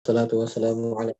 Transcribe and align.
Salatu 0.00 0.40
wassalamu 0.40 0.96
ala 0.96 1.12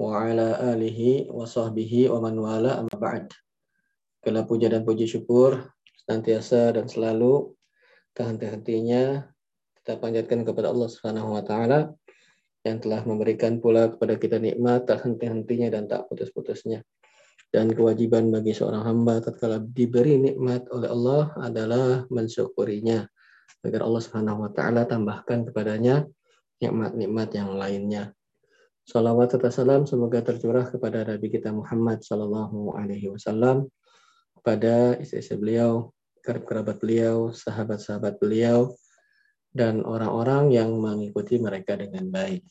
wa 0.00 0.16
ala 0.24 0.72
alihi 0.72 1.28
wa 1.28 1.44
sahbihi 1.44 2.08
wa 2.08 2.24
man 2.24 2.40
wala 2.40 2.80
amma 2.80 2.96
ba'd. 2.96 3.28
Segala 4.16 4.48
puja 4.48 4.72
dan 4.72 4.80
puji 4.80 5.04
syukur 5.04 5.60
senantiasa 6.00 6.72
dan 6.72 6.88
selalu 6.88 7.52
tak 8.16 8.32
henti-hentinya 8.32 9.28
kita 9.76 10.00
panjatkan 10.00 10.40
kepada 10.40 10.72
Allah 10.72 10.88
Subhanahu 10.88 11.36
wa 11.36 11.44
taala 11.44 11.92
yang 12.64 12.80
telah 12.80 13.04
memberikan 13.04 13.60
pula 13.60 13.92
kepada 13.92 14.16
kita 14.16 14.40
nikmat 14.40 14.88
tak 14.88 15.04
henti-hentinya 15.04 15.68
dan 15.68 15.84
tak 15.92 16.08
putus-putusnya. 16.08 16.80
Dan 17.52 17.76
kewajiban 17.76 18.32
bagi 18.32 18.56
seorang 18.56 18.88
hamba 18.88 19.20
tatkala 19.20 19.60
diberi 19.60 20.16
nikmat 20.16 20.64
oleh 20.72 20.88
Allah 20.88 21.28
adalah 21.44 22.08
mensyukurinya 22.08 23.04
agar 23.68 23.84
Allah 23.84 24.00
Subhanahu 24.00 24.48
wa 24.48 24.50
taala 24.56 24.88
tambahkan 24.88 25.52
kepadanya 25.52 26.08
nikmat-nikmat 26.62 27.28
yang 27.34 27.58
lainnya. 27.58 28.14
Salawat 28.86 29.34
serta 29.34 29.50
salam 29.50 29.86
semoga 29.86 30.22
tercurah 30.22 30.66
kepada 30.70 31.02
Nabi 31.02 31.30
kita 31.30 31.50
Muhammad 31.50 32.06
Sallallahu 32.06 32.78
Alaihi 32.78 33.10
Wasallam, 33.10 33.66
kepada 34.38 34.98
istri-istri 34.98 35.38
beliau, 35.38 35.90
kerabat 36.22 36.78
beliau, 36.78 37.34
sahabat-sahabat 37.34 38.22
beliau, 38.22 38.74
dan 39.50 39.82
orang-orang 39.86 40.54
yang 40.54 40.70
mengikuti 40.78 41.38
mereka 41.38 41.78
dengan 41.78 42.10
baik. 42.10 42.42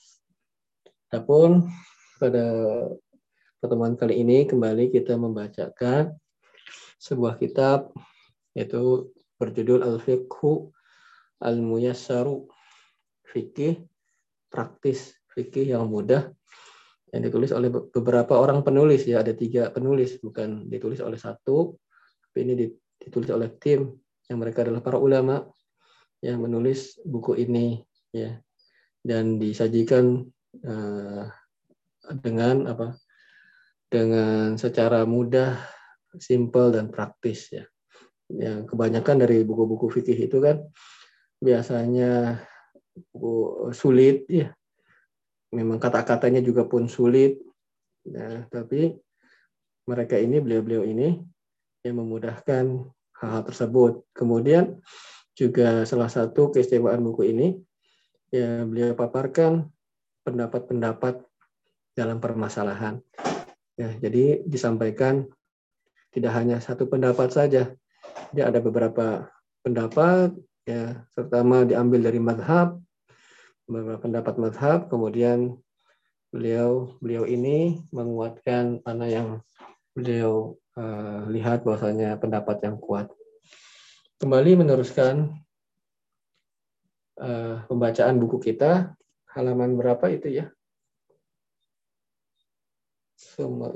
Adapun 1.11 1.67
pada 2.15 2.47
pertemuan 3.59 3.99
kali 3.99 4.23
ini 4.23 4.47
kembali 4.47 4.87
kita 4.93 5.19
membacakan 5.19 6.15
sebuah 7.01 7.35
kitab 7.41 7.91
yaitu 8.55 9.11
berjudul 9.35 9.83
Al-Fiqhu 9.83 10.71
Al-Muyassaru 11.43 12.47
Fikih 13.27 13.90
praktis 14.51 15.15
fikih 15.31 15.71
yang 15.71 15.87
mudah 15.87 16.27
yang 17.15 17.23
ditulis 17.23 17.55
oleh 17.55 17.71
beberapa 17.71 18.35
orang 18.35 18.63
penulis 18.63 19.07
ya 19.07 19.23
ada 19.23 19.31
tiga 19.31 19.71
penulis 19.71 20.19
bukan 20.19 20.67
ditulis 20.67 20.99
oleh 20.99 21.19
satu 21.19 21.75
tapi 22.31 22.37
ini 22.47 22.67
ditulis 23.01 23.31
oleh 23.31 23.51
tim 23.57 23.91
yang 24.31 24.39
mereka 24.39 24.63
adalah 24.63 24.79
para 24.79 24.95
ulama 24.95 25.43
yang 26.21 26.39
menulis 26.39 27.01
buku 27.03 27.35
ini 27.41 27.81
ya. 28.13 28.37
Dan 29.01 29.41
disajikan 29.41 30.21
uh, 30.61 31.25
dengan 32.21 32.69
apa? 32.69 32.95
Dengan 33.91 34.55
secara 34.55 35.03
mudah 35.03 35.57
simple 36.15 36.71
dan 36.71 36.87
praktis 36.93 37.51
ya. 37.51 37.65
Yang 38.31 38.71
kebanyakan 38.71 39.27
dari 39.27 39.43
buku-buku 39.43 39.91
fikih 39.91 40.29
itu 40.31 40.37
kan 40.39 40.63
biasanya 41.41 42.39
sulit 43.71 44.25
ya. 44.27 44.53
Memang 45.51 45.77
kata-katanya 45.77 46.39
juga 46.39 46.63
pun 46.67 46.87
sulit. 46.87 47.39
Ya 48.07 48.47
tapi 48.49 48.97
mereka 49.85 50.17
ini 50.17 50.41
beliau-beliau 50.41 50.85
ini 50.85 51.19
yang 51.85 51.95
memudahkan 52.01 52.65
hal-hal 53.21 53.43
tersebut. 53.45 54.05
Kemudian 54.13 54.81
juga 55.37 55.85
salah 55.87 56.09
satu 56.09 56.53
keistimewaan 56.53 57.01
buku 57.01 57.33
ini 57.33 57.47
ya 58.31 58.63
beliau 58.63 58.95
paparkan 58.95 59.67
pendapat-pendapat 60.23 61.21
dalam 61.97 62.17
permasalahan. 62.23 63.01
Ya 63.75 63.91
jadi 63.97 64.45
disampaikan 64.45 65.27
tidak 66.11 66.31
hanya 66.35 66.59
satu 66.59 66.87
pendapat 66.87 67.31
saja. 67.31 67.71
Dia 68.31 68.47
ada 68.47 68.59
beberapa 68.63 69.27
pendapat 69.63 70.35
ya 70.67 71.05
terutama 71.13 71.65
diambil 71.65 72.11
dari 72.11 72.19
madhab 72.21 72.77
pendapat 73.71 74.35
madhab 74.35 74.91
kemudian 74.91 75.55
beliau 76.31 76.95
beliau 76.99 77.23
ini 77.23 77.79
menguatkan 77.95 78.83
mana 78.83 79.07
yang 79.07 79.29
beliau 79.95 80.59
uh, 80.75 81.27
lihat 81.31 81.63
bahwasanya 81.63 82.19
pendapat 82.19 82.63
yang 82.63 82.79
kuat. 82.79 83.07
Kembali 84.19 84.59
meneruskan 84.59 85.31
uh, 87.19 87.63
pembacaan 87.67 88.19
buku 88.19 88.51
kita 88.51 88.95
halaman 89.31 89.79
berapa 89.79 90.03
itu 90.11 90.43
ya? 90.43 90.45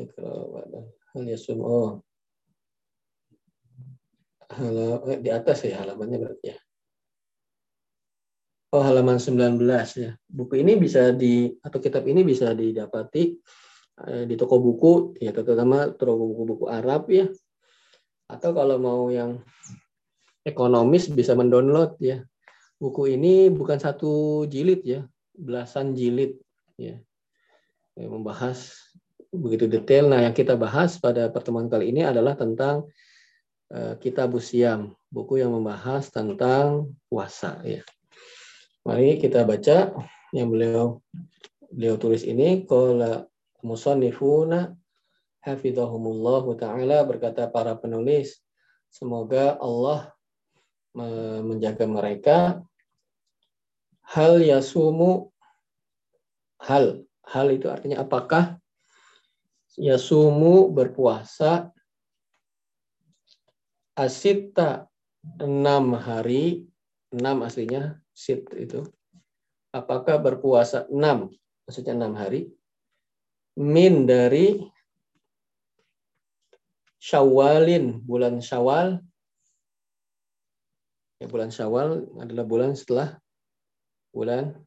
Ikram 0.03 0.51
hal 1.15 1.23
oh. 1.63 2.03
Halo, 4.45 5.09
eh, 5.09 5.19
di 5.19 5.33
atas 5.33 5.65
ya 5.65 5.81
halamannya 5.81 6.21
berarti 6.21 6.53
ya 6.53 6.64
Oh, 8.75 8.83
halaman 8.83 9.15
19 9.15 9.55
ya. 9.95 10.19
Buku 10.27 10.59
ini 10.59 10.75
bisa 10.75 11.15
di 11.15 11.47
atau 11.63 11.79
kitab 11.79 12.03
ini 12.11 12.27
bisa 12.27 12.51
didapati 12.51 13.31
eh, 14.03 14.27
di 14.27 14.35
toko 14.35 14.59
buku 14.59 15.15
ya 15.15 15.31
terutama 15.31 15.95
toko 15.95 16.19
buku-buku 16.19 16.67
Arab 16.67 17.07
ya. 17.07 17.31
Atau 18.27 18.51
kalau 18.51 18.75
mau 18.75 19.07
yang 19.07 19.39
ekonomis 20.43 21.07
bisa 21.07 21.39
mendownload 21.39 21.95
ya. 22.03 22.27
Buku 22.75 23.15
ini 23.15 23.47
bukan 23.47 23.79
satu 23.79 24.43
jilid 24.51 24.83
ya, 24.83 25.07
belasan 25.31 25.95
jilid 25.95 26.35
ya. 26.75 26.99
ya 27.95 28.07
membahas 28.11 28.75
begitu 29.31 29.71
detail. 29.71 30.11
Nah, 30.11 30.27
yang 30.27 30.35
kita 30.35 30.59
bahas 30.59 30.99
pada 30.99 31.31
pertemuan 31.31 31.71
kali 31.71 31.95
ini 31.95 32.03
adalah 32.03 32.35
tentang 32.35 32.91
uh, 33.71 33.95
Kitab 34.03 34.35
Usiam, 34.35 34.91
buku 35.07 35.39
yang 35.39 35.55
membahas 35.55 36.11
tentang 36.11 36.91
puasa 37.07 37.63
ya. 37.63 37.79
Mari 38.85 39.17
kita 39.17 39.41
baca 39.49 39.97
yang 40.29 40.53
beliau 40.53 41.01
beliau 41.73 41.97
tulis 41.97 42.21
ini. 42.21 42.61
Qala 42.69 43.25
musannifuna 43.65 44.77
hafizahumullah 45.41 46.45
taala 46.53 47.01
berkata 47.01 47.49
para 47.49 47.73
penulis 47.73 48.45
semoga 48.93 49.57
Allah 49.57 50.13
menjaga 51.41 51.89
mereka. 51.89 52.61
Hal 54.05 54.45
yasumu 54.45 55.33
hal. 56.61 57.09
Hal 57.25 57.49
itu 57.57 57.65
artinya 57.73 58.05
apakah? 58.05 58.61
Yasumu 59.81 60.69
berpuasa 60.69 61.73
asita 63.97 64.85
enam 65.41 65.97
hari 65.97 66.69
enam 67.09 67.41
aslinya 67.41 67.97
sit 68.15 68.47
itu. 68.55 68.87
Apakah 69.75 70.15
berpuasa 70.23 70.87
enam 70.87 71.27
maksudnya 71.67 71.91
enam 71.99 72.15
hari 72.15 72.47
min 73.59 74.07
dari 74.07 74.63
Syawalin 77.05 78.01
bulan 78.01 78.41
Syawal. 78.41 78.97
Ya 81.21 81.27
bulan 81.29 81.53
Syawal 81.53 82.07
adalah 82.17 82.45
bulan 82.47 82.73
setelah 82.73 83.19
bulan 84.09 84.57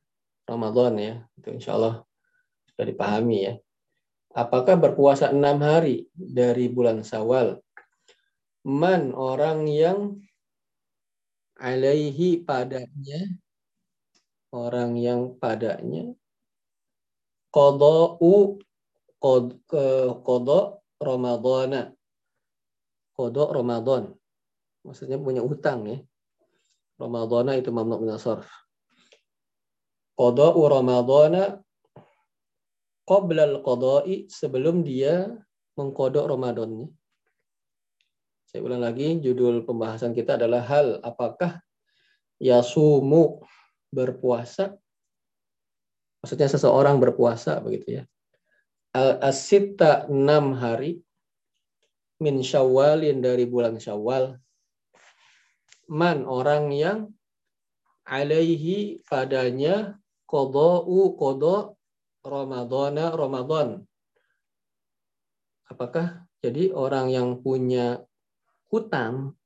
Ramadan 0.46 0.94
ya 0.96 1.14
itu 1.40 1.48
insya 1.56 1.74
Allah 1.74 2.06
sudah 2.70 2.86
dipahami 2.86 3.38
ya. 3.42 3.54
Apakah 4.36 4.78
berpuasa 4.78 5.34
enam 5.34 5.58
hari 5.64 6.06
dari 6.14 6.70
bulan 6.70 7.02
Syawal? 7.02 7.58
Man 8.62 9.16
orang 9.16 9.66
yang 9.66 10.20
alaihi 11.58 12.40
padanya 12.46 13.20
orang 14.54 14.96
yang 14.96 15.36
padanya. 15.36 16.14
Qada'u 17.52 18.56
qad 19.18 19.44
qada 20.22 20.60
ramadhana. 21.02 21.92
Qada 23.18 23.44
ramadan 23.50 24.14
maksudnya 24.86 25.18
punya 25.18 25.42
utang 25.42 25.84
ya. 25.84 25.98
Ramadhana 26.98 27.54
itu 27.54 27.70
mamnu 27.70 28.02
min 28.02 28.14
sarf. 28.18 28.46
Qada'u 30.18 30.60
ramadhana 30.66 31.62
qabla 33.06 33.42
al-qada'i 33.48 34.28
sebelum 34.28 34.82
dia 34.84 35.30
mengkodok 35.78 36.26
Ramadannya 36.28 36.90
saya 38.48 38.64
ulang 38.64 38.80
lagi, 38.80 39.20
judul 39.20 39.60
pembahasan 39.68 40.16
kita 40.16 40.40
adalah 40.40 40.64
hal 40.64 41.04
apakah 41.04 41.60
yasumu 42.40 43.44
berpuasa? 43.92 44.72
Maksudnya 46.24 46.48
seseorang 46.48 46.96
berpuasa 46.96 47.60
begitu 47.60 48.00
ya. 48.00 48.02
Al-asita 48.96 50.08
enam 50.08 50.56
hari 50.56 51.04
min 52.24 52.40
syawalin 52.40 53.20
dari 53.20 53.44
bulan 53.44 53.76
syawal. 53.76 54.40
Man 55.92 56.24
orang 56.24 56.72
yang 56.72 57.12
alaihi 58.08 59.04
padanya 59.04 60.00
kodou 60.24 60.88
kodo 61.20 61.76
Ramadana 62.24 63.12
Ramadan. 63.12 63.84
Apakah 65.68 66.24
jadi 66.40 66.72
orang 66.72 67.12
yang 67.12 67.44
punya 67.44 68.07
hutang 68.68 69.36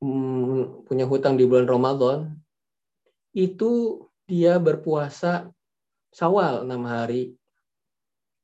hmm, 0.00 0.84
punya 0.88 1.04
hutang 1.04 1.36
di 1.36 1.44
bulan 1.44 1.68
Ramadan 1.68 2.18
itu 3.36 4.04
dia 4.26 4.58
berpuasa 4.58 5.50
Sawal 6.10 6.66
enam 6.66 6.90
hari. 6.90 7.38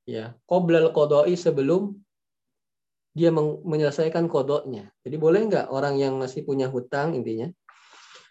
Ya, 0.07 0.39
qoblal 0.47 0.95
qodoi 0.95 1.35
sebelum 1.35 1.99
dia 3.11 3.35
menyelesaikan 3.35 4.31
kodoknya. 4.31 4.95
Jadi 5.03 5.17
boleh 5.19 5.51
nggak 5.51 5.67
orang 5.75 5.99
yang 5.99 6.15
masih 6.15 6.47
punya 6.47 6.71
hutang 6.71 7.19
intinya? 7.19 7.51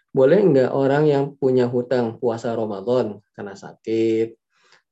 Boleh 0.08 0.40
nggak 0.40 0.72
orang 0.72 1.04
yang 1.04 1.24
punya 1.36 1.68
hutang 1.68 2.16
puasa 2.16 2.56
Ramadan 2.56 3.20
karena 3.36 3.52
sakit, 3.52 4.40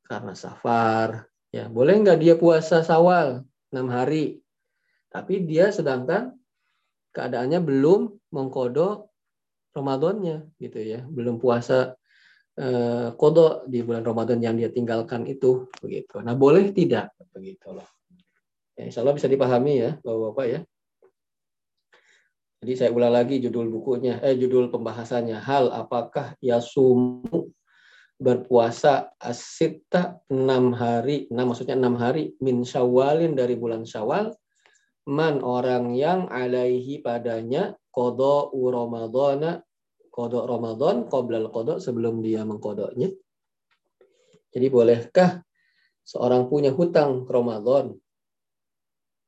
karena 0.05 0.37
safar, 0.37 1.25
ya 1.49 1.73
boleh 1.73 2.05
nggak 2.05 2.21
dia 2.21 2.37
puasa 2.37 2.85
Sawal 2.85 3.49
enam 3.73 3.89
hari, 3.89 4.44
tapi 5.15 5.47
dia 5.47 5.71
sedangkan 5.71 6.35
keadaannya 7.15 7.63
belum 7.63 8.11
mengkodok 8.35 9.15
Ramadannya 9.75 10.55
gitu 10.59 10.79
ya, 10.83 11.03
belum 11.07 11.39
puasa 11.39 11.95
eh, 12.59 13.11
kodok 13.15 13.67
di 13.67 13.83
bulan 13.83 14.03
Ramadan 14.07 14.39
yang 14.43 14.55
dia 14.55 14.71
tinggalkan 14.71 15.27
itu 15.27 15.71
begitu. 15.83 16.19
Nah 16.23 16.35
boleh 16.35 16.71
tidak 16.71 17.15
begitu 17.35 17.75
loh. 17.75 17.87
Ya, 18.75 18.91
insya 18.91 19.07
Allah 19.07 19.19
bisa 19.19 19.31
dipahami 19.31 19.83
ya 19.83 19.91
bapak-bapak 20.03 20.47
ya. 20.47 20.61
Jadi 22.63 22.73
saya 22.75 22.91
ulang 22.95 23.13
lagi 23.13 23.43
judul 23.43 23.67
bukunya, 23.71 24.23
eh 24.23 24.39
judul 24.39 24.71
pembahasannya. 24.71 25.37
Hal 25.43 25.75
apakah 25.75 26.39
yasumu 26.39 27.51
berpuasa 28.19 29.11
asita 29.19 30.23
enam 30.31 30.71
hari, 30.71 31.27
enam 31.35 31.51
maksudnya 31.51 31.75
enam 31.75 31.99
hari 31.99 32.33
min 32.39 32.63
syawalin 32.63 33.35
dari 33.35 33.59
bulan 33.59 33.83
syawal 33.83 34.33
man 35.11 35.45
orang 35.45 35.93
yang 35.93 36.27
alaihi 36.33 37.01
padanya 37.05 37.77
kodo 37.93 38.53
Ramadana 38.53 39.61
kodok 40.15 40.47
Ramadan 40.47 41.11
qoblal 41.11 41.51
kodok 41.51 41.83
sebelum 41.83 42.23
dia 42.23 42.47
mengkodoknya. 42.47 43.11
Jadi 44.55 44.67
bolehkah 44.71 45.43
seorang 46.07 46.47
punya 46.47 46.71
hutang 46.71 47.27
Ramadan 47.27 47.99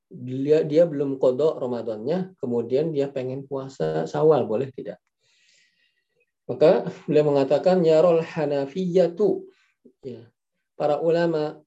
dia 0.06 0.62
dia 0.62 0.86
belum 0.86 1.18
kodok 1.18 1.58
Ramadannya, 1.58 2.38
kemudian 2.38 2.94
dia 2.94 3.10
pengen 3.10 3.42
puasa 3.42 4.06
sawal, 4.06 4.46
boleh 4.46 4.70
tidak? 4.70 5.02
Maka 6.46 6.86
beliau 7.10 7.34
mengatakan 7.34 7.82
yarol 7.82 8.22
hanafiyatu. 8.22 9.50
Ya. 10.06 10.30
Para 10.78 11.02
ulama 11.02 11.58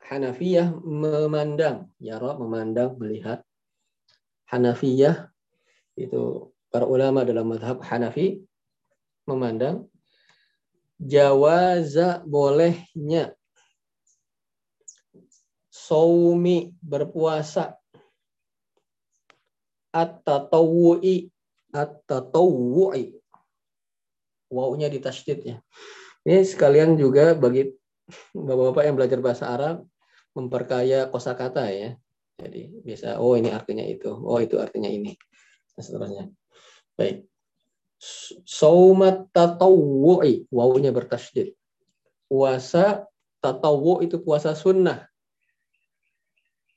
Hanafiyah 0.00 0.74
memandang, 0.82 1.92
yara 2.00 2.34
memandang, 2.34 2.96
melihat. 2.98 3.44
Hanafiyah 4.50 5.30
itu 5.94 6.50
para 6.70 6.86
ulama 6.86 7.26
dalam 7.26 7.50
madhab 7.50 7.82
Hanafi 7.82 8.40
memandang 9.26 9.90
jawaza 10.98 12.22
bolehnya 12.24 13.34
saumi 15.70 16.70
berpuasa 16.78 17.74
at-tatawwu'i 19.90 21.26
at-tatawwu'i 21.74 23.18
wawunya 24.50 24.86
di 24.90 24.98
tasydid 25.02 25.38
ya. 25.42 25.56
Ini 26.26 26.46
sekalian 26.46 26.94
juga 27.00 27.34
bagi 27.34 27.70
bapak-bapak 28.34 28.82
yang 28.86 28.96
belajar 28.96 29.18
bahasa 29.22 29.44
Arab 29.50 29.86
memperkaya 30.34 31.10
kosakata 31.10 31.66
ya. 31.70 31.96
Jadi 32.40 32.72
bisa 32.80 33.20
oh 33.20 33.36
ini 33.36 33.52
artinya 33.52 33.84
itu, 33.84 34.08
oh 34.08 34.40
itu 34.40 34.56
artinya 34.56 34.88
ini. 34.88 35.12
Dan 35.76 35.82
seterusnya. 35.82 36.24
Baik. 36.96 37.28
Saumat 38.48 39.28
tatawwu'i, 39.36 40.48
wawunya 40.48 40.88
bertasydid. 40.88 41.52
Puasa 42.24 43.04
tatawwu 43.44 44.00
itu 44.00 44.24
puasa 44.24 44.56
sunnah. 44.56 45.04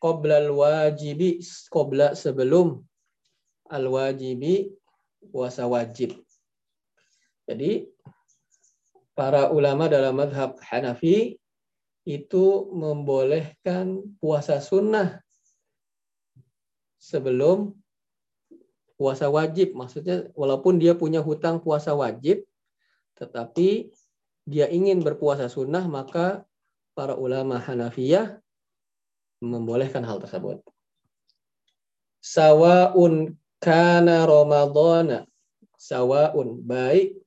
Qoblal 0.03 0.51
wajibi, 0.51 1.39
qobla 1.71 2.11
sebelum 2.11 2.83
al 3.71 3.87
wajibi 3.87 4.75
puasa 5.31 5.63
wajib. 5.63 6.19
Jadi 7.47 7.87
para 9.13 9.49
ulama 9.53 9.85
dalam 9.89 10.17
madhab 10.17 10.57
Hanafi 10.61 11.37
itu 12.03 12.45
membolehkan 12.73 14.03
puasa 14.19 14.59
sunnah 14.59 15.23
sebelum 16.99 17.71
puasa 18.99 19.31
wajib. 19.31 19.77
Maksudnya 19.77 20.27
walaupun 20.35 20.81
dia 20.81 20.97
punya 20.97 21.23
hutang 21.23 21.63
puasa 21.63 21.95
wajib, 21.95 22.43
tetapi 23.15 23.93
dia 24.43 24.67
ingin 24.67 24.99
berpuasa 24.99 25.47
sunnah, 25.47 25.87
maka 25.87 26.43
para 26.91 27.15
ulama 27.15 27.61
Hanafiyah 27.63 28.43
membolehkan 29.39 30.03
hal 30.03 30.19
tersebut. 30.19 30.59
Sawaun 32.19 33.39
kana 33.63 34.27
Ramadana. 34.27 35.27
Sawaun 35.79 36.63
baik 36.63 37.22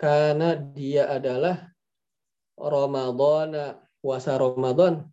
karena 0.00 0.56
dia 0.56 1.12
adalah 1.12 1.68
Ramadana 2.56 3.76
puasa 4.00 4.40
Ramadan 4.40 5.04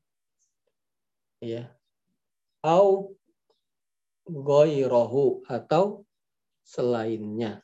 ya 1.44 1.68
au 2.64 3.12
goirohu 4.28 5.44
atau 5.48 6.08
selainnya. 6.64 7.64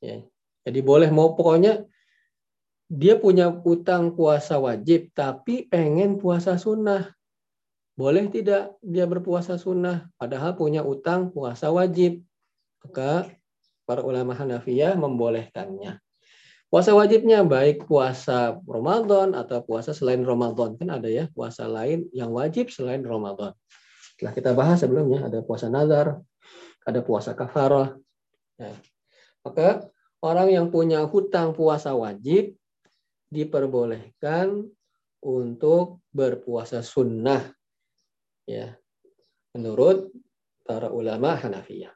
Ya. 0.00 0.24
Jadi 0.64 0.80
boleh 0.80 1.12
mau 1.12 1.36
pokoknya 1.36 1.84
dia 2.88 3.18
punya 3.20 3.52
utang 3.52 4.16
puasa 4.16 4.56
wajib 4.56 5.12
tapi 5.12 5.68
pengen 5.68 6.16
puasa 6.16 6.56
sunnah. 6.56 7.12
Boleh 7.96 8.28
tidak 8.28 8.76
dia 8.84 9.08
berpuasa 9.08 9.56
sunnah 9.56 10.08
padahal 10.20 10.56
punya 10.56 10.84
utang 10.84 11.32
puasa 11.32 11.72
wajib. 11.72 12.24
Maka 12.84 13.32
para 13.86 14.02
ulama 14.02 14.34
Hanafiyah 14.34 14.98
membolehkannya. 14.98 16.02
Puasa 16.66 16.92
wajibnya 16.92 17.46
baik 17.46 17.86
puasa 17.86 18.58
Ramadan 18.66 19.38
atau 19.38 19.62
puasa 19.62 19.94
selain 19.94 20.26
Ramadan. 20.26 20.74
Kan 20.74 20.90
ada 20.90 21.06
ya 21.06 21.30
puasa 21.30 21.70
lain 21.70 22.10
yang 22.10 22.34
wajib 22.34 22.74
selain 22.74 23.06
Ramadan. 23.06 23.54
Setelah 24.12 24.32
kita 24.34 24.50
bahas 24.52 24.82
sebelumnya 24.82 25.30
ada 25.30 25.40
puasa 25.46 25.70
nazar, 25.70 26.18
ada 26.82 27.00
puasa 27.00 27.32
kafarah. 27.32 27.94
Ya. 28.58 28.74
Maka 29.46 29.88
orang 30.20 30.50
yang 30.50 30.66
punya 30.74 31.06
hutang 31.06 31.54
puasa 31.54 31.94
wajib 31.94 32.58
diperbolehkan 33.30 34.66
untuk 35.22 36.02
berpuasa 36.10 36.82
sunnah. 36.84 37.46
Ya, 38.46 38.78
menurut 39.54 40.12
para 40.62 40.92
ulama 40.92 41.34
Hanafiyah. 41.34 41.95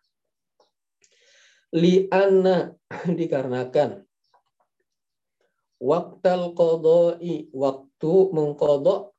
Li'anna 1.71 2.75
dikarenakan 3.19 4.03
waktal 5.81 6.53
qadai 6.53 7.49
waktu 7.55 8.12
mengkodok 8.37 9.17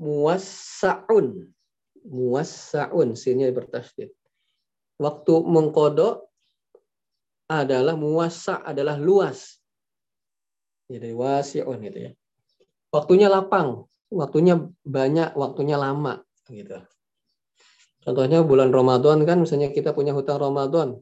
muwassa'un. 0.00 1.46
Muwassa'un, 2.06 3.18
sini 3.18 3.50
bertasdid. 3.50 4.14
Waktu 4.96 5.34
mengkodok 5.42 6.30
adalah 7.50 7.94
muwassa 7.94 8.62
adalah 8.62 8.98
luas. 8.98 9.58
Jadi 10.86 11.10
wasi'un 11.10 11.78
gitu 11.82 11.98
ya. 12.10 12.12
Waktunya 12.94 13.26
lapang, 13.26 13.90
waktunya 14.08 14.54
banyak, 14.86 15.34
waktunya 15.34 15.76
lama 15.76 16.22
gitu. 16.46 16.78
Contohnya 18.06 18.46
bulan 18.46 18.70
Ramadan 18.70 19.26
kan 19.26 19.42
misalnya 19.42 19.74
kita 19.74 19.90
punya 19.90 20.14
hutang 20.14 20.38
Ramadan. 20.38 20.94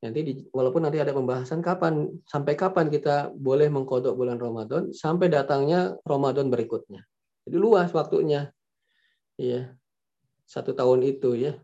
Nanti 0.00 0.20
di, 0.24 0.32
walaupun 0.48 0.88
nanti 0.88 0.96
ada 0.96 1.12
pembahasan 1.12 1.60
kapan 1.60 2.08
sampai 2.24 2.56
kapan 2.56 2.88
kita 2.88 3.36
boleh 3.36 3.68
mengkodok 3.68 4.16
bulan 4.16 4.40
Ramadan 4.40 4.96
sampai 4.96 5.28
datangnya 5.28 5.92
Ramadan 6.08 6.48
berikutnya. 6.48 7.04
Jadi 7.44 7.56
luas 7.60 7.92
waktunya. 7.92 8.48
Iya. 9.36 9.76
Satu 10.48 10.72
tahun 10.72 11.04
itu 11.04 11.36
ya. 11.36 11.60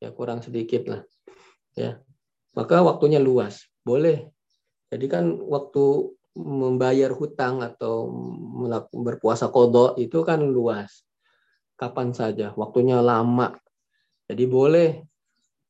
Ya 0.00 0.16
kurang 0.16 0.40
sedikit 0.40 0.88
lah. 0.88 1.02
Ya. 1.76 2.00
Maka 2.56 2.80
waktunya 2.80 3.20
luas. 3.20 3.68
Boleh. 3.84 4.32
Jadi 4.88 5.12
kan 5.12 5.28
waktu 5.44 6.16
membayar 6.40 7.12
hutang 7.12 7.60
atau 7.60 8.08
berpuasa 8.96 9.52
kodok 9.52 10.00
itu 10.00 10.24
kan 10.24 10.40
luas. 10.40 11.04
Kapan 11.78 12.10
saja. 12.10 12.50
Waktunya 12.58 12.98
lama. 12.98 13.54
Jadi 14.26 14.44
boleh. 14.50 14.90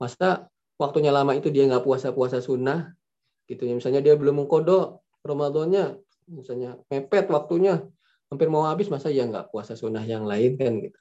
Masa 0.00 0.48
waktunya 0.80 1.12
lama 1.12 1.36
itu 1.36 1.52
dia 1.52 1.68
nggak 1.68 1.84
puasa-puasa 1.84 2.40
sunnah. 2.40 2.96
Gitu 3.44 3.68
ya. 3.68 3.76
Misalnya 3.76 4.00
dia 4.00 4.16
belum 4.16 4.42
mengkodok 4.44 5.04
Ramadannya. 5.20 6.00
Misalnya 6.32 6.80
mepet 6.88 7.28
waktunya 7.28 7.84
hampir 8.28 8.48
mau 8.52 8.68
habis 8.68 8.92
masa 8.92 9.08
ya 9.08 9.24
nggak 9.24 9.48
puasa 9.48 9.72
sunnah 9.72 10.04
yang 10.04 10.28
lain 10.28 10.60
kan 10.60 10.72
gitu. 10.80 11.00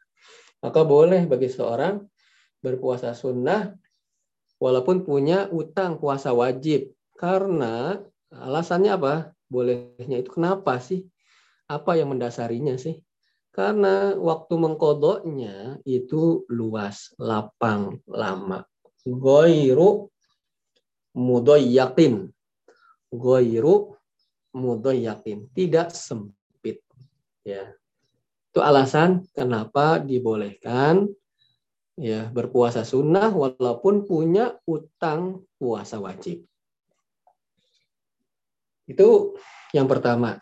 Maka 0.64 0.82
boleh 0.88 1.28
bagi 1.28 1.52
seorang 1.52 2.02
berpuasa 2.64 3.12
sunnah 3.14 3.76
walaupun 4.58 5.06
punya 5.06 5.46
utang 5.54 6.02
puasa 6.02 6.34
wajib 6.34 6.92
Karena 7.18 7.98
alasannya 8.30 8.94
apa? 8.94 9.14
Bolehnya 9.50 10.22
itu 10.22 10.38
kenapa 10.38 10.78
sih? 10.78 11.02
Apa 11.66 11.98
yang 11.98 12.14
mendasarinya 12.14 12.78
sih? 12.78 13.02
Karena 13.58 14.14
waktu 14.14 14.54
mengkodoknya 14.54 15.82
itu 15.82 16.46
luas, 16.46 17.10
lapang, 17.18 17.98
lama. 18.06 18.62
Goiru 19.02 20.14
mudoyakin. 21.18 22.30
Goiru 23.10 23.98
mudoyakin. 24.54 25.50
Tidak 25.58 25.90
sempit. 25.90 26.86
Ya. 27.42 27.74
Itu 28.54 28.62
alasan 28.62 29.26
kenapa 29.34 30.06
dibolehkan 30.06 31.10
ya 31.98 32.30
berpuasa 32.30 32.86
sunnah 32.86 33.34
walaupun 33.34 34.06
punya 34.06 34.54
utang 34.70 35.42
puasa 35.58 35.98
wajib. 35.98 36.46
Itu 38.86 39.34
yang 39.74 39.90
pertama 39.90 40.38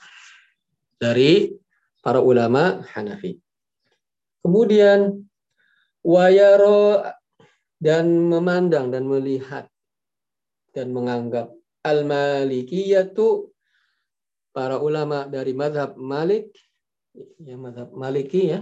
dari 1.00 1.64
para 2.06 2.22
ulama 2.22 2.86
Hanafi. 2.94 3.42
Kemudian 4.46 5.26
wayaro 6.06 7.02
dan 7.82 8.30
memandang 8.30 8.94
dan 8.94 9.10
melihat 9.10 9.66
dan 10.70 10.94
menganggap 10.94 11.50
al-malikiyatu 11.82 13.50
para 14.54 14.78
ulama 14.78 15.26
dari 15.26 15.58
madhab 15.58 15.98
Malik 15.98 16.54
ya 17.42 17.58
madhab 17.58 17.90
Maliki 17.96 18.54
ya 18.54 18.60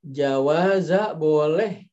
jawaza 0.00 1.12
boleh 1.12 1.86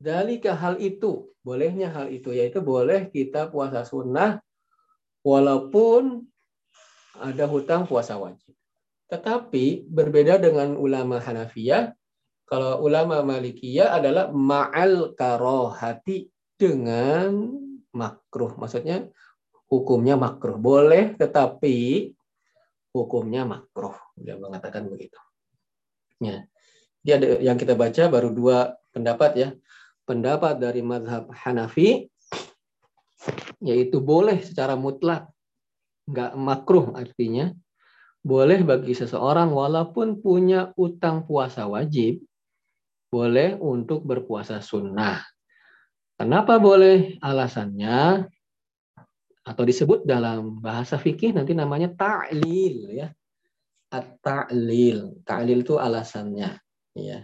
dalika 0.00 0.56
hal 0.56 0.80
itu 0.80 1.30
bolehnya 1.44 1.92
hal 1.92 2.08
itu 2.08 2.32
yaitu 2.32 2.64
boleh 2.64 3.12
kita 3.12 3.52
puasa 3.52 3.84
sunnah 3.84 4.40
walaupun 5.20 6.29
ada 7.20 7.44
hutang 7.44 7.84
puasa 7.84 8.16
wajib. 8.16 8.56
Tetapi 9.12 9.86
berbeda 9.90 10.40
dengan 10.40 10.74
ulama 10.80 11.20
Hanafiyah 11.20 11.92
kalau 12.50 12.82
ulama 12.82 13.22
Malikiyah 13.22 13.94
adalah 13.94 14.34
ma'al 14.34 15.14
karohati 15.14 16.26
dengan 16.58 17.54
makruh. 17.94 18.58
Maksudnya 18.58 19.06
hukumnya 19.70 20.18
makruh. 20.18 20.58
Boleh 20.58 21.14
tetapi 21.14 22.10
hukumnya 22.90 23.46
makruh. 23.46 23.94
Dia 24.18 24.34
mengatakan 24.34 24.90
begitu. 24.90 25.14
Ya. 26.18 26.42
Dia 27.06 27.22
ada 27.22 27.38
yang 27.38 27.54
kita 27.54 27.78
baca 27.78 28.10
baru 28.10 28.34
dua 28.34 28.74
pendapat 28.90 29.30
ya. 29.38 29.48
Pendapat 30.02 30.58
dari 30.58 30.82
madhab 30.82 31.30
Hanafi 31.30 32.10
yaitu 33.62 34.00
boleh 34.02 34.42
secara 34.42 34.74
mutlak, 34.74 35.30
nggak 36.08 36.32
makruh 36.38 36.94
artinya 36.96 37.52
boleh 38.20 38.60
bagi 38.60 38.92
seseorang 38.92 39.48
walaupun 39.48 40.20
punya 40.20 40.76
utang 40.76 41.24
puasa 41.24 41.64
wajib, 41.64 42.20
boleh 43.08 43.56
untuk 43.56 44.04
berpuasa 44.04 44.60
sunnah. 44.60 45.24
Kenapa 46.20 46.60
boleh? 46.60 47.16
Alasannya 47.24 48.28
atau 49.40 49.64
disebut 49.64 50.04
dalam 50.04 50.60
bahasa 50.60 51.00
fikih 51.00 51.32
nanti 51.32 51.56
namanya 51.56 51.88
ta'lil 51.96 52.92
ya. 52.92 53.08
At-ta'lil. 53.90 55.26
Ta'lil 55.26 55.66
itu 55.66 55.74
alasannya. 55.80 56.60
Ya. 56.94 57.18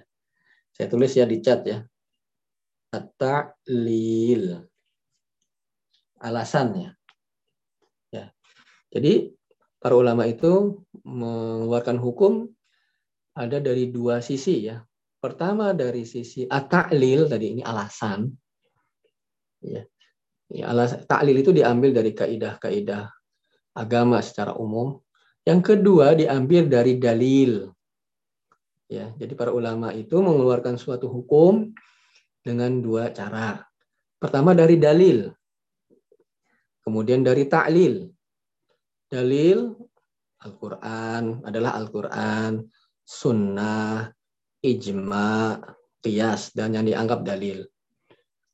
Saya 0.74 0.86
tulis 0.90 1.14
ya 1.14 1.28
di 1.28 1.38
chat 1.38 1.62
ya. 1.62 1.84
At-ta'lil. 2.90 4.64
Alasannya. 6.18 6.96
Jadi 8.96 9.28
para 9.76 9.92
ulama 9.92 10.24
itu 10.24 10.80
mengeluarkan 11.04 12.00
hukum 12.00 12.48
ada 13.36 13.60
dari 13.60 13.92
dua 13.92 14.24
sisi 14.24 14.72
ya. 14.72 14.80
Pertama 15.20 15.76
dari 15.76 16.08
sisi 16.08 16.48
at-ta'lil 16.48 17.28
tadi 17.28 17.52
ini 17.52 17.60
alasan. 17.60 18.32
Ya. 19.60 19.84
Ya, 20.46 20.70
alas, 20.70 20.94
ta'lil 21.10 21.42
itu 21.42 21.50
diambil 21.50 21.90
dari 21.90 22.14
kaidah-kaidah 22.14 23.10
agama 23.74 24.22
secara 24.22 24.54
umum. 24.54 25.02
Yang 25.42 25.74
kedua 25.74 26.14
diambil 26.14 26.70
dari 26.70 26.94
dalil. 27.02 27.66
Ya, 28.86 29.10
jadi 29.18 29.34
para 29.34 29.50
ulama 29.50 29.90
itu 29.90 30.14
mengeluarkan 30.22 30.78
suatu 30.78 31.10
hukum 31.10 31.74
dengan 32.46 32.78
dua 32.78 33.10
cara. 33.10 33.66
Pertama 34.22 34.54
dari 34.54 34.78
dalil. 34.78 35.26
Kemudian 36.86 37.26
dari 37.26 37.50
ta'lil. 37.50 38.06
Dalil 39.06 39.70
Al-Qur'an 40.42 41.46
adalah 41.46 41.78
Al-Qur'an, 41.78 42.58
sunnah, 43.06 44.10
ijma, 44.62 45.62
qiyas 46.02 46.50
dan 46.54 46.74
yang 46.74 46.86
dianggap 46.86 47.22
dalil. 47.22 47.62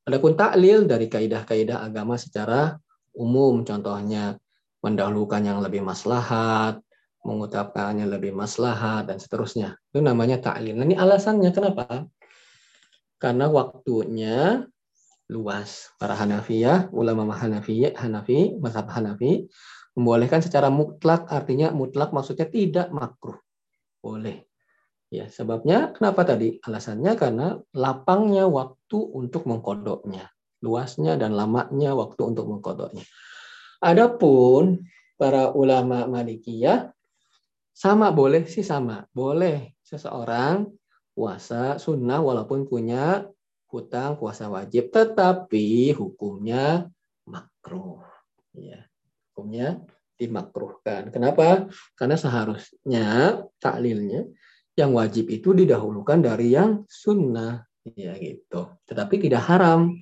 Adapun 0.04 0.36
taklil 0.36 0.84
dari 0.84 1.08
kaidah-kaidah 1.08 1.80
agama 1.80 2.20
secara 2.20 2.76
umum 3.16 3.64
contohnya 3.64 4.36
mendahulukan 4.82 5.40
yang 5.40 5.58
lebih 5.62 5.80
maslahat, 5.80 6.82
mengutapkannya 7.22 8.10
lebih 8.10 8.34
maslahat 8.34 9.06
dan 9.06 9.22
seterusnya. 9.22 9.78
Itu 9.94 10.02
namanya 10.02 10.42
ta'lil. 10.42 10.74
Nah, 10.74 10.84
ini 10.84 10.98
alasannya 10.98 11.50
kenapa? 11.54 11.86
Karena 13.16 13.46
waktunya 13.46 14.66
luas. 15.30 15.94
Para 15.96 16.18
Hanafiyah, 16.18 16.90
ulama 16.90 17.30
Hanafi, 17.32 17.94
Hanafi, 17.94 18.58
mazhab 18.58 18.90
Hanafi 18.90 19.46
membolehkan 19.96 20.40
secara 20.40 20.72
mutlak 20.72 21.28
artinya 21.28 21.68
mutlak 21.70 22.10
maksudnya 22.10 22.48
tidak 22.48 22.88
makruh. 22.92 23.36
Boleh. 24.00 24.48
Ya, 25.12 25.28
sebabnya 25.28 25.92
kenapa 25.92 26.24
tadi? 26.24 26.56
Alasannya 26.64 27.12
karena 27.20 27.60
lapangnya 27.76 28.48
waktu 28.48 28.96
untuk 28.96 29.44
mengkodoknya, 29.44 30.32
luasnya 30.64 31.20
dan 31.20 31.36
lamanya 31.36 31.92
waktu 31.92 32.32
untuk 32.32 32.48
mengkodoknya. 32.48 33.04
Adapun 33.84 34.88
para 35.20 35.52
ulama 35.52 36.08
Malikiyah 36.08 36.96
sama 37.72 38.12
boleh 38.12 38.48
sih 38.48 38.64
sama. 38.64 39.04
Boleh 39.12 39.76
seseorang 39.84 40.68
puasa 41.12 41.76
sunnah 41.76 42.20
walaupun 42.20 42.68
punya 42.68 43.26
hutang 43.68 44.20
puasa 44.20 44.48
wajib. 44.52 44.92
Tetapi 44.92 45.96
hukumnya 45.96 46.88
makruh. 47.28 48.01
Ya, 49.50 49.74
hukumnya 49.74 49.82
dimakruhkan. 50.14 51.10
Kenapa? 51.10 51.66
Karena 51.98 52.14
seharusnya 52.14 53.42
taklilnya 53.58 54.30
yang 54.78 54.94
wajib 54.94 55.28
itu 55.34 55.50
didahulukan 55.50 56.22
dari 56.22 56.54
yang 56.54 56.86
sunnah. 56.86 57.66
Ya 57.98 58.14
gitu. 58.14 58.70
Tetapi 58.86 59.18
tidak 59.18 59.42
haram. 59.50 59.98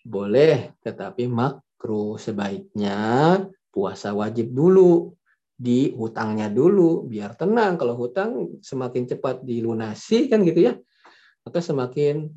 Boleh, 0.00 0.72
tetapi 0.80 1.28
makruh. 1.28 2.16
Sebaiknya 2.16 2.96
puasa 3.68 4.16
wajib 4.16 4.50
dulu 4.50 5.12
di 5.60 5.92
hutangnya 5.92 6.48
dulu 6.48 7.04
biar 7.04 7.36
tenang 7.36 7.76
kalau 7.76 7.92
hutang 8.00 8.56
semakin 8.64 9.04
cepat 9.04 9.44
dilunasi 9.44 10.32
kan 10.32 10.40
gitu 10.40 10.72
ya 10.72 10.74
maka 11.44 11.60
semakin 11.60 12.32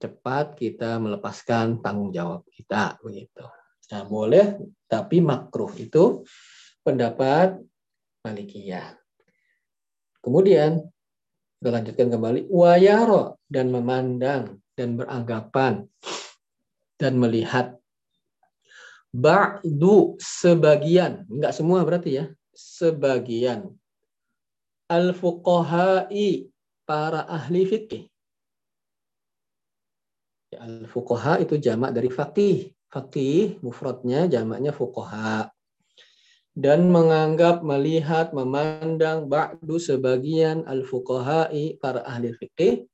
cepat 0.00 0.56
kita 0.56 0.96
melepaskan 0.96 1.84
tanggung 1.84 2.08
jawab 2.16 2.48
kita 2.48 2.96
begitu 3.04 3.44
nah 3.92 4.08
boleh 4.08 4.56
tapi 4.88 5.20
makruh 5.20 5.70
itu 5.76 6.24
pendapat 6.80 7.60
Malikiyah 8.24 8.96
kemudian 10.24 10.80
kita 11.62 11.78
lanjutkan 11.78 12.10
kembali. 12.10 12.50
Wayaro 12.50 13.38
dan 13.46 13.70
memandang 13.70 14.58
dan 14.74 14.98
beranggapan 14.98 15.86
dan 16.98 17.22
melihat. 17.22 17.78
Ba'du 19.14 20.18
sebagian 20.18 21.22
enggak 21.30 21.54
semua 21.54 21.86
berarti 21.86 22.18
ya. 22.18 22.26
Sebagian. 22.50 23.70
Al-fuqaha'i 24.90 26.50
para 26.82 27.30
ahli 27.30 27.62
fikih. 27.62 28.10
Ya, 30.50 30.66
al-fuqaha 30.66 31.46
itu 31.46 31.62
jamak 31.62 31.94
dari 31.94 32.10
faqih. 32.10 32.74
Faqih 32.92 33.58
mufradnya 33.64 34.28
jamaknya 34.28 34.70
fuqaha. 34.70 35.48
Dan 36.52 36.92
menganggap, 36.92 37.64
melihat, 37.64 38.36
memandang 38.36 39.24
ba'du 39.24 39.80
sebagian 39.80 40.68
al-fuqaha'i 40.68 41.80
para 41.80 42.04
ahli 42.04 42.36
fikih 42.36 42.84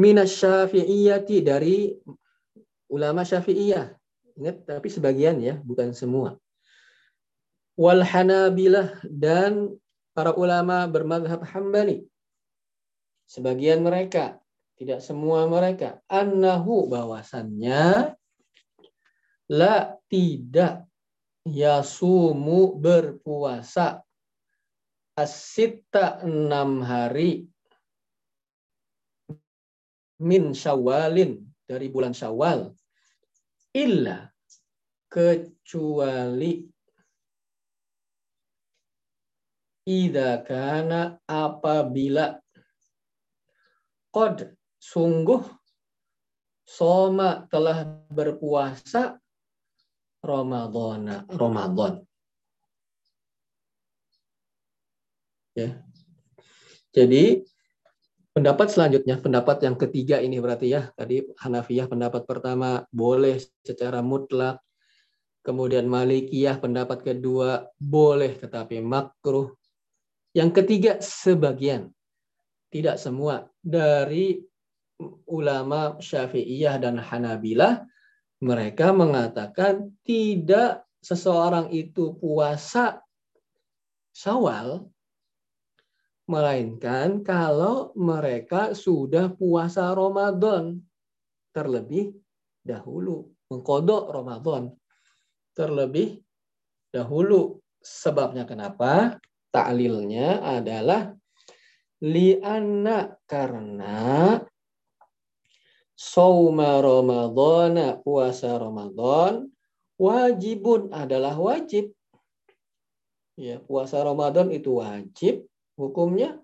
minas 0.00 0.32
syafi'iyati 0.32 1.44
dari 1.44 1.92
ulama 2.88 3.28
syafi'iyah. 3.28 3.92
Ingat, 4.40 4.64
tapi 4.64 4.88
sebagian 4.88 5.36
ya, 5.44 5.60
bukan 5.60 5.92
semua 5.92 6.40
wal 7.74 8.02
Hanabilah 8.06 9.02
dan 9.06 9.74
para 10.14 10.34
ulama 10.34 10.86
bermadhab 10.86 11.42
Hambali. 11.42 12.06
Sebagian 13.26 13.82
mereka, 13.82 14.38
tidak 14.78 15.02
semua 15.02 15.46
mereka, 15.50 15.98
annahu 16.06 16.86
bahwasannya 16.86 18.14
La 19.52 19.92
tidak 20.08 20.88
yasumu 21.44 22.80
berpuasa. 22.80 24.00
Asita 25.14 26.24
enam 26.26 26.82
hari 26.82 27.46
min 30.24 30.50
syawalin 30.56 31.38
dari 31.68 31.86
bulan 31.86 32.10
syawal. 32.10 32.74
Illa 33.74 34.26
kecuali 35.06 36.66
Ida 39.84 40.40
kana 40.42 41.20
apabila 41.28 42.34
Qad 44.08 44.56
sungguh 44.80 45.44
Soma 46.64 47.44
telah 47.52 47.84
berpuasa 48.08 49.20
Ramadhan. 50.24 51.28
Ramadan. 51.28 52.00
Ya. 55.54 55.84
Jadi 56.90 57.44
pendapat 58.34 58.72
selanjutnya, 58.72 59.20
pendapat 59.22 59.62
yang 59.62 59.76
ketiga 59.78 60.18
ini 60.18 60.42
berarti 60.42 60.74
ya, 60.74 60.90
tadi 60.96 61.22
Hanafiyah 61.38 61.86
pendapat 61.86 62.26
pertama 62.26 62.82
boleh 62.90 63.38
secara 63.62 64.02
mutlak, 64.02 64.58
kemudian 65.46 65.86
Malikiyah 65.86 66.58
pendapat 66.58 67.04
kedua 67.06 67.70
boleh 67.78 68.34
tetapi 68.34 68.82
makruh. 68.82 69.54
Yang 70.34 70.50
ketiga 70.62 70.92
sebagian, 70.98 71.94
tidak 72.74 72.98
semua 72.98 73.46
dari 73.62 74.42
ulama 75.30 75.94
Syafi'iyah 76.02 76.82
dan 76.82 76.98
Hanabilah 76.98 77.86
mereka 78.44 78.92
mengatakan 78.92 79.96
tidak 80.04 80.84
seseorang 81.00 81.72
itu 81.72 82.12
puasa 82.20 83.00
Syawal 84.12 84.84
melainkan 86.28 87.24
kalau 87.24 87.90
mereka 87.96 88.76
sudah 88.76 89.32
puasa 89.32 89.90
Ramadan 89.90 90.78
terlebih 91.50 92.14
dahulu 92.62 93.34
mengkodok 93.50 94.12
Ramadan 94.12 94.72
terlebih 95.54 96.20
dahulu. 96.90 97.62
Sebabnya 97.84 98.48
kenapa? 98.48 99.20
Taklilnya 99.54 100.42
adalah 100.42 101.14
lianna 102.02 103.14
karena 103.28 104.40
Sauma 105.94 106.82
Ramadhan, 106.82 108.02
puasa 108.02 108.58
Ramadan, 108.58 109.46
wajibun 109.94 110.90
adalah 110.90 111.38
wajib. 111.38 111.94
Ya, 113.38 113.62
puasa 113.62 114.02
Ramadan 114.02 114.50
itu 114.50 114.78
wajib 114.78 115.46
hukumnya. 115.78 116.38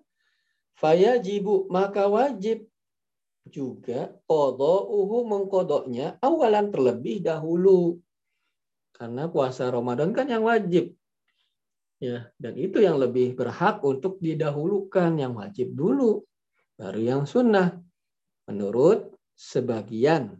Fayajibu 0.79 1.69
maka 1.69 2.09
wajib 2.09 2.67
juga 3.47 4.15
uhu 4.31 5.27
mengkodoknya 5.27 6.17
awalan 6.23 6.71
terlebih 6.71 7.21
dahulu. 7.21 7.99
Karena 8.95 9.27
puasa 9.27 9.67
Ramadan 9.69 10.15
kan 10.15 10.31
yang 10.31 10.47
wajib. 10.47 10.95
Ya, 12.01 12.33
dan 12.41 12.57
itu 12.57 12.81
yang 12.81 12.97
lebih 12.97 13.37
berhak 13.37 13.85
untuk 13.85 14.17
didahulukan 14.25 15.21
yang 15.21 15.37
wajib 15.37 15.77
dulu 15.77 16.25
baru 16.81 17.01
yang 17.01 17.23
sunnah. 17.29 17.77
Menurut 18.49 19.20
sebagian 19.41 20.37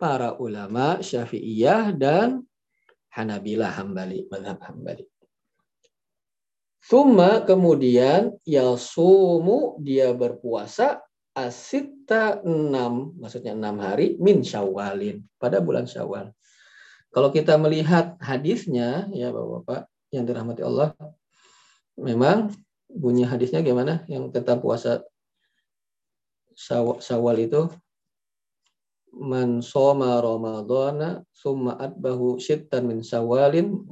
para 0.00 0.40
ulama 0.40 1.04
Syafi'iyah 1.04 1.92
dan 1.92 2.48
Hanabilah 3.12 3.76
Hambali, 3.76 4.24
madhab 4.32 4.56
Hambali. 4.64 5.04
Suma 6.80 7.44
kemudian 7.44 8.40
yasumu 8.48 9.76
dia 9.84 10.16
berpuasa 10.16 11.04
asita 11.36 12.40
enam, 12.40 13.12
maksudnya 13.20 13.52
enam 13.52 13.76
hari 13.76 14.16
min 14.16 14.40
syawalin 14.40 15.20
pada 15.36 15.60
bulan 15.60 15.84
syawal. 15.84 16.32
Kalau 17.12 17.28
kita 17.28 17.60
melihat 17.60 18.16
hadisnya 18.22 19.10
ya 19.12 19.28
bapak-bapak 19.28 19.84
yang 20.14 20.24
dirahmati 20.24 20.62
Allah, 20.64 20.96
memang 22.00 22.54
bunyi 22.88 23.28
hadisnya 23.28 23.60
gimana 23.60 24.06
yang 24.08 24.32
tentang 24.32 24.64
puasa 24.64 25.04
syawal 26.56 27.36
itu 27.38 27.68
man 29.14 29.60
soma 29.60 30.22
ramadhana 30.22 31.26
summa 31.34 31.74
atbahu 31.76 32.38
syittan 32.38 32.86
min 32.86 33.02
syawalin 33.02 33.82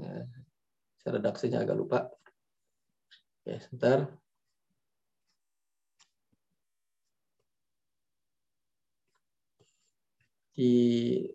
saya 1.09 1.25
redaksinya 1.25 1.65
agak 1.65 1.77
lupa. 1.79 1.99
Oke 3.41 3.57
sebentar. 3.65 4.13
Di 10.53 10.75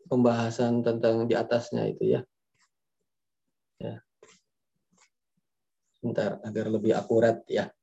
pembahasan 0.05 0.85
tentang 0.85 1.25
di 1.25 1.33
atasnya 1.33 1.89
itu 1.89 2.13
ya. 2.13 2.21
Ya. 3.81 4.03
Sebentar 5.97 6.37
agar 6.45 6.65
lebih 6.69 6.93
akurat 6.93 7.41
ya 7.49 7.73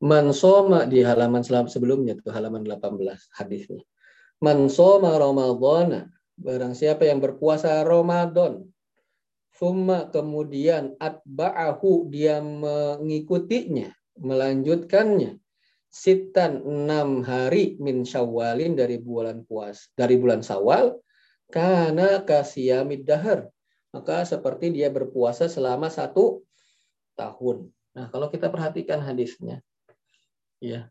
Mansoma 0.00 0.88
di 0.88 1.04
halaman 1.04 1.44
sebelumnya 1.44 2.16
itu 2.16 2.32
halaman 2.32 2.64
18 2.64 3.36
hadisnya. 3.36 3.84
Mansoma 4.40 5.20
Ramadhana 5.20 6.08
barang 6.40 6.72
siapa 6.72 7.04
yang 7.04 7.20
berpuasa 7.20 7.84
Ramadan 7.84 8.64
Summa 9.60 10.08
kemudian 10.08 10.96
atba'ahu 10.96 12.08
dia 12.08 12.40
mengikutinya, 12.40 13.92
melanjutkannya. 14.16 15.36
Sitan 15.92 16.64
enam 16.64 17.20
hari 17.20 17.76
min 17.76 18.08
syawalin 18.08 18.72
dari 18.72 18.96
bulan 18.96 19.44
puas 19.44 19.92
dari 19.92 20.16
bulan 20.16 20.40
sawal 20.40 20.96
karena 21.52 22.22
kasiyamid 22.24 23.04
dahar 23.04 23.50
maka 23.90 24.22
seperti 24.22 24.70
dia 24.70 24.88
berpuasa 24.88 25.50
selama 25.50 25.90
satu 25.90 26.46
tahun. 27.18 27.68
Nah 27.92 28.06
kalau 28.08 28.30
kita 28.30 28.48
perhatikan 28.48 29.02
hadisnya, 29.02 29.60
ya. 30.60 30.86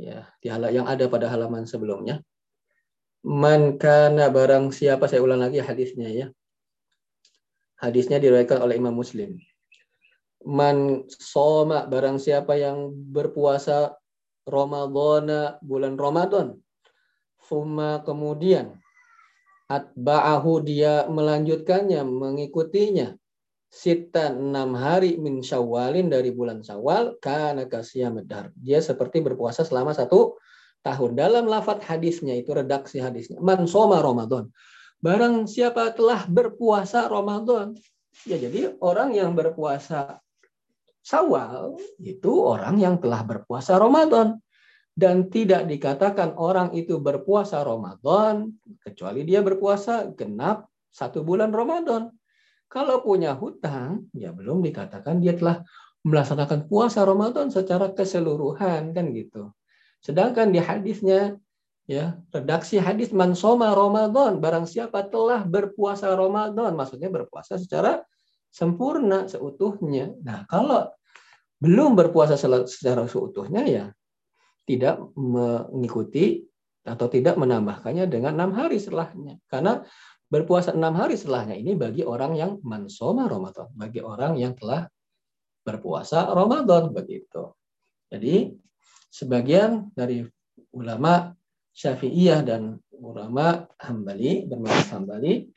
Ya 0.00 0.32
di 0.40 0.48
hal 0.48 0.64
yang 0.72 0.88
ada 0.88 1.06
pada 1.12 1.28
halaman 1.28 1.68
sebelumnya. 1.68 2.24
Man 3.20 3.76
kana 3.76 4.32
barang 4.32 4.72
siapa 4.72 5.04
saya 5.04 5.20
ulang 5.20 5.44
lagi 5.44 5.60
hadisnya 5.60 6.08
ya. 6.08 6.26
Hadisnya 7.76 8.16
diriwayatkan 8.16 8.64
oleh 8.64 8.80
Imam 8.80 8.96
Muslim. 8.96 9.36
Man 10.48 11.04
soma 11.08 11.84
barang 11.84 12.16
siapa 12.16 12.56
yang 12.56 12.96
berpuasa 13.12 13.92
Ramadana 14.48 15.60
bulan 15.60 16.00
Ramadan 16.00 16.56
Fuma 17.40 18.04
kemudian 18.04 18.78
atba'ahu 19.66 20.60
dia 20.62 21.08
melanjutkannya 21.08 22.04
mengikutinya 22.04 23.16
sitan 23.70 24.50
enam 24.50 24.74
hari 24.74 25.14
min 25.16 25.40
syawalin 25.40 26.10
dari 26.10 26.34
bulan 26.34 26.60
syawal 26.60 27.14
karena 27.22 27.70
kasih 27.70 28.10
medar. 28.10 28.50
Dia 28.58 28.82
seperti 28.82 29.22
berpuasa 29.22 29.62
selama 29.62 29.94
satu 29.94 30.36
tahun. 30.82 31.14
Dalam 31.14 31.46
lafat 31.46 31.86
hadisnya 31.86 32.34
itu 32.34 32.50
redaksi 32.50 32.98
hadisnya. 32.98 33.38
Man 33.38 33.70
soma 33.70 34.02
Ramadan. 34.02 34.50
Barang 35.00 35.48
siapa 35.48 35.94
telah 35.96 36.26
berpuasa 36.26 37.06
Ramadan. 37.06 37.78
Ya 38.26 38.36
jadi 38.36 38.74
orang 38.82 39.14
yang 39.16 39.32
berpuasa 39.32 40.20
Syawal 41.00 41.80
itu 41.96 42.44
orang 42.44 42.76
yang 42.76 43.00
telah 43.00 43.24
berpuasa 43.24 43.80
Ramadan 43.80 44.36
dan 44.92 45.32
tidak 45.32 45.64
dikatakan 45.64 46.36
orang 46.36 46.76
itu 46.76 47.00
berpuasa 47.00 47.64
Ramadan 47.64 48.52
kecuali 48.84 49.24
dia 49.24 49.40
berpuasa 49.40 50.12
genap 50.12 50.68
satu 50.92 51.24
bulan 51.24 51.56
Ramadan. 51.56 52.12
Kalau 52.70 53.02
punya 53.02 53.34
hutang, 53.34 54.06
ya 54.14 54.30
belum 54.30 54.62
dikatakan 54.62 55.18
dia 55.18 55.34
telah 55.34 55.66
melaksanakan 56.06 56.70
puasa 56.70 57.02
Ramadan 57.02 57.50
secara 57.50 57.90
keseluruhan 57.90 58.94
kan 58.94 59.06
gitu. 59.10 59.50
Sedangkan 60.00 60.54
di 60.54 60.62
hadisnya 60.62 61.36
ya 61.84 62.16
redaksi 62.30 62.78
hadis 62.78 63.10
mansoma 63.10 63.74
Ramadan 63.74 64.38
barang 64.38 64.70
siapa 64.70 65.10
telah 65.10 65.42
berpuasa 65.42 66.14
Ramadan 66.14 66.72
maksudnya 66.78 67.10
berpuasa 67.10 67.58
secara 67.58 68.00
sempurna 68.48 69.26
seutuhnya. 69.26 70.14
Nah, 70.22 70.46
kalau 70.46 70.88
belum 71.60 71.98
berpuasa 71.98 72.38
secara 72.38 73.04
seutuhnya 73.04 73.66
ya 73.66 73.84
tidak 74.64 75.02
mengikuti 75.18 76.46
atau 76.80 77.12
tidak 77.12 77.36
menambahkannya 77.36 78.08
dengan 78.08 78.40
enam 78.40 78.56
hari 78.56 78.80
setelahnya. 78.80 79.36
Karena 79.44 79.84
berpuasa 80.30 80.72
enam 80.72 80.94
hari 80.94 81.18
setelahnya 81.18 81.58
ini 81.58 81.74
bagi 81.74 82.06
orang 82.06 82.38
yang 82.38 82.62
mansoma 82.62 83.26
Ramadan, 83.26 83.66
bagi 83.74 83.98
orang 83.98 84.38
yang 84.38 84.54
telah 84.54 84.86
berpuasa 85.66 86.30
Ramadan 86.30 86.94
begitu. 86.94 87.50
Jadi 88.06 88.54
sebagian 89.10 89.90
dari 89.92 90.22
ulama 90.70 91.34
Syafi'iyah 91.74 92.46
dan 92.46 92.78
ulama 92.94 93.66
Hambali, 93.82 94.46
bermazhab 94.46 95.02
Hambali 95.02 95.50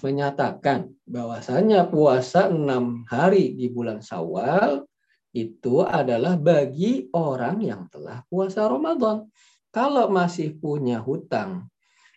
menyatakan 0.00 0.94
bahwasanya 1.04 1.90
puasa 1.90 2.48
enam 2.48 3.04
hari 3.10 3.52
di 3.52 3.68
bulan 3.68 4.00
Syawal 4.00 4.86
itu 5.34 5.82
adalah 5.82 6.38
bagi 6.38 7.10
orang 7.10 7.60
yang 7.60 7.90
telah 7.90 8.22
puasa 8.30 8.70
Ramadan. 8.70 9.26
Kalau 9.74 10.06
masih 10.06 10.54
punya 10.54 11.02
hutang 11.02 11.66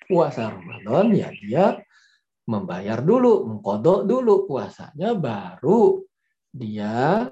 puasa 0.06 0.54
Ramadan, 0.54 1.10
ya 1.18 1.30
dia 1.34 1.66
membayar 2.48 3.04
dulu, 3.04 3.44
mengkodok 3.46 4.08
dulu 4.08 4.48
puasanya, 4.48 5.12
baru 5.14 6.02
dia 6.56 7.28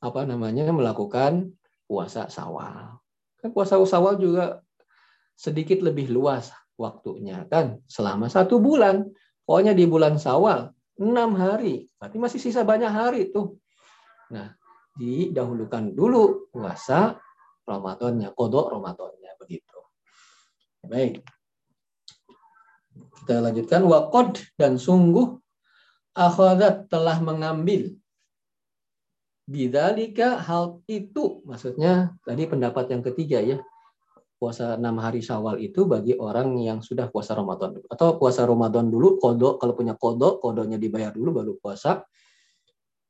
apa 0.00 0.20
namanya 0.24 0.72
melakukan 0.72 1.52
puasa 1.84 2.26
sawal. 2.32 2.98
Kan 3.38 3.52
puasa 3.52 3.76
sawal 3.84 4.16
juga 4.16 4.64
sedikit 5.36 5.84
lebih 5.84 6.08
luas 6.08 6.50
waktunya 6.80 7.44
kan 7.46 7.78
selama 7.86 8.32
satu 8.32 8.58
bulan. 8.58 9.04
Pokoknya 9.46 9.78
di 9.78 9.86
bulan 9.86 10.18
sawal 10.18 10.74
enam 10.98 11.38
hari, 11.38 11.86
berarti 12.00 12.18
masih 12.18 12.40
sisa 12.42 12.66
banyak 12.66 12.90
hari 12.90 13.30
tuh. 13.30 13.62
Nah, 14.34 14.50
didahulukan 14.98 15.94
dulu 15.94 16.50
puasa 16.50 17.14
Ramadannya, 17.62 18.34
kodok 18.34 18.74
Ramadannya 18.74 19.38
begitu. 19.38 19.78
Baik. 20.82 21.22
Kita 23.22 23.42
lanjutkan. 23.42 23.82
Wakod 23.84 24.42
dan 24.54 24.78
sungguh 24.78 25.36
akhadat 26.16 26.88
telah 26.88 27.20
mengambil. 27.20 27.92
Bidalika 29.46 30.42
hal 30.42 30.82
itu 30.90 31.38
maksudnya 31.46 32.18
tadi 32.26 32.50
pendapat 32.50 32.90
yang 32.90 33.02
ketiga 33.04 33.38
ya. 33.38 33.58
Puasa 34.36 34.76
enam 34.76 35.00
hari 35.00 35.24
Syawal 35.24 35.64
itu 35.64 35.88
bagi 35.88 36.12
orang 36.12 36.60
yang 36.60 36.84
sudah 36.84 37.08
puasa 37.08 37.32
Ramadan 37.32 37.80
atau 37.88 38.20
puasa 38.20 38.44
Ramadan 38.44 38.92
dulu 38.92 39.16
kodok 39.16 39.56
kalau 39.56 39.72
punya 39.72 39.96
kodok 39.96 40.44
kodonya 40.44 40.76
dibayar 40.76 41.08
dulu 41.08 41.40
baru 41.40 41.52
puasa 41.56 42.04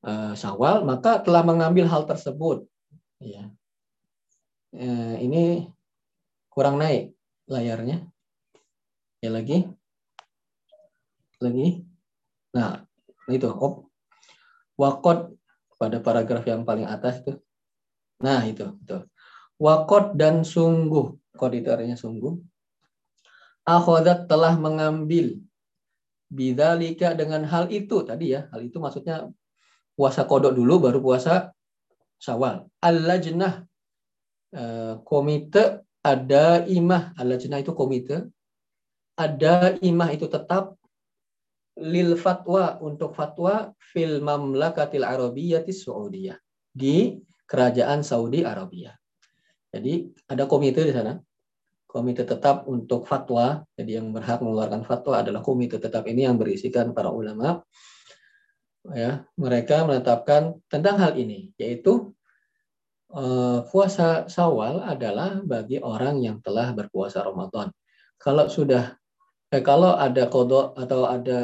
uh, 0.06 0.38
Syawal 0.38 0.86
maka 0.86 1.18
telah 1.18 1.42
mengambil 1.42 1.90
hal 1.90 2.06
tersebut. 2.06 2.70
Ya 3.18 3.50
uh, 4.76 5.16
ini 5.18 5.66
kurang 6.52 6.78
naik 6.78 7.16
layarnya. 7.48 8.06
Ya 9.24 9.30
lagi 9.32 9.66
lagi 11.42 11.84
nah 12.56 12.84
itu 13.28 13.48
op 13.50 13.86
wakot 14.80 15.36
pada 15.76 16.00
paragraf 16.00 16.44
yang 16.48 16.64
paling 16.64 16.88
atas 16.88 17.20
itu. 17.24 17.36
Nah, 18.24 18.44
itu, 18.48 18.64
itu. 18.80 18.98
Wakot 19.60 20.16
dan 20.16 20.44
sungguh. 20.44 21.16
Kod 21.36 21.52
itu 21.52 21.68
artinya 21.68 21.96
sungguh. 21.96 22.32
Akhodat 23.66 24.28
telah 24.28 24.56
mengambil 24.56 25.40
bidalika 26.32 27.12
dengan 27.12 27.44
hal 27.44 27.68
itu 27.68 28.04
tadi 28.04 28.36
ya. 28.36 28.48
Hal 28.52 28.64
itu 28.64 28.80
maksudnya 28.80 29.28
puasa 29.96 30.24
kodok 30.24 30.56
dulu 30.56 30.88
baru 30.88 31.00
puasa 31.00 31.52
syawal. 32.20 32.68
Al-lajnah 32.80 33.68
eh, 34.56 34.94
komite 35.04 35.84
ada 36.00 36.64
imah. 36.64 37.16
Al-lajnah 37.20 37.60
itu 37.60 37.72
komite. 37.76 38.32
Ada 39.16 39.80
imah 39.80 40.12
itu 40.12 40.28
tetap 40.28 40.76
lil 41.76 42.16
fatwa 42.16 42.80
untuk 42.80 43.12
fatwa 43.12 43.72
fil 43.76 44.24
mamlakatil 44.24 45.04
arabiyyati 45.04 45.72
saudiyah 45.76 46.40
di 46.72 47.20
kerajaan 47.44 48.00
Saudi 48.00 48.42
Arabia. 48.42 48.96
Jadi 49.70 50.08
ada 50.28 50.48
komite 50.48 50.82
di 50.82 50.92
sana. 50.92 51.16
Komite 51.86 52.24
tetap 52.24 52.64
untuk 52.68 53.04
fatwa. 53.04 53.60
Jadi 53.76 53.96
yang 53.96 54.12
berhak 54.12 54.40
mengeluarkan 54.40 54.84
fatwa 54.84 55.20
adalah 55.20 55.40
komite 55.40 55.80
tetap 55.80 56.04
ini 56.08 56.24
yang 56.24 56.36
berisikan 56.36 56.92
para 56.92 57.08
ulama. 57.08 57.60
Ya, 58.94 59.26
mereka 59.34 59.82
menetapkan 59.82 60.62
tentang 60.70 60.96
hal 61.02 61.18
ini, 61.18 61.50
yaitu 61.58 62.14
eh, 63.10 63.58
puasa 63.66 64.30
Sawal 64.30 64.78
adalah 64.78 65.42
bagi 65.42 65.82
orang 65.82 66.22
yang 66.22 66.38
telah 66.38 66.70
berpuasa 66.70 67.26
Ramadan. 67.26 67.74
Kalau 68.14 68.46
sudah 68.46 68.94
eh, 69.56 69.62
kalau 69.64 69.96
ada 69.96 70.28
kodok 70.28 70.76
atau 70.76 71.08
ada 71.08 71.40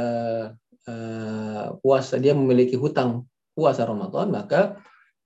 eh, 0.84 1.66
puasa 1.80 2.20
dia 2.20 2.36
memiliki 2.36 2.76
hutang 2.76 3.24
puasa 3.56 3.88
Ramadan 3.88 4.28
maka 4.28 4.76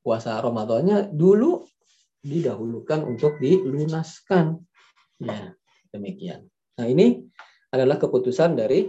puasa 0.02 0.38
Ramadannya 0.38 1.10
dulu 1.10 1.66
didahulukan 2.22 3.06
untuk 3.06 3.38
dilunaskan. 3.42 4.62
Ya 5.22 5.54
demikian. 5.90 6.46
Nah 6.78 6.86
ini 6.86 7.26
adalah 7.74 7.98
keputusan 7.98 8.54
dari 8.54 8.86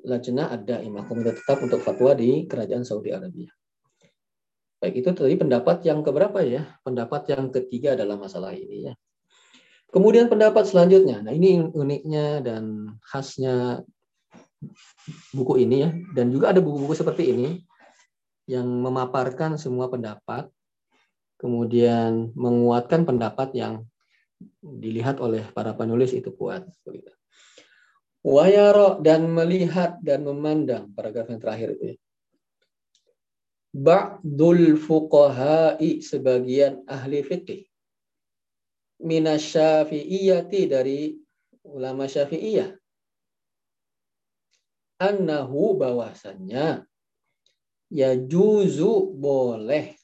Lajnah 0.00 0.48
ada 0.56 0.80
imam 0.80 1.04
komite 1.04 1.36
tetap 1.36 1.60
untuk 1.60 1.84
fatwa 1.84 2.16
di 2.16 2.48
kerajaan 2.48 2.88
Saudi 2.88 3.12
Arabia. 3.12 3.52
Baik 4.80 5.04
itu 5.04 5.12
tadi 5.12 5.36
pendapat 5.36 5.84
yang 5.84 6.00
keberapa 6.00 6.40
ya? 6.40 6.64
Pendapat 6.80 7.28
yang 7.28 7.52
ketiga 7.52 7.92
dalam 7.92 8.16
masalah 8.16 8.56
ini 8.56 8.88
ya 8.88 8.96
Kemudian 9.90 10.30
pendapat 10.30 10.70
selanjutnya, 10.70 11.18
nah 11.18 11.34
ini 11.34 11.58
uniknya 11.58 12.38
dan 12.46 12.94
khasnya 13.02 13.82
buku 15.34 15.66
ini 15.66 15.76
ya, 15.82 15.90
dan 16.14 16.30
juga 16.30 16.54
ada 16.54 16.62
buku-buku 16.62 16.94
seperti 16.94 17.34
ini 17.34 17.48
yang 18.46 18.70
memaparkan 18.70 19.58
semua 19.58 19.90
pendapat, 19.90 20.46
kemudian 21.42 22.30
menguatkan 22.38 23.02
pendapat 23.02 23.50
yang 23.58 23.82
dilihat 24.62 25.18
oleh 25.18 25.42
para 25.50 25.74
penulis 25.74 26.14
itu 26.14 26.30
kuat. 26.38 26.62
Wayaro 28.22 29.02
dan 29.02 29.26
melihat 29.26 29.98
dan 30.04 30.22
memandang 30.22 30.92
paragraf 30.94 31.34
yang 31.34 31.40
terakhir 31.40 31.68
itu 31.74 31.84
ya. 31.94 31.96
Ba'dul 33.70 34.74
fuqaha'i 34.76 36.02
sebagian 36.02 36.82
ahli 36.90 37.22
fikih 37.22 37.69
minasyafi'iyati 39.00 40.60
dari 40.68 41.16
ulama 41.64 42.04
syafi'iyah. 42.04 42.76
Annahu 45.00 45.80
bahwasannya 45.80 46.84
ya 47.88 48.10
juzu 48.16 49.16
boleh. 49.16 49.96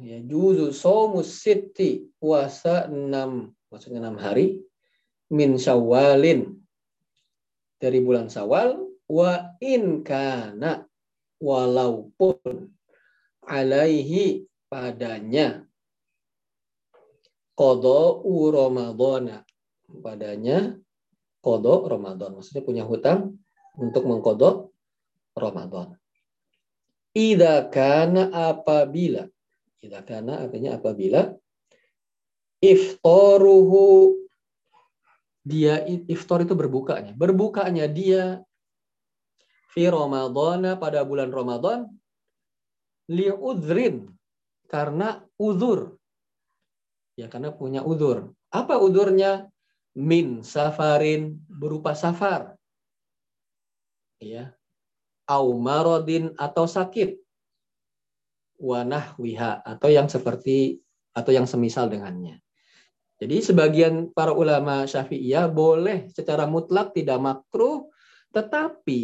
Ya 0.00 0.18
juzu 0.24 0.72
somus 0.72 1.44
siti 1.44 2.08
puasa 2.16 2.88
enam 2.88 3.52
maksudnya 3.68 4.00
enam 4.00 4.16
hari 4.16 4.62
min 5.28 5.58
syawalin. 5.58 6.56
Dari 7.82 7.98
bulan 7.98 8.30
sawal 8.30 8.78
wa 9.10 9.58
in 9.58 10.06
kana 10.06 10.86
walaupun 11.42 12.70
alaihi 13.42 14.46
padanya 14.70 15.66
kodo 17.52 18.24
Ramadana 18.50 19.44
padanya 20.02 20.76
kodo 21.44 21.86
Ramadan 21.88 22.38
maksudnya 22.38 22.64
punya 22.64 22.84
hutang 22.88 23.36
untuk 23.76 24.08
mengkodok 24.08 24.72
Ramadan 25.36 25.96
Ida 27.12 27.68
kana 27.68 28.32
apabila 28.32 29.28
Ida 29.84 30.00
kana 30.00 30.48
artinya 30.48 30.80
apabila 30.80 31.34
iftoruhu 32.62 34.14
dia 35.42 35.82
iftar 36.06 36.46
itu 36.46 36.54
berbukanya. 36.54 37.10
Berbukanya 37.18 37.90
dia 37.90 38.38
fi 39.74 39.90
Ramadana 39.90 40.78
pada 40.78 41.02
bulan 41.02 41.34
Ramadan 41.34 41.90
liudrin 43.10 44.06
karena 44.70 45.26
uzur 45.36 45.98
Ya, 47.16 47.28
karena 47.28 47.52
punya 47.52 47.84
udur. 47.84 48.32
Apa 48.48 48.80
udurnya? 48.80 49.48
Min 49.92 50.40
safarin 50.40 51.36
berupa 51.52 51.92
safar. 51.92 52.56
Ya. 54.16 54.56
Au 55.28 55.52
marodin 55.60 56.32
atau 56.40 56.64
sakit. 56.64 57.20
Wanah 58.56 59.18
wiha 59.20 59.60
atau 59.60 59.92
yang 59.92 60.08
seperti 60.08 60.80
atau 61.12 61.28
yang 61.34 61.44
semisal 61.44 61.92
dengannya. 61.92 62.40
Jadi 63.22 63.38
sebagian 63.38 64.10
para 64.10 64.34
ulama 64.34 64.82
Syafi'iyah 64.82 65.46
boleh 65.46 66.10
secara 66.10 66.42
mutlak 66.48 66.90
tidak 66.90 67.22
makruh, 67.22 67.86
tetapi 68.34 69.02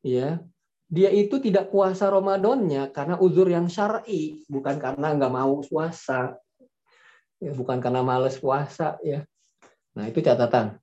ya 0.00 0.40
dia 0.88 1.10
itu 1.12 1.36
tidak 1.36 1.68
puasa 1.68 2.08
Ramadannya 2.08 2.88
karena 2.96 3.20
uzur 3.20 3.44
yang 3.52 3.68
syar'i, 3.68 4.40
bukan 4.48 4.80
karena 4.80 5.12
nggak 5.12 5.34
mau 5.36 5.60
puasa 5.60 6.40
ya, 7.40 7.50
bukan 7.56 7.80
karena 7.80 8.04
males 8.04 8.36
puasa 8.38 9.00
ya. 9.02 9.24
Nah 9.96 10.06
itu 10.06 10.22
catatan. 10.22 10.78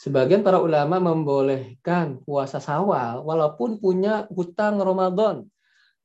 Sebagian 0.00 0.40
para 0.40 0.56
ulama 0.56 0.96
membolehkan 0.96 2.24
puasa 2.24 2.56
sawal 2.56 3.20
walaupun 3.20 3.76
punya 3.82 4.24
hutang 4.32 4.80
Ramadan. 4.80 5.44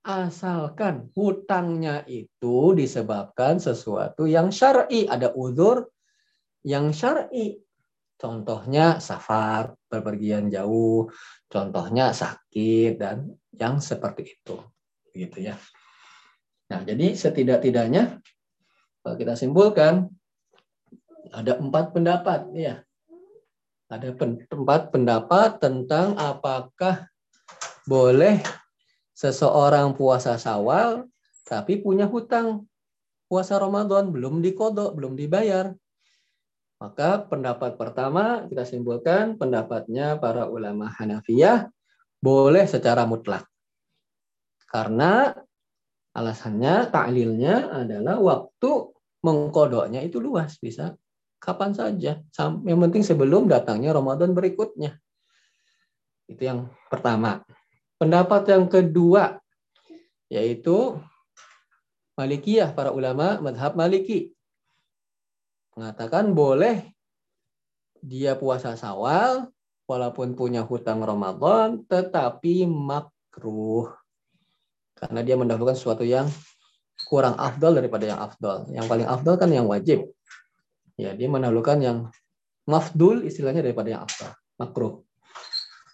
asalkan 0.06 1.10
hutangnya 1.18 2.06
itu 2.06 2.78
disebabkan 2.78 3.58
sesuatu 3.58 4.30
yang 4.30 4.54
syar'i, 4.54 5.10
ada 5.10 5.34
uzur 5.34 5.90
yang 6.62 6.94
syar'i. 6.94 7.58
Contohnya 8.16 9.02
safar, 9.02 9.74
bepergian 9.90 10.48
jauh, 10.54 11.10
contohnya 11.50 12.14
sakit 12.14 13.02
dan 13.02 13.34
yang 13.58 13.82
seperti 13.82 14.40
itu. 14.40 14.56
Gitu 15.10 15.52
ya. 15.52 15.58
Nah, 16.70 16.86
jadi 16.86 17.18
setidak-tidaknya 17.18 18.22
kalau 19.06 19.22
kita 19.22 19.38
simpulkan 19.38 20.10
ada 21.30 21.62
empat 21.62 21.94
pendapat 21.94 22.50
ya. 22.58 22.82
Ada 23.86 24.18
empat 24.50 24.90
pendapat 24.90 25.62
tentang 25.62 26.18
apakah 26.18 27.06
boleh 27.86 28.42
seseorang 29.14 29.94
puasa 29.94 30.42
Syawal 30.42 31.06
tapi 31.46 31.86
punya 31.86 32.10
hutang 32.10 32.66
puasa 33.30 33.62
Ramadan 33.62 34.10
belum 34.10 34.42
dikodok, 34.42 34.98
belum 34.98 35.14
dibayar. 35.14 35.70
Maka 36.82 37.30
pendapat 37.30 37.78
pertama 37.78 38.50
kita 38.50 38.66
simpulkan 38.66 39.38
pendapatnya 39.38 40.18
para 40.18 40.50
ulama 40.50 40.90
Hanafiyah 40.98 41.70
boleh 42.26 42.66
secara 42.66 43.06
mutlak. 43.06 43.46
Karena 44.66 45.30
alasannya, 46.18 46.90
taklilnya 46.90 47.86
adalah 47.86 48.18
waktu 48.18 48.95
mengkodoknya 49.26 50.06
itu 50.06 50.22
luas, 50.22 50.62
bisa 50.62 50.94
kapan 51.42 51.74
saja. 51.74 52.22
Yang 52.62 52.80
penting 52.86 53.02
sebelum 53.02 53.50
datangnya 53.50 53.98
Ramadan 53.98 54.38
berikutnya. 54.38 55.02
Itu 56.30 56.42
yang 56.46 56.70
pertama. 56.90 57.42
Pendapat 57.98 58.46
yang 58.54 58.70
kedua 58.70 59.42
yaitu 60.30 60.98
Malikiyah, 62.16 62.72
para 62.72 62.96
ulama 62.96 63.44
madhab 63.44 63.76
Maliki. 63.76 64.32
Mengatakan 65.76 66.32
boleh 66.32 66.96
dia 68.00 68.40
puasa 68.40 68.80
sawal 68.80 69.52
walaupun 69.86 70.34
punya 70.34 70.64
hutang 70.64 71.04
Ramadan 71.04 71.84
tetapi 71.84 72.66
makruh. 72.66 73.92
Karena 74.96 75.20
dia 75.22 75.36
mendahulukan 75.36 75.76
sesuatu 75.76 76.08
yang 76.08 76.26
kurang 77.06 77.38
afdol 77.38 77.78
daripada 77.78 78.06
yang 78.10 78.20
afdol. 78.20 78.68
Yang 78.74 78.86
paling 78.90 79.08
afdol 79.08 79.36
kan 79.38 79.50
yang 79.54 79.70
wajib. 79.70 80.10
Ya, 80.98 81.14
dia 81.14 81.28
mendahulukan 81.30 81.78
yang 81.80 81.98
mafdul 82.66 83.24
istilahnya 83.24 83.62
daripada 83.62 83.94
yang 83.94 84.02
afdol. 84.04 84.32
Makruh. 84.58 84.94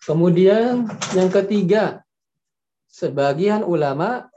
Kemudian 0.08 0.90
yang 1.14 1.30
ketiga, 1.30 2.02
sebagian 2.90 3.62
ulama 3.62 4.32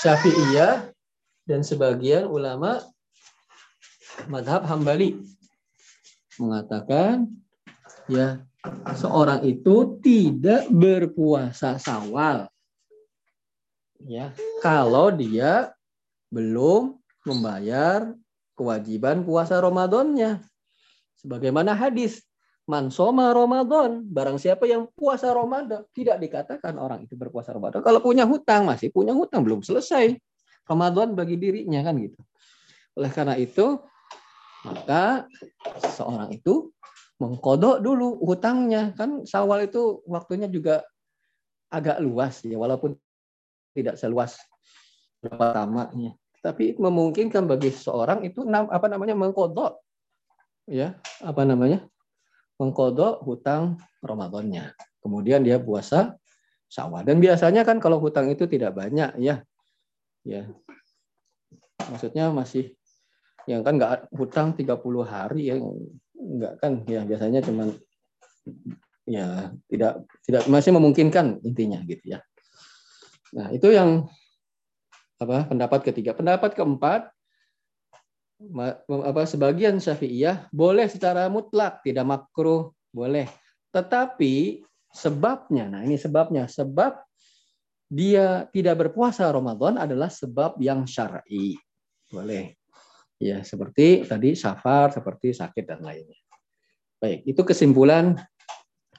Syafi'iyah 0.00 0.90
dan 1.46 1.60
sebagian 1.60 2.26
ulama 2.26 2.80
madhab 4.28 4.64
Hambali 4.66 5.18
mengatakan 6.36 7.28
ya 8.08 8.42
seorang 8.94 9.44
itu 9.44 9.98
tidak 10.00 10.68
berpuasa 10.70 11.76
sawal 11.76 12.51
ya 14.06 14.34
kalau 14.64 15.12
dia 15.12 15.74
belum 16.32 16.96
membayar 17.28 18.14
kewajiban 18.56 19.22
puasa 19.22 19.60
Ramadannya 19.60 20.42
sebagaimana 21.20 21.76
hadis 21.76 22.22
Man 22.62 22.94
soma 22.94 23.34
Ramadan, 23.34 24.06
barang 24.06 24.38
siapa 24.38 24.70
yang 24.70 24.86
puasa 24.94 25.34
Ramadan, 25.34 25.82
tidak 25.90 26.22
dikatakan 26.22 26.78
orang 26.78 27.02
itu 27.02 27.18
berpuasa 27.18 27.50
Ramadan. 27.50 27.82
Kalau 27.82 27.98
punya 27.98 28.22
hutang, 28.22 28.70
masih 28.70 28.94
punya 28.94 29.10
hutang, 29.10 29.42
belum 29.42 29.66
selesai. 29.66 30.14
Ramadan 30.62 31.18
bagi 31.18 31.42
dirinya 31.42 31.82
kan 31.82 31.98
gitu. 31.98 32.22
Oleh 32.94 33.10
karena 33.10 33.34
itu, 33.34 33.82
maka 34.62 35.26
seorang 35.90 36.30
itu 36.30 36.70
mengkodok 37.18 37.82
dulu 37.82 38.22
hutangnya. 38.22 38.94
Kan 38.94 39.26
sawal 39.26 39.66
itu 39.66 39.98
waktunya 40.06 40.46
juga 40.46 40.86
agak 41.66 41.98
luas 41.98 42.46
ya, 42.46 42.54
walaupun 42.62 42.94
tidak 43.72 43.96
seluas 43.98 44.36
pertamanya. 45.20 46.16
Tapi 46.42 46.74
memungkinkan 46.74 47.46
bagi 47.46 47.70
seseorang 47.70 48.26
itu 48.26 48.42
apa 48.50 48.86
namanya 48.90 49.14
mengkodok 49.14 49.78
ya 50.66 50.98
apa 51.22 51.42
namanya 51.46 51.86
mengkodok 52.58 53.22
hutang 53.22 53.78
Ramadannya. 54.02 54.74
Kemudian 55.02 55.42
dia 55.42 55.58
puasa 55.58 56.14
sawal. 56.70 57.06
Dan 57.06 57.18
biasanya 57.18 57.62
kan 57.62 57.78
kalau 57.78 57.98
hutang 57.98 58.30
itu 58.30 58.46
tidak 58.46 58.74
banyak 58.74 59.14
ya. 59.18 59.42
Ya. 60.22 60.50
Maksudnya 61.82 62.30
masih 62.30 62.74
yang 63.50 63.66
kan 63.66 63.74
nggak 63.74 64.14
hutang 64.14 64.54
30 64.54 64.70
hari 65.02 65.50
ya 65.50 65.58
nggak 66.14 66.54
kan 66.62 66.86
ya 66.86 67.02
biasanya 67.02 67.42
cuman 67.42 67.74
ya 69.02 69.50
tidak 69.66 70.06
tidak 70.22 70.42
masih 70.46 70.70
memungkinkan 70.74 71.42
intinya 71.42 71.82
gitu 71.82 72.14
ya. 72.14 72.22
Nah, 73.32 73.48
itu 73.52 73.72
yang 73.72 74.06
apa 75.16 75.48
pendapat 75.48 75.80
ketiga. 75.88 76.12
Pendapat 76.12 76.52
keempat 76.52 77.08
apa 79.06 79.22
sebagian 79.22 79.78
Syafi'iyah 79.78 80.50
boleh 80.50 80.90
secara 80.90 81.30
mutlak, 81.30 81.80
tidak 81.86 82.04
makruh, 82.04 82.74
boleh. 82.90 83.30
Tetapi 83.70 84.60
sebabnya, 84.92 85.70
nah 85.70 85.80
ini 85.86 85.96
sebabnya, 85.96 86.50
sebab 86.50 87.00
dia 87.92 88.48
tidak 88.50 88.88
berpuasa 88.88 89.30
Ramadan 89.30 89.78
adalah 89.80 90.10
sebab 90.10 90.58
yang 90.60 90.84
syar'i. 90.84 91.56
Boleh. 92.10 92.56
Ya, 93.22 93.46
seperti 93.46 94.02
tadi 94.02 94.34
safar, 94.34 94.90
seperti 94.90 95.30
sakit 95.30 95.64
dan 95.64 95.80
lainnya. 95.86 96.18
Baik, 96.98 97.22
itu 97.22 97.42
kesimpulan 97.46 98.18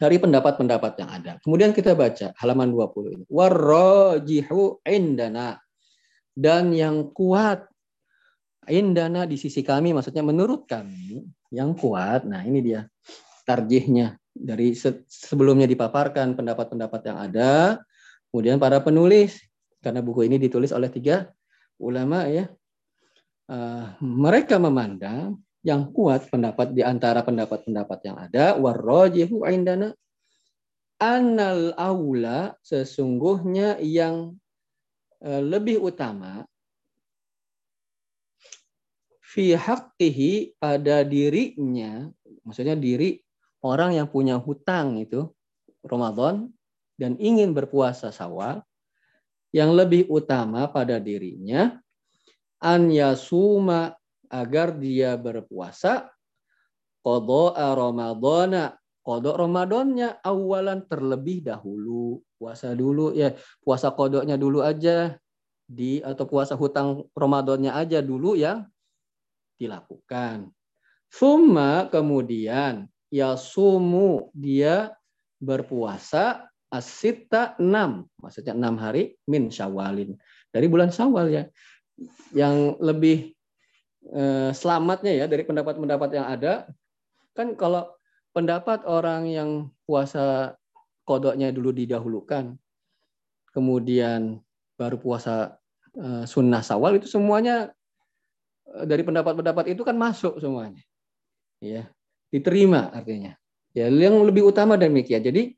dari 0.03 0.19
pendapat-pendapat 0.19 0.99
yang 0.99 1.09
ada. 1.09 1.31
Kemudian 1.39 1.71
kita 1.71 1.95
baca 1.95 2.35
halaman 2.35 2.75
20 2.75 3.15
ini. 3.15 3.23
Warrajihu 3.31 4.83
indana. 4.83 5.55
Dan 6.35 6.75
yang 6.75 7.15
kuat 7.15 7.63
indana 8.67 9.23
di 9.23 9.39
sisi 9.39 9.63
kami 9.63 9.95
maksudnya 9.95 10.27
menurut 10.27 10.67
kami 10.67 11.23
yang 11.55 11.71
kuat. 11.79 12.27
Nah, 12.27 12.43
ini 12.43 12.59
dia 12.59 12.83
tarjihnya 13.47 14.19
dari 14.33 14.75
sebelumnya 15.07 15.69
dipaparkan 15.69 16.35
pendapat-pendapat 16.35 17.01
yang 17.05 17.17
ada, 17.21 17.51
kemudian 18.33 18.57
para 18.57 18.81
penulis 18.81 19.39
karena 19.79 20.01
buku 20.01 20.25
ini 20.25 20.41
ditulis 20.41 20.73
oleh 20.73 20.89
tiga 20.89 21.31
ulama 21.79 22.27
ya. 22.27 22.49
Uh, 23.43 23.93
mereka 24.01 24.55
memandang 24.57 25.37
yang 25.63 25.95
kuat 25.95 26.28
pendapat 26.28 26.76
di 26.76 26.84
antara 26.84 27.23
pendapat-pendapat 27.23 27.99
yang 28.04 28.17
ada 28.19 28.60
warrajihu 28.60 29.47
indana 29.47 29.95
anal 30.99 31.71
aula 31.80 32.56
sesungguhnya 32.63 33.80
yang 33.80 34.36
uh, 35.23 35.41
lebih 35.41 35.80
utama 35.80 36.43
fi 39.34 39.58
haqqihi 39.58 40.62
pada 40.62 41.02
dirinya, 41.02 42.06
maksudnya 42.45 42.78
diri 42.78 43.17
orang 43.65 43.97
yang 43.97 44.06
punya 44.06 44.38
hutang 44.38 45.02
itu 45.02 45.26
Ramadan 45.82 46.54
dan 47.02 47.17
ingin 47.17 47.58
berpuasa 47.58 48.13
sawal, 48.13 48.62
yang 49.49 49.73
lebih 49.73 50.06
utama 50.10 50.69
pada 50.69 51.02
dirinya 51.02 51.78
an 52.62 52.89
yasuma 52.93 53.97
agar 54.33 54.73
dia 54.73 55.13
berpuasa 55.13 56.09
qada'a 57.05 57.77
ramadana 57.77 58.73
kodok 59.03 59.35
Ramadannya 59.35 60.23
awalan 60.23 60.87
terlebih 60.87 61.43
dahulu. 61.43 62.23
Puasa 62.39 62.71
dulu 62.73 63.11
ya 63.13 63.35
puasa 63.61 63.91
kodoknya 63.91 64.39
dulu 64.39 64.63
aja. 64.63 65.19
Di 65.63 66.03
atau 66.03 66.27
puasa 66.27 66.55
hutang 66.59 67.07
Ramadannya 67.15 67.71
aja 67.71 67.99
dulu 67.99 68.35
yang 68.35 68.67
dilakukan. 69.59 70.51
Summa 71.07 71.87
kemudian 71.91 72.89
ya 73.13 73.37
sumu 73.37 74.33
dia 74.33 74.91
berpuasa 75.37 76.47
asita 76.73 77.53
enam, 77.61 78.09
maksudnya 78.17 78.57
enam 78.57 78.81
hari 78.81 79.13
min 79.29 79.53
syawalin. 79.53 80.17
Dari 80.49 80.65
bulan 80.65 80.89
syawal 80.89 81.29
ya. 81.29 81.43
Yang 82.33 82.81
lebih 82.81 83.32
selamatnya 84.51 85.23
ya 85.23 85.25
dari 85.31 85.47
pendapat-pendapat 85.47 86.09
yang 86.11 86.27
ada 86.27 86.67
kan 87.31 87.55
kalau 87.55 87.87
pendapat 88.35 88.83
orang 88.83 89.31
yang 89.31 89.49
puasa 89.87 90.53
kodoknya 91.07 91.49
dulu 91.55 91.71
didahulukan, 91.71 92.55
kemudian 93.55 94.43
baru 94.75 94.99
puasa 94.99 95.55
eh, 95.95 96.23
sunnah 96.27 96.61
sawal 96.61 96.99
itu 96.99 97.07
semuanya 97.07 97.71
Eh, 98.73 98.85
dari 98.87 99.03
pendapat-pendapat 99.05 99.75
itu 99.75 99.85
kan 99.85 99.93
masuk 99.93 100.41
semuanya. 100.41 100.81
Ya, 101.61 101.87
diterima 102.33 102.89
artinya. 102.91 103.37
Ya, 103.75 103.89
yang 103.89 104.23
lebih 104.25 104.49
utama 104.49 104.79
demikian. 104.79 105.21
Jadi 105.21 105.53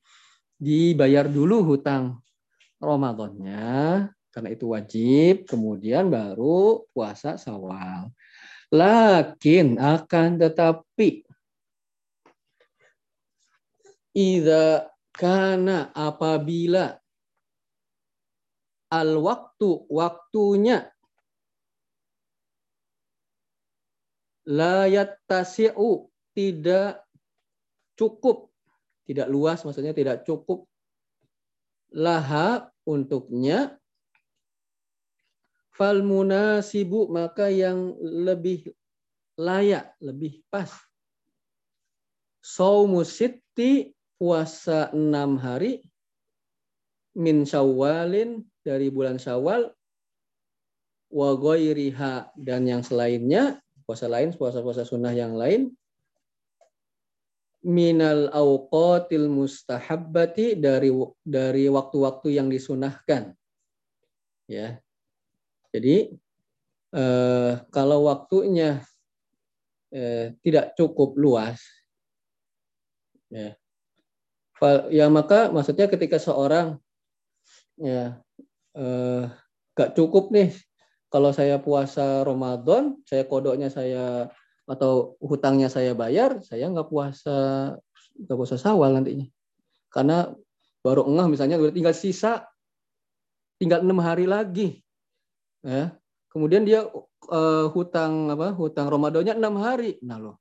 dibayar 0.55 1.27
dulu 1.27 1.75
hutang 1.75 2.19
Ramadannya, 2.79 4.07
karena 4.29 4.49
itu 4.51 4.65
wajib, 4.71 5.47
kemudian 5.47 6.11
baru 6.11 6.83
puasa 6.91 7.39
sawal. 7.39 8.11
Lakin 8.75 9.79
akan 9.79 10.29
tetapi 10.35 11.23
Ida 14.15 14.87
karena 15.11 15.91
apabila 15.91 16.95
al 18.91 19.11
waktu 19.19 19.69
waktunya 19.91 20.87
layat 24.47 25.19
tasiu 25.27 26.07
tidak 26.31 27.03
cukup 27.99 28.51
tidak 29.03 29.27
luas 29.27 29.63
maksudnya 29.67 29.91
tidak 29.91 30.23
cukup 30.23 30.63
laha 31.91 32.71
untuknya 32.87 33.75
fal 35.75 35.99
munasibu 35.99 37.11
maka 37.11 37.51
yang 37.51 37.91
lebih 37.99 38.71
layak 39.35 39.91
lebih 39.99 40.39
pas. 40.47 40.71
Saumusitti 42.39 43.91
puasa 44.15 44.95
enam 44.95 45.35
hari 45.35 45.83
min 47.19 47.43
syawalin 47.43 48.47
dari 48.63 48.87
bulan 48.87 49.19
syawal 49.19 49.75
wa 51.11 51.29
ghairiha 51.35 52.31
dan 52.39 52.63
yang 52.63 52.83
selainnya 52.83 53.59
puasa 53.83 54.07
lain 54.07 54.31
puasa-puasa 54.35 54.87
sunnah 54.87 55.11
yang 55.11 55.35
lain 55.35 55.75
minal 57.65 58.29
awqatil 58.29 59.27
mustahabbati 59.27 60.55
dari 60.55 60.93
dari 61.25 61.65
waktu-waktu 61.65 62.37
yang 62.37 62.47
disunahkan. 62.47 63.33
Ya 64.45 64.84
jadi 65.75 65.95
eh, 66.95 67.51
kalau 67.69 68.07
waktunya 68.07 68.79
eh, 69.91 70.33
tidak 70.39 70.73
cukup 70.79 71.19
luas 71.19 71.59
ya 73.27 73.57
ya 74.87 75.05
maka 75.11 75.51
maksudnya 75.51 75.91
ketika 75.91 76.15
seorang 76.15 76.79
ya 77.75 78.17
eh, 78.75 79.23
gak 79.75 79.91
cukup 79.99 80.31
nih 80.31 80.55
kalau 81.11 81.35
saya 81.35 81.59
puasa 81.59 82.23
Ramadan 82.23 82.95
saya 83.03 83.27
kodoknya 83.27 83.67
saya 83.67 84.31
atau 84.65 85.19
hutangnya 85.21 85.69
saya 85.69 85.93
bayar 85.93 86.41
saya 86.41 86.65
nggak 86.71 86.89
puasa 86.89 87.37
nggak 88.15 88.37
puasa 88.39 88.55
sawal 88.55 88.95
nantinya. 88.95 89.27
Karena 89.91 90.31
baru 90.81 91.07
engah 91.07 91.27
misalnya 91.29 91.57
tinggal 91.71 91.95
sisa 91.95 92.45
tinggal 93.57 93.81
enam 93.81 93.99
hari 94.03 94.27
lagi 94.29 94.84
ya 95.65 95.97
kemudian 96.29 96.61
dia 96.61 96.85
uh, 97.33 97.65
hutang 97.73 98.29
apa 98.29 98.53
hutang 98.53 98.85
Ramadannya 98.85 99.33
enam 99.33 99.57
hari 99.57 99.97
nah 100.05 100.21
loh 100.21 100.37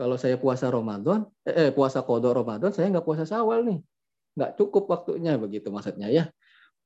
kalau 0.00 0.16
saya 0.16 0.40
puasa 0.40 0.72
Ramadan, 0.72 1.28
eh, 1.44 1.68
eh 1.68 1.70
puasa 1.76 2.00
kodok 2.00 2.32
Ramadan, 2.32 2.72
saya 2.72 2.88
nggak 2.88 3.04
puasa 3.04 3.28
sawal 3.28 3.68
nih. 3.68 3.84
Nggak 4.32 4.56
cukup 4.56 4.88
waktunya 4.88 5.36
begitu 5.36 5.68
maksudnya 5.68 6.08
ya. 6.08 6.24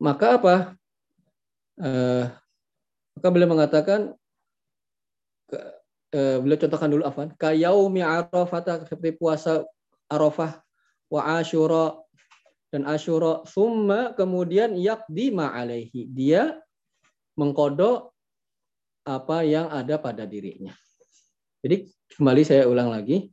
Maka 0.02 0.42
apa? 0.42 0.54
Eh, 1.78 2.26
maka 3.14 3.28
beliau 3.30 3.54
mengatakan, 3.54 4.18
eh, 6.10 6.36
beliau 6.42 6.58
contohkan 6.58 6.90
dulu 6.90 7.06
afan, 7.06 7.30
kayaumi 7.38 8.02
arafah 8.02 8.82
seperti 8.82 9.14
puasa 9.14 9.62
arafah 10.10 10.58
wa 11.06 11.38
asyura 11.38 11.94
dan 12.74 12.82
asyura 12.90 13.46
summa 13.46 14.10
kemudian 14.18 14.74
yakdi 14.74 15.30
alaihi 15.38 16.10
dia 16.10 16.58
mengkodok 17.34 18.14
apa 19.04 19.44
yang 19.44 19.68
ada 19.68 20.00
pada 20.00 20.24
dirinya. 20.24 20.72
Jadi 21.60 21.88
kembali 22.16 22.42
saya 22.44 22.64
ulang 22.68 22.92
lagi, 22.92 23.32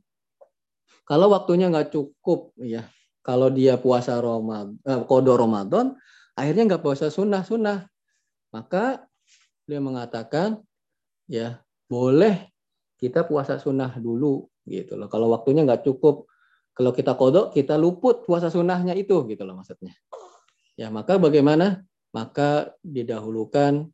kalau 1.04 1.32
waktunya 1.32 1.68
nggak 1.68 1.92
cukup, 1.92 2.52
ya, 2.60 2.88
kalau 3.20 3.52
dia 3.52 3.76
puasa 3.76 4.16
Ramadan, 4.20 4.78
eh, 4.84 5.36
Ramadan, 5.36 5.86
akhirnya 6.36 6.62
nggak 6.72 6.82
puasa 6.84 7.12
sunnah 7.12 7.44
sunnah, 7.44 7.88
maka 8.52 9.04
dia 9.68 9.80
mengatakan, 9.80 10.60
ya 11.28 11.60
boleh 11.88 12.48
kita 12.96 13.24
puasa 13.28 13.60
sunnah 13.60 13.92
dulu, 14.00 14.48
gitu 14.64 14.96
loh. 14.96 15.10
Kalau 15.12 15.28
waktunya 15.32 15.66
nggak 15.66 15.84
cukup, 15.84 16.28
kalau 16.72 16.92
kita 16.96 17.12
kodok, 17.12 17.52
kita 17.52 17.76
luput 17.76 18.24
puasa 18.24 18.48
sunnahnya 18.48 18.96
itu, 18.96 19.12
gitu 19.28 19.44
loh 19.44 19.60
maksudnya. 19.60 19.92
Ya 20.80 20.88
maka 20.88 21.20
bagaimana? 21.20 21.84
Maka 22.12 22.76
didahulukan 22.84 23.88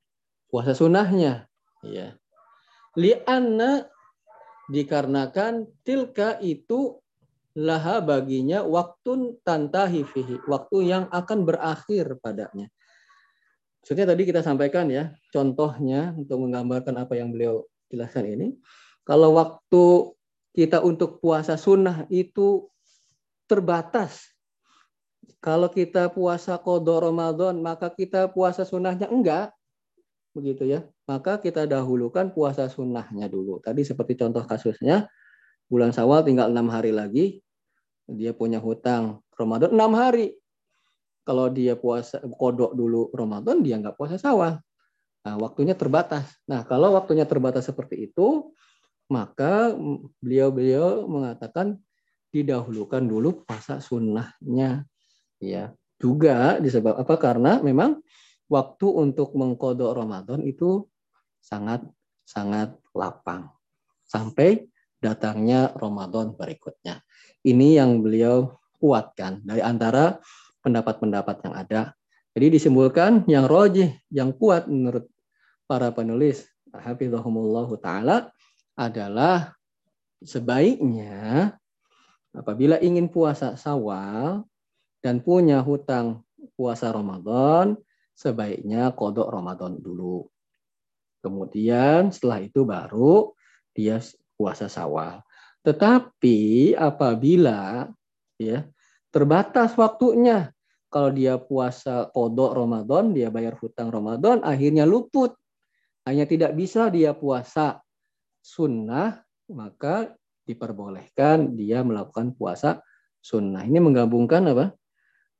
puasa 0.50 0.74
sunnahnya, 0.74 1.46
ya. 1.86 2.18
Lianna 2.98 3.86
dikarenakan 4.68 5.70
tilka 5.86 6.36
itu 6.42 6.98
laha 7.58 8.02
baginya 8.02 8.66
waktu 8.66 9.38
tantahi 9.42 10.02
fihi, 10.02 10.42
waktu 10.50 10.90
yang 10.90 11.06
akan 11.10 11.46
berakhir 11.46 12.18
padanya. 12.18 12.66
Maksudnya 13.82 14.06
tadi 14.10 14.22
kita 14.26 14.42
sampaikan 14.42 14.90
ya, 14.90 15.14
contohnya 15.30 16.12
untuk 16.18 16.42
menggambarkan 16.42 16.94
apa 16.98 17.14
yang 17.16 17.30
beliau 17.30 17.64
jelaskan 17.88 18.28
ini. 18.28 18.48
Kalau 19.06 19.38
waktu 19.38 20.12
kita 20.52 20.82
untuk 20.82 21.22
puasa 21.22 21.56
sunnah 21.56 22.04
itu 22.10 22.68
terbatas. 23.48 24.28
Kalau 25.38 25.68
kita 25.70 26.10
puasa 26.10 26.58
kodo 26.58 26.98
Ramadan, 26.98 27.60
maka 27.60 27.92
kita 27.92 28.26
puasa 28.32 28.64
sunnahnya 28.64 29.06
enggak 29.12 29.54
begitu 30.36 30.70
ya, 30.70 30.86
maka 31.08 31.40
kita 31.40 31.66
dahulukan 31.66 32.30
puasa 32.30 32.70
sunnahnya 32.70 33.26
dulu. 33.26 33.58
Tadi 33.58 33.82
seperti 33.82 34.14
contoh 34.14 34.44
kasusnya, 34.46 35.10
bulan 35.66 35.90
Sawal 35.90 36.22
tinggal 36.22 36.52
enam 36.54 36.70
hari 36.70 36.94
lagi, 36.94 37.42
dia 38.06 38.30
punya 38.30 38.62
hutang 38.62 39.20
Ramadan 39.34 39.74
enam 39.74 39.98
hari. 39.98 40.38
Kalau 41.26 41.52
dia 41.52 41.76
puasa 41.76 42.22
kodok 42.24 42.72
dulu 42.72 43.12
Ramadan, 43.12 43.60
dia 43.60 43.76
nggak 43.76 43.98
puasa 43.98 44.16
Sawal. 44.16 44.62
Nah, 45.26 45.34
waktunya 45.36 45.76
terbatas. 45.76 46.24
Nah, 46.48 46.64
kalau 46.64 46.96
waktunya 46.96 47.28
terbatas 47.28 47.68
seperti 47.68 48.08
itu, 48.08 48.54
maka 49.12 49.76
beliau-beliau 50.24 51.04
mengatakan 51.04 51.76
didahulukan 52.32 53.04
dulu 53.04 53.44
puasa 53.44 53.80
sunnahnya. 53.80 54.88
Ya, 55.38 55.74
juga 55.98 56.58
disebab 56.58 56.98
apa? 56.98 57.14
Karena 57.18 57.62
memang 57.62 58.02
waktu 58.50 58.86
untuk 58.86 59.34
mengkodok 59.38 59.94
Ramadan 59.94 60.42
itu 60.42 60.86
sangat 61.38 61.86
sangat 62.26 62.74
lapang 62.92 63.48
sampai 64.04 64.68
datangnya 64.98 65.70
Ramadan 65.78 66.34
berikutnya. 66.34 67.00
Ini 67.46 67.78
yang 67.78 68.02
beliau 68.02 68.58
kuatkan 68.82 69.40
dari 69.46 69.62
antara 69.62 70.18
pendapat-pendapat 70.62 71.36
yang 71.46 71.54
ada. 71.54 71.82
Jadi 72.34 72.58
disimpulkan 72.58 73.26
yang 73.30 73.46
rojih, 73.46 73.94
yang 74.12 74.34
kuat 74.34 74.66
menurut 74.66 75.06
para 75.66 75.90
penulis 75.90 76.46
hafizahumullah 76.70 77.68
taala 77.80 78.30
adalah 78.78 79.54
sebaiknya 80.22 81.54
apabila 82.34 82.78
ingin 82.78 83.10
puasa 83.10 83.58
Sawal 83.58 84.44
dan 85.04 85.22
punya 85.22 85.62
hutang 85.62 86.26
puasa 86.58 86.90
Ramadan, 86.90 87.78
sebaiknya 88.18 88.90
kodok 88.94 89.30
Ramadan 89.30 89.78
dulu. 89.78 90.26
Kemudian 91.22 92.10
setelah 92.14 92.42
itu 92.42 92.62
baru 92.62 93.34
dia 93.74 94.02
puasa 94.38 94.66
sawal. 94.66 95.22
Tetapi 95.62 96.72
apabila 96.78 97.90
ya 98.38 98.66
terbatas 99.10 99.74
waktunya, 99.74 100.50
kalau 100.88 101.12
dia 101.12 101.36
puasa 101.36 102.08
kodok 102.08 102.56
Ramadan, 102.56 103.12
dia 103.12 103.28
bayar 103.28 103.58
hutang 103.60 103.92
Ramadan, 103.92 104.40
akhirnya 104.40 104.88
luput. 104.88 105.36
Hanya 106.08 106.24
tidak 106.24 106.56
bisa 106.56 106.88
dia 106.88 107.12
puasa 107.12 107.84
sunnah, 108.40 109.20
maka 109.52 110.16
diperbolehkan 110.48 111.52
dia 111.52 111.84
melakukan 111.84 112.32
puasa 112.32 112.80
sunnah. 113.20 113.68
Ini 113.68 113.76
menggabungkan 113.84 114.48
apa? 114.48 114.77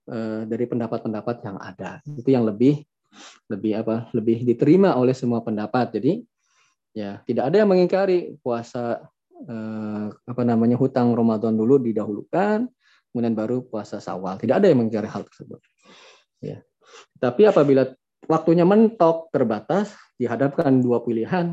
Eh, 0.09 0.43
dari 0.49 0.65
pendapat-pendapat 0.65 1.45
yang 1.45 1.61
ada. 1.61 2.01
Itu 2.09 2.33
yang 2.33 2.49
lebih 2.49 2.81
lebih 3.53 3.73
apa? 3.77 4.09
lebih 4.17 4.41
diterima 4.41 4.97
oleh 4.97 5.13
semua 5.13 5.45
pendapat. 5.45 6.01
Jadi 6.01 6.25
ya 6.97 7.21
tidak 7.29 7.53
ada 7.53 7.57
yang 7.61 7.69
mengingkari 7.69 8.41
puasa 8.41 9.05
eh, 9.37 10.07
apa 10.09 10.43
namanya 10.49 10.81
hutang 10.81 11.13
Ramadan 11.13 11.61
dulu 11.61 11.77
didahulukan, 11.77 12.65
kemudian 13.13 13.37
baru 13.37 13.61
puasa 13.69 14.01
Sawal. 14.01 14.41
Tidak 14.41 14.57
ada 14.57 14.73
yang 14.73 14.81
mengingkari 14.81 15.13
hal 15.13 15.29
tersebut. 15.29 15.61
Ya. 16.41 16.65
Tapi 17.21 17.45
apabila 17.45 17.93
waktunya 18.25 18.65
mentok 18.65 19.29
terbatas, 19.29 19.93
dihadapkan 20.17 20.73
dua 20.81 21.05
pilihan. 21.05 21.53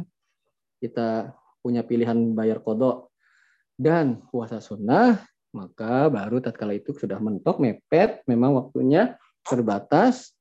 Kita 0.79 1.27
punya 1.59 1.83
pilihan 1.83 2.31
bayar 2.31 2.63
kodok 2.63 3.11
dan 3.75 4.23
puasa 4.31 4.63
sunnah, 4.63 5.19
maka 5.55 6.11
baru 6.11 6.43
tatkala 6.43 6.75
itu 6.75 6.91
sudah 6.91 7.15
mentok 7.23 7.63
mepet 7.63 8.19
memang 8.27 8.59
waktunya 8.59 9.15
terbatas 9.47 10.35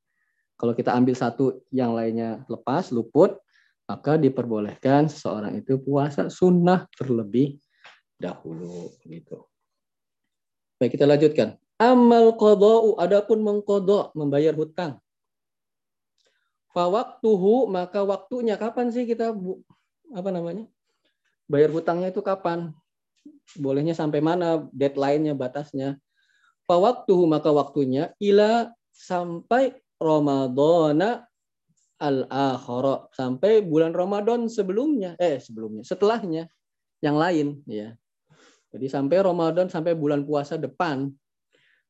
Kalau 0.55 0.73
kita 0.73 0.95
ambil 0.95 1.19
satu, 1.19 1.67
yang 1.75 1.99
lainnya 1.99 2.47
lepas, 2.47 2.95
luput, 2.95 3.43
maka 3.91 4.15
diperbolehkan 4.15 5.11
seseorang 5.11 5.59
itu 5.59 5.83
puasa 5.83 6.31
sunnah 6.31 6.87
terlebih 6.95 7.59
dahulu. 8.17 8.95
Gitu. 9.03 9.43
Baik, 10.79 10.95
kita 10.95 11.05
lanjutkan. 11.11 11.59
Amal 11.75 12.39
qada'u, 12.39 12.95
adapun 13.03 13.43
mengkodok, 13.43 14.15
membayar 14.15 14.55
hutang. 14.55 15.03
Fawaktuhu, 16.71 17.67
maka 17.67 18.07
waktunya 18.07 18.55
kapan 18.55 18.95
sih 18.95 19.07
kita 19.07 19.35
apa 20.15 20.31
namanya? 20.31 20.71
Bayar 21.51 21.75
hutangnya 21.75 22.15
itu 22.15 22.23
kapan? 22.23 22.71
Bolehnya 23.59 23.95
sampai 23.95 24.25
mana? 24.25 24.67
Deadline-nya, 24.75 25.37
batasnya. 25.37 26.01
Fawaktuhu, 26.65 27.29
maka 27.29 27.53
waktunya 27.53 28.17
ila 28.19 28.73
sampai 28.95 29.77
Ramadana 30.01 31.29
al-akhara 31.99 33.09
sampai 33.15 33.63
bulan 33.63 33.95
Ramadan 33.95 34.51
sebelumnya 34.51 35.15
eh 35.17 35.39
sebelumnya 35.39 35.87
setelahnya 35.87 36.51
yang 37.01 37.17
lain 37.17 37.63
ya. 37.65 37.95
Jadi 38.75 38.87
sampai 38.91 39.23
Ramadan 39.23 39.71
sampai 39.71 39.95
bulan 39.95 40.27
puasa 40.27 40.59
depan 40.59 41.09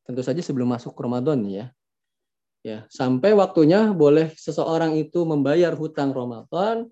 tentu 0.04 0.20
saja 0.20 0.44
sebelum 0.44 0.68
masuk 0.68 0.92
Ramadan 1.00 1.40
ya. 1.48 1.72
Ya, 2.64 2.88
sampai 2.88 3.36
waktunya 3.36 3.92
boleh 3.92 4.32
seseorang 4.40 4.96
itu 4.96 5.20
membayar 5.28 5.76
hutang 5.76 6.16
Ramadan 6.16 6.88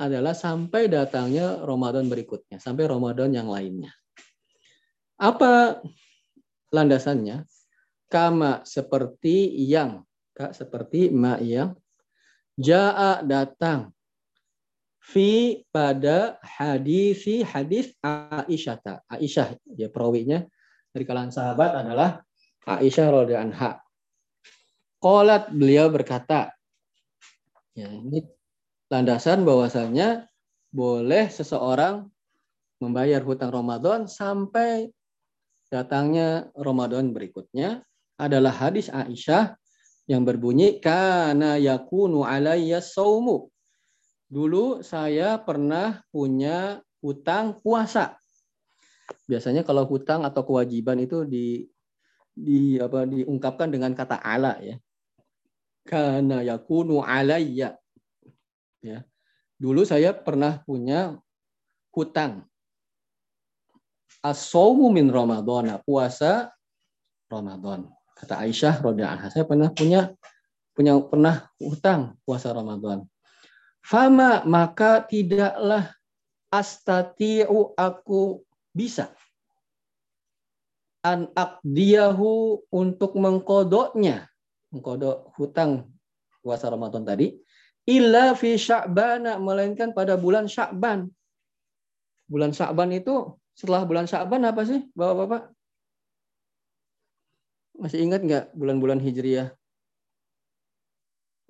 adalah 0.00 0.32
sampai 0.32 0.88
datangnya 0.88 1.60
Ramadan 1.62 2.08
berikutnya, 2.08 2.58
sampai 2.58 2.88
Ramadan 2.88 3.32
yang 3.32 3.48
lainnya. 3.48 3.92
Apa 5.20 5.80
landasannya? 6.72 7.46
Kama 8.12 8.64
seperti 8.68 9.48
yang 9.64 10.04
Kak 10.32 10.56
seperti 10.56 11.12
ma 11.12 11.36
yang 11.44 11.76
jaa 12.56 13.20
datang 13.20 13.92
fi 14.96 15.60
pada 15.68 16.40
hadis 16.40 17.28
hadis 17.44 17.92
Aisyah. 18.00 19.04
Aisyah 19.12 19.60
ya 19.76 19.92
perawinya 19.92 20.48
dari 20.88 21.04
kalangan 21.04 21.36
sahabat 21.36 21.84
adalah 21.84 22.24
Aisyah 22.64 23.06
radhiyallahu 23.12 23.48
anha. 23.52 23.72
Qalat 25.02 25.50
beliau 25.52 25.90
berkata, 25.90 26.54
ya 27.74 27.90
ini 27.90 28.22
landasan 28.92 29.48
bahwasanya 29.48 30.28
boleh 30.68 31.32
seseorang 31.32 32.12
membayar 32.76 33.24
hutang 33.24 33.48
Ramadan 33.48 34.04
sampai 34.04 34.92
datangnya 35.72 36.52
Ramadan 36.52 37.16
berikutnya 37.16 37.80
adalah 38.20 38.52
hadis 38.52 38.92
Aisyah 38.92 39.56
yang 40.04 40.28
berbunyi 40.28 40.76
kana 40.76 41.56
yakunu 41.56 42.28
alayya 42.28 42.84
saumu. 42.84 43.48
Dulu 44.28 44.84
saya 44.84 45.40
pernah 45.40 46.04
punya 46.12 46.84
hutang 47.00 47.56
puasa. 47.64 48.20
Biasanya 49.24 49.64
kalau 49.64 49.88
hutang 49.88 50.28
atau 50.28 50.44
kewajiban 50.44 51.00
itu 51.00 51.24
di 51.24 51.64
di 52.32 52.80
apa 52.80 53.08
diungkapkan 53.08 53.72
dengan 53.72 53.96
kata 53.96 54.20
ala 54.20 54.60
ya. 54.60 54.76
Karena 55.84 56.44
yakunu 56.44 57.00
alayya. 57.00 57.81
Ya. 58.82 59.06
Dulu 59.56 59.86
saya 59.86 60.10
pernah 60.10 60.60
punya 60.66 61.16
hutang. 61.94 62.46
as 64.22 64.54
min 64.94 65.10
Ramadan, 65.10 65.82
puasa 65.82 66.54
Ramadan. 67.26 67.90
Kata 68.14 68.38
Aisyah 68.38 68.78
radhiyallahu 68.78 69.34
saya 69.34 69.42
pernah 69.42 69.70
punya 69.74 70.14
punya 70.78 70.94
pernah 71.02 71.50
hutang 71.58 72.14
puasa 72.22 72.54
Ramadan. 72.54 73.02
Fama 73.82 74.46
maka 74.46 75.02
tidaklah 75.02 75.90
astatiu 76.54 77.74
aku 77.74 78.46
bisa 78.70 79.10
an 81.02 81.26
akdiyahu 81.34 82.62
untuk 82.70 83.18
mengkodoknya 83.18 84.30
mengkodok 84.70 85.34
hutang 85.34 85.90
puasa 86.46 86.70
Ramadan 86.70 87.02
tadi 87.02 87.42
illa 87.88 88.34
fi 88.38 88.54
sya'ban 88.54 89.26
melainkan 89.42 89.90
pada 89.90 90.14
bulan 90.14 90.46
Sya'ban. 90.46 91.10
Bulan 92.30 92.54
Sya'ban 92.54 92.90
itu 92.94 93.34
setelah 93.52 93.84
bulan 93.84 94.06
Sya'ban 94.08 94.42
apa 94.48 94.62
sih 94.64 94.80
Bapak-bapak? 94.96 95.52
Masih 97.76 97.98
ingat 98.04 98.22
nggak 98.22 98.44
bulan-bulan 98.54 99.02
Hijriah? 99.02 99.50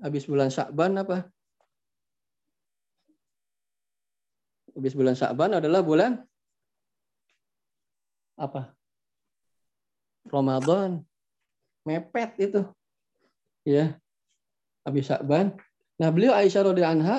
Habis 0.03 0.25
bulan 0.27 0.49
Sya'ban 0.49 0.99
apa? 0.99 1.29
Habis 4.73 4.97
bulan 4.97 5.15
Sya'ban 5.15 5.61
adalah 5.61 5.85
bulan 5.85 6.25
apa? 8.41 8.73
Ramadan. 10.27 11.05
Mepet 11.85 12.31
itu. 12.41 12.63
Ya. 13.67 14.01
Habis 14.87 15.13
Sya'ban. 15.13 15.55
Nah, 16.01 16.09
beliau 16.09 16.33
Aisyah 16.33 16.73
radhiyallahu 16.73 16.97
anha 17.03 17.19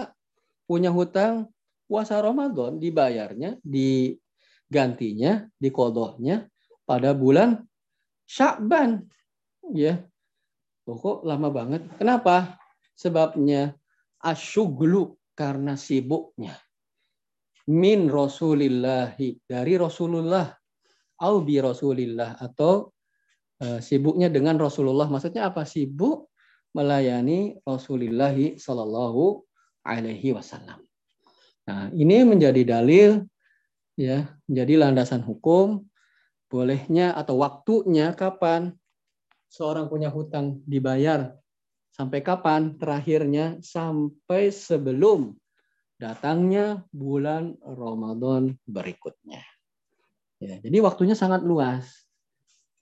punya 0.66 0.90
hutang 0.90 1.52
puasa 1.86 2.18
Ramadan 2.18 2.82
dibayarnya, 2.82 3.62
digantinya, 3.62 5.46
dikodohnya 5.62 6.50
pada 6.88 7.14
bulan 7.14 7.62
Sya'ban. 8.26 9.04
Ya. 9.76 10.02
Pokok 10.84 11.24
lama 11.24 11.48
banget. 11.54 11.86
Kenapa? 11.96 12.60
Sebabnya 12.98 13.78
asyuglu 14.20 15.16
karena 15.32 15.80
sibuknya. 15.80 16.60
Min 17.72 18.12
Rasulillahi 18.12 19.48
dari 19.48 19.80
Rasulullah 19.80 20.52
au 21.24 21.36
bi 21.40 21.56
Rasulillah 21.64 22.36
atau 22.36 22.92
uh, 23.64 23.80
sibuknya 23.80 24.28
dengan 24.28 24.60
Rasulullah. 24.60 25.08
Maksudnya 25.08 25.48
apa? 25.48 25.64
Sibuk 25.64 26.33
melayani 26.74 27.62
Rasulullah 27.64 28.34
Sallallahu 28.36 29.46
Alaihi 29.86 30.34
Wasallam. 30.34 30.82
Nah, 31.64 31.88
ini 31.96 32.28
menjadi 32.28 32.62
dalil 32.66 33.24
ya, 33.96 34.28
menjadi 34.50 34.74
landasan 34.84 35.24
hukum 35.24 35.86
bolehnya 36.52 37.16
atau 37.18 37.42
waktunya 37.42 38.14
kapan 38.14 38.76
seorang 39.50 39.90
punya 39.90 40.10
hutang 40.10 40.62
dibayar 40.66 41.34
sampai 41.94 42.26
kapan 42.26 42.78
terakhirnya 42.78 43.62
sampai 43.62 44.50
sebelum 44.50 45.38
datangnya 46.02 46.84
bulan 46.90 47.56
Ramadan 47.62 48.58
berikutnya. 48.66 49.46
Ya, 50.42 50.60
jadi 50.60 50.84
waktunya 50.84 51.16
sangat 51.16 51.46
luas. 51.48 51.88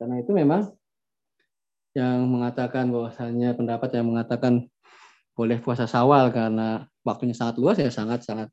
Karena 0.02 0.18
itu 0.18 0.34
memang 0.34 0.74
yang 1.92 2.24
mengatakan 2.28 2.88
bahwasanya 2.88 3.56
pendapat 3.56 3.90
yang 4.00 4.08
mengatakan 4.08 4.68
boleh 5.36 5.60
puasa 5.60 5.88
sawal 5.88 6.32
karena 6.32 6.88
waktunya 7.04 7.36
sangat 7.36 7.56
luas 7.60 7.80
ya 7.80 7.92
sangat-sangat 7.92 8.52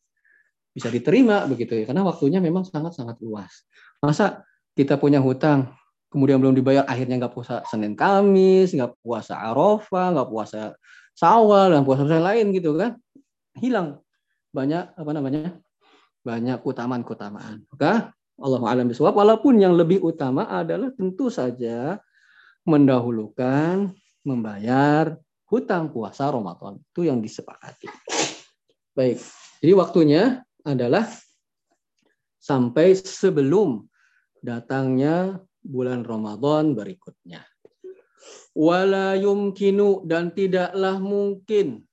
bisa 0.75 0.89
diterima 0.91 1.43
begitu 1.51 1.75
ya 1.75 1.85
karena 1.91 2.07
waktunya 2.07 2.39
memang 2.39 2.67
sangat-sangat 2.67 3.19
luas. 3.23 3.67
Masa 4.03 4.47
kita 4.79 4.99
punya 4.99 5.19
hutang 5.19 5.75
kemudian 6.09 6.39
belum 6.39 6.55
dibayar 6.55 6.87
akhirnya 6.87 7.27
nggak 7.27 7.35
puasa 7.35 7.67
Senin 7.67 7.99
Kamis, 7.99 8.73
nggak 8.75 8.99
puasa 9.03 9.39
Arafah, 9.39 10.15
nggak 10.15 10.29
puasa 10.31 10.61
Sawal 11.19 11.75
dan 11.75 11.83
puasa 11.83 12.07
puasa 12.07 12.23
lain 12.23 12.55
gitu 12.55 12.79
kan 12.79 12.95
hilang 13.59 13.99
banyak 14.55 14.95
apa 14.95 15.11
namanya 15.11 15.59
banyak 16.23 16.63
keutamaan-keutamaan. 16.63 17.67
Maka 17.75 18.15
Allah 18.39 18.63
alam 18.63 18.87
bisawab. 18.87 19.19
Walaupun 19.19 19.59
yang 19.59 19.75
lebih 19.75 19.99
utama 19.99 20.47
adalah 20.47 20.95
tentu 20.95 21.27
saja 21.27 21.99
mendahulukan 22.69 23.97
membayar 24.29 25.17
hutang 25.49 25.89
puasa 25.89 26.29
Ramadan. 26.29 26.77
Itu 26.93 27.09
yang 27.09 27.25
disepakati. 27.25 27.89
Baik. 28.93 29.19
Jadi 29.65 29.73
waktunya 29.73 30.45
adalah 30.63 31.09
sampai 32.37 32.93
sebelum 32.93 33.89
datangnya 34.45 35.41
bulan 35.65 36.05
Ramadan 36.05 36.77
berikutnya. 36.77 37.43
Wala 38.53 39.15
yumkinu 39.15 40.05
dan 40.05 40.35
tidaklah 40.35 40.99
mungkin 40.99 41.87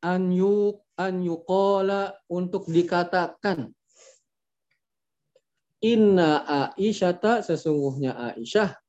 an 0.00 0.32
yuk 0.32 0.80
an 0.96 1.20
yuqala 1.20 2.16
untuk 2.32 2.64
dikatakan 2.64 3.68
Inna 5.80 6.44
Aisyata 6.76 7.44
sesungguhnya 7.44 8.16
Aisyah 8.16 8.79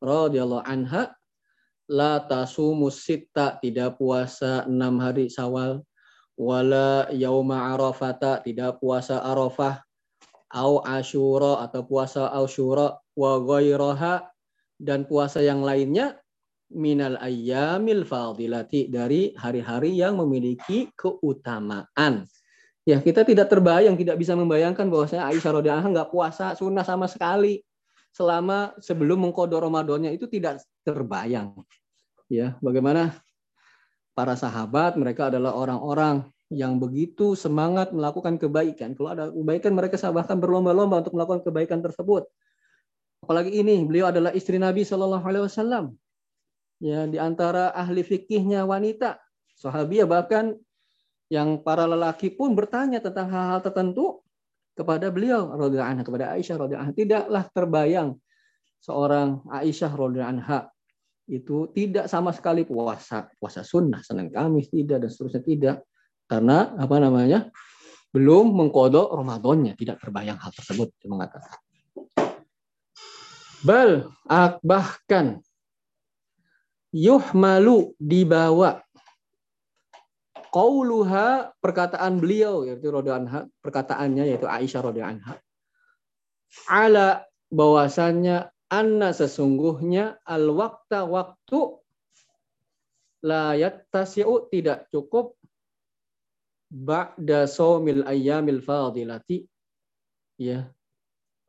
radhiyallahu 0.00 0.64
anha 0.64 1.12
la 1.90 2.24
tasumu 2.24 2.88
sita 2.88 3.60
tidak 3.60 4.00
puasa 4.00 4.64
enam 4.64 4.96
hari 4.98 5.28
Sawal 5.28 5.84
wala 6.40 7.04
yauma 7.12 7.76
arafata 7.76 8.40
tidak 8.40 8.80
puasa 8.80 9.20
Arafah 9.20 9.84
au 10.56 10.80
Asyura 10.80 11.60
atau 11.68 11.84
puasa 11.84 12.32
Asyura 12.32 12.96
wa 12.96 13.32
ghairaha 13.44 14.24
dan 14.80 15.04
puasa 15.04 15.44
yang 15.44 15.60
lainnya 15.60 16.16
minal 16.72 17.18
ayyamil 17.20 18.06
fadilati 18.06 18.88
dari 18.88 19.34
hari-hari 19.34 19.98
yang 19.98 20.16
memiliki 20.16 20.88
keutamaan. 20.94 22.24
Ya, 22.88 23.02
kita 23.02 23.26
tidak 23.26 23.52
terbayang, 23.52 23.98
tidak 23.98 24.16
bisa 24.16 24.32
membayangkan 24.32 24.88
bahwasanya 24.88 25.28
Aisyah 25.28 25.60
radhiyallahu 25.60 25.82
anha 25.84 25.94
nggak 26.00 26.10
puasa 26.10 26.56
sunnah 26.56 26.86
sama 26.86 27.04
sekali 27.10 27.60
selama 28.10 28.74
sebelum 28.82 29.22
mengkodok 29.28 29.66
Ramadannya 29.66 30.14
itu 30.14 30.26
tidak 30.26 30.62
terbayang. 30.82 31.54
Ya, 32.30 32.54
bagaimana 32.62 33.18
para 34.14 34.34
sahabat 34.38 34.94
mereka 34.98 35.30
adalah 35.30 35.54
orang-orang 35.54 36.26
yang 36.50 36.82
begitu 36.82 37.38
semangat 37.38 37.94
melakukan 37.94 38.38
kebaikan. 38.38 38.98
Kalau 38.98 39.14
ada 39.14 39.30
kebaikan 39.30 39.72
mereka 39.74 39.96
bahkan 40.10 40.38
berlomba-lomba 40.38 41.02
untuk 41.06 41.14
melakukan 41.14 41.46
kebaikan 41.46 41.78
tersebut. 41.78 42.26
Apalagi 43.22 43.54
ini 43.54 43.86
beliau 43.86 44.10
adalah 44.10 44.34
istri 44.34 44.58
Nabi 44.58 44.82
Shallallahu 44.82 45.22
Alaihi 45.22 45.44
Wasallam 45.46 45.94
ya 46.80 47.04
di 47.06 47.20
antara 47.20 47.70
ahli 47.76 48.00
fikihnya 48.00 48.64
wanita, 48.64 49.20
sahabiah 49.54 50.08
bahkan 50.08 50.56
yang 51.30 51.62
para 51.62 51.86
lelaki 51.86 52.32
pun 52.32 52.56
bertanya 52.56 52.98
tentang 52.98 53.30
hal-hal 53.30 53.60
tertentu 53.62 54.24
kepada 54.74 55.12
beliau 55.12 55.50
radhiyallahu 55.54 55.92
anha 55.98 56.02
kepada 56.06 56.24
Aisyah 56.34 56.56
radhiyallahu 56.56 56.86
anha. 56.90 56.98
Tidaklah 56.98 57.44
terbayang 57.52 58.10
seorang 58.80 59.28
Aisyah 59.50 59.92
radhiyallahu 59.92 60.32
anha 60.40 60.58
itu 61.30 61.70
tidak 61.70 62.10
sama 62.10 62.34
sekali 62.34 62.66
puasa. 62.66 63.30
Puasa 63.38 63.62
sunnah 63.62 64.02
Senin 64.02 64.34
Kamis 64.34 64.66
tidak 64.66 65.06
dan 65.06 65.10
seterusnya 65.10 65.42
tidak. 65.46 65.76
Karena 66.26 66.74
apa 66.74 66.96
namanya? 66.98 67.46
Belum 68.10 68.50
mengkodok 68.50 69.14
Ramadannya. 69.14 69.78
Tidak 69.78 70.02
terbayang 70.02 70.42
hal 70.42 70.50
tersebut 70.50 70.90
dia 70.98 71.06
mengatakan. 71.06 71.58
Bal 73.62 74.10
bahkan 74.66 75.38
yuhmalu 76.90 77.94
dibawa 78.00 78.82
qauluha 80.50 81.54
perkataan 81.62 82.18
beliau 82.18 82.66
yaitu 82.66 82.90
anha 82.90 83.46
perkataannya 83.62 84.34
yaitu 84.34 84.46
Aisyah 84.50 84.82
radhiyallahu 84.82 85.38
ala 86.66 87.24
bahwasannya 87.50 88.50
anna 88.70 89.10
sesungguhnya 89.10 90.18
al 90.26 90.50
wakta 90.54 91.06
waktu 91.06 91.78
la 93.26 93.54
yattasi'u 93.58 94.48
tidak 94.48 94.88
cukup 94.88 95.36
ba'da 96.70 97.50
saumil 97.50 98.06
ayyamil 98.06 98.62
fadilati 98.62 99.44
ya. 100.38 100.70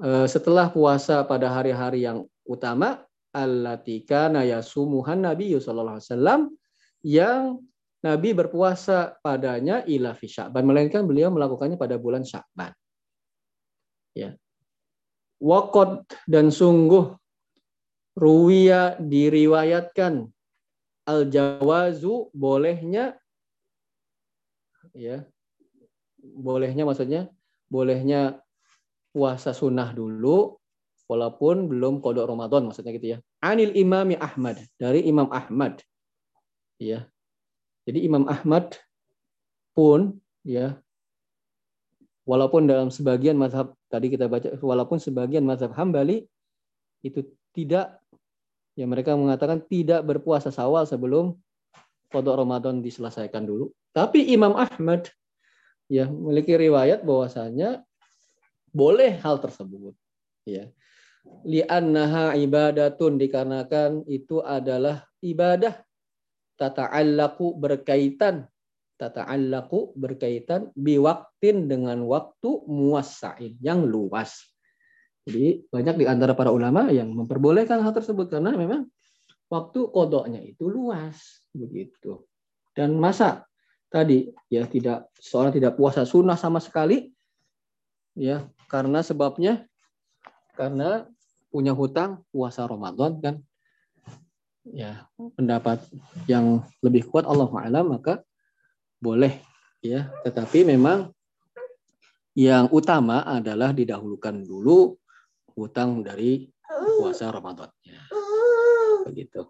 E, 0.02 0.26
setelah 0.26 0.74
puasa 0.74 1.22
pada 1.24 1.54
hari-hari 1.54 2.04
yang 2.04 2.26
utama 2.44 3.06
allati 3.32 4.04
kana 4.04 4.44
yasumuhan 4.44 5.24
Nabi 5.24 5.56
sallallahu 5.56 6.02
alaihi 6.02 6.10
wasallam 6.10 6.42
yang 7.06 7.64
Nabi 8.02 8.34
berpuasa 8.34 9.14
padanya 9.22 9.86
ila 9.86 10.18
fi 10.18 10.26
Sya'ban 10.26 10.66
melainkan 10.66 11.06
beliau 11.06 11.30
melakukannya 11.30 11.78
pada 11.78 12.02
bulan 12.02 12.26
Sya'ban. 12.26 12.74
Ya. 14.18 14.34
Waqad 15.42 16.06
dan 16.26 16.50
sungguh 16.50 17.14
ruwiya 18.18 19.00
diriwayatkan 19.00 20.30
al 21.10 21.22
jawazu 21.30 22.30
bolehnya 22.36 23.18
ya 24.94 25.26
bolehnya 26.22 26.84
maksudnya 26.86 27.32
bolehnya 27.72 28.44
puasa 29.16 29.56
sunnah 29.56 29.96
dulu 29.96 30.62
walaupun 31.12 31.68
belum 31.68 32.00
kodok 32.00 32.32
Ramadan 32.32 32.72
maksudnya 32.72 32.96
gitu 32.96 33.08
ya. 33.16 33.18
Anil 33.44 33.76
Imami 33.76 34.16
Ahmad 34.16 34.64
dari 34.80 35.04
Imam 35.04 35.28
Ahmad. 35.28 35.84
Ya. 36.80 37.11
Jadi 37.86 38.06
Imam 38.06 38.30
Ahmad 38.30 38.78
pun 39.74 40.22
ya 40.46 40.78
walaupun 42.28 42.70
dalam 42.70 42.94
sebagian 42.94 43.40
mazhab 43.40 43.74
tadi 43.90 44.14
kita 44.14 44.30
baca 44.30 44.54
walaupun 44.62 45.02
sebagian 45.02 45.42
mazhab 45.42 45.74
Hambali 45.74 46.28
itu 47.02 47.26
tidak 47.52 47.98
ya 48.78 48.86
mereka 48.86 49.18
mengatakan 49.18 49.66
tidak 49.66 50.06
berpuasa 50.06 50.54
sawal 50.54 50.86
sebelum 50.86 51.34
kodok 52.12 52.44
Ramadan 52.44 52.84
diselesaikan 52.84 53.48
dulu. 53.48 53.72
Tapi 53.92 54.32
Imam 54.32 54.54
Ahmad 54.54 55.10
ya 55.90 56.08
memiliki 56.08 56.56
riwayat 56.56 57.02
bahwasanya 57.02 57.82
boleh 58.72 59.20
hal 59.20 59.42
tersebut. 59.42 59.96
Ya 60.46 60.70
li'annaha 61.46 62.34
ibadatun 62.38 63.18
dikarenakan 63.18 64.06
itu 64.10 64.42
adalah 64.42 65.06
ibadah 65.22 65.82
tata'allaku 66.62 67.58
berkaitan 67.58 68.46
tata'allaku 69.02 69.98
berkaitan 69.98 70.70
biwaktin 70.78 71.66
dengan 71.66 72.06
waktu 72.06 72.62
muwassa'in 72.70 73.58
yang 73.58 73.82
luas. 73.90 74.54
Jadi 75.26 75.66
banyak 75.74 75.96
di 75.98 76.06
antara 76.06 76.38
para 76.38 76.54
ulama 76.54 76.94
yang 76.94 77.10
memperbolehkan 77.10 77.82
hal 77.82 77.98
tersebut 77.98 78.30
karena 78.30 78.54
memang 78.54 78.86
waktu 79.50 79.90
kodoknya 79.90 80.46
itu 80.46 80.70
luas 80.70 81.18
begitu. 81.50 82.30
Dan 82.78 83.02
masa 83.02 83.50
tadi 83.90 84.30
ya 84.54 84.70
tidak 84.70 85.10
seorang 85.18 85.52
tidak 85.58 85.74
puasa 85.76 86.06
sunnah 86.06 86.38
sama 86.38 86.62
sekali 86.62 87.10
ya 88.14 88.46
karena 88.70 89.02
sebabnya 89.02 89.66
karena 90.54 91.10
punya 91.52 91.76
hutang 91.76 92.24
puasa 92.32 92.64
Ramadan 92.64 93.20
kan 93.20 93.36
ya 94.68 95.10
pendapat 95.18 95.82
yang 96.30 96.62
lebih 96.86 97.10
kuat 97.10 97.26
Allah 97.26 97.50
alam 97.62 97.98
maka 97.98 98.22
boleh 99.02 99.42
ya. 99.82 100.14
Tetapi 100.22 100.66
memang 100.66 101.10
yang 102.38 102.72
utama 102.72 103.26
adalah 103.26 103.74
didahulukan 103.76 104.46
dulu 104.46 104.96
hutang 105.58 106.06
dari 106.06 106.48
puasa 107.02 107.28
Ramadannya. 107.34 108.00
Begitu. 109.10 109.44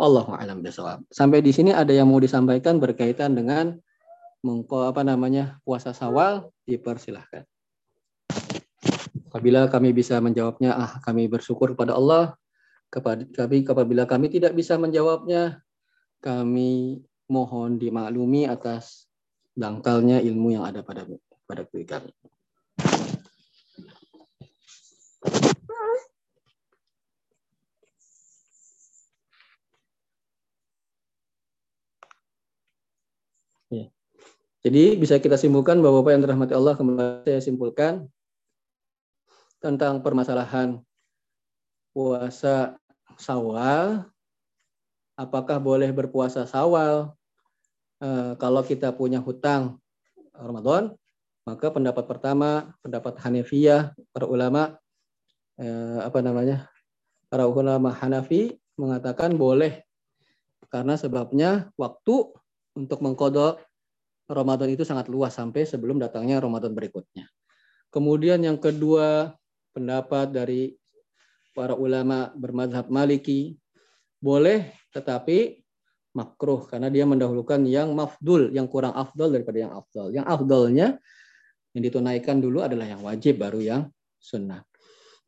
Allah 0.00 0.24
alam 0.32 0.64
bisawab 0.64 1.04
sampai 1.12 1.44
di 1.44 1.52
sini 1.52 1.76
ada 1.76 1.92
yang 1.92 2.08
mau 2.08 2.16
disampaikan 2.16 2.80
berkaitan 2.80 3.36
dengan 3.36 3.76
mengko 4.40 4.88
apa 4.88 5.04
namanya 5.04 5.60
puasa 5.60 5.92
sawal 5.92 6.48
dipersilahkan. 6.64 7.44
Apabila 9.30 9.70
kami 9.70 9.94
bisa 9.94 10.18
menjawabnya, 10.18 10.74
ah 10.74 10.98
kami 11.06 11.30
bersyukur 11.30 11.78
kepada 11.78 11.94
Allah. 11.94 12.34
Kepada 12.90 13.22
kami, 13.22 13.62
apabila 13.62 14.02
kami 14.02 14.26
tidak 14.34 14.50
bisa 14.58 14.74
menjawabnya, 14.74 15.62
kami 16.18 16.98
mohon 17.30 17.78
dimaklumi 17.78 18.50
atas 18.50 19.06
dangkalnya 19.54 20.18
ilmu 20.18 20.58
yang 20.58 20.66
ada 20.66 20.82
pada 20.82 21.06
pada 21.46 21.62
diri 21.70 21.86
kami. 21.86 22.10
Ya. 33.70 33.86
Jadi 34.66 34.98
bisa 34.98 35.22
kita 35.22 35.38
simpulkan 35.38 35.78
bahwa 35.78 36.02
Bapak 36.02 36.18
yang 36.18 36.22
dirahmati 36.26 36.58
Allah 36.58 36.74
kembali 36.74 37.22
saya 37.22 37.38
simpulkan 37.38 38.10
tentang 39.62 40.02
permasalahan 40.02 40.82
puasa 41.90 42.78
sawal. 43.20 44.06
Apakah 45.18 45.60
boleh 45.60 45.92
berpuasa 45.92 46.48
sawal 46.48 47.12
e, 48.00 48.34
kalau 48.40 48.64
kita 48.64 48.88
punya 48.96 49.20
hutang 49.20 49.76
Ramadan? 50.32 50.96
Maka 51.44 51.68
pendapat 51.68 52.04
pertama, 52.08 52.72
pendapat 52.80 53.20
Hanifiyah, 53.20 53.92
para 54.16 54.24
ulama 54.24 54.80
e, 55.60 55.66
apa 56.00 56.24
namanya? 56.24 56.72
Para 57.28 57.44
ulama 57.46 57.92
Hanafi 57.92 58.56
mengatakan 58.80 59.36
boleh 59.36 59.84
karena 60.72 60.96
sebabnya 60.96 61.68
waktu 61.76 62.32
untuk 62.78 62.98
mengkodok 63.04 63.60
Ramadan 64.30 64.70
itu 64.70 64.86
sangat 64.86 65.10
luas 65.10 65.34
sampai 65.34 65.66
sebelum 65.66 65.98
datangnya 65.98 66.38
Ramadan 66.38 66.70
berikutnya. 66.70 67.26
Kemudian 67.90 68.38
yang 68.40 68.56
kedua 68.56 69.34
pendapat 69.74 70.30
dari 70.30 70.78
para 71.52 71.74
ulama 71.74 72.30
bermadhab 72.36 72.88
maliki 72.88 73.58
boleh 74.20 74.70
tetapi 74.94 75.60
makruh 76.10 76.66
karena 76.66 76.90
dia 76.90 77.06
mendahulukan 77.06 77.62
yang 77.66 77.94
mafdul 77.94 78.50
yang 78.50 78.66
kurang 78.66 78.92
afdol 78.94 79.30
daripada 79.30 79.58
yang 79.62 79.72
afdol 79.72 80.08
yang 80.10 80.26
afdolnya 80.26 80.98
yang 81.74 81.82
ditunaikan 81.86 82.42
dulu 82.42 82.66
adalah 82.66 82.86
yang 82.86 83.02
wajib 83.06 83.38
baru 83.38 83.60
yang 83.62 83.82
sunnah. 84.18 84.66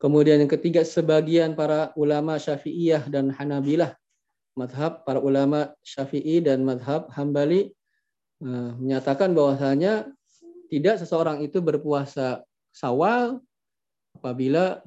Kemudian 0.02 0.42
yang 0.42 0.50
ketiga 0.50 0.82
sebagian 0.82 1.54
para 1.54 1.94
ulama 1.94 2.34
syafi'iyah 2.34 3.06
dan 3.06 3.30
hanabilah 3.30 3.94
madhab 4.58 5.06
para 5.06 5.22
ulama 5.22 5.70
syafi'i 5.86 6.42
dan 6.42 6.66
madhab 6.66 7.06
hambali 7.14 7.70
eh, 8.42 8.70
menyatakan 8.82 9.30
bahwasanya 9.30 10.10
tidak 10.66 10.98
seseorang 10.98 11.46
itu 11.46 11.62
berpuasa 11.62 12.42
sawal 12.74 13.38
apabila 14.18 14.82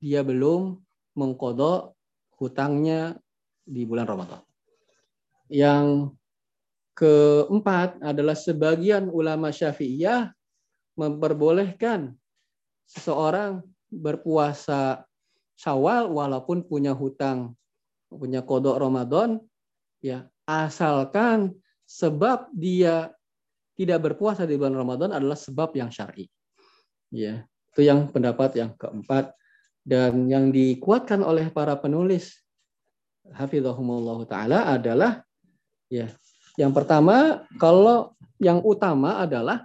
dia 0.00 0.24
belum 0.24 0.80
mengkodok 1.14 1.92
hutangnya 2.40 3.20
di 3.62 3.84
bulan 3.84 4.08
Ramadan. 4.08 4.42
Yang 5.52 6.16
keempat 6.96 8.00
adalah 8.00 8.34
sebagian 8.34 9.12
ulama 9.12 9.52
Syafi'iyah 9.52 10.32
memperbolehkan 10.96 12.16
seseorang 12.88 13.62
berpuasa 13.92 15.04
Syawal 15.60 16.08
walaupun 16.08 16.64
punya 16.64 16.96
hutang, 16.96 17.52
punya 18.08 18.40
kodok 18.40 18.80
Ramadan, 18.80 19.36
ya 20.00 20.24
asalkan 20.48 21.52
sebab 21.84 22.48
dia 22.56 23.12
tidak 23.76 24.08
berpuasa 24.08 24.48
di 24.48 24.56
bulan 24.56 24.80
Ramadan 24.80 25.12
adalah 25.12 25.36
sebab 25.36 25.76
yang 25.76 25.92
syar'i. 25.92 26.24
Ya, 27.12 27.44
itu 27.76 27.80
yang 27.84 28.08
pendapat 28.08 28.56
yang 28.56 28.72
keempat 28.72 29.36
dan 29.84 30.28
yang 30.28 30.52
dikuatkan 30.52 31.24
oleh 31.24 31.48
para 31.48 31.76
penulis 31.80 32.40
hafizahumullah 33.32 34.26
taala 34.28 34.58
adalah 34.68 35.24
ya 35.88 36.08
yang 36.60 36.74
pertama 36.76 37.46
kalau 37.56 38.12
yang 38.40 38.60
utama 38.64 39.20
adalah 39.20 39.64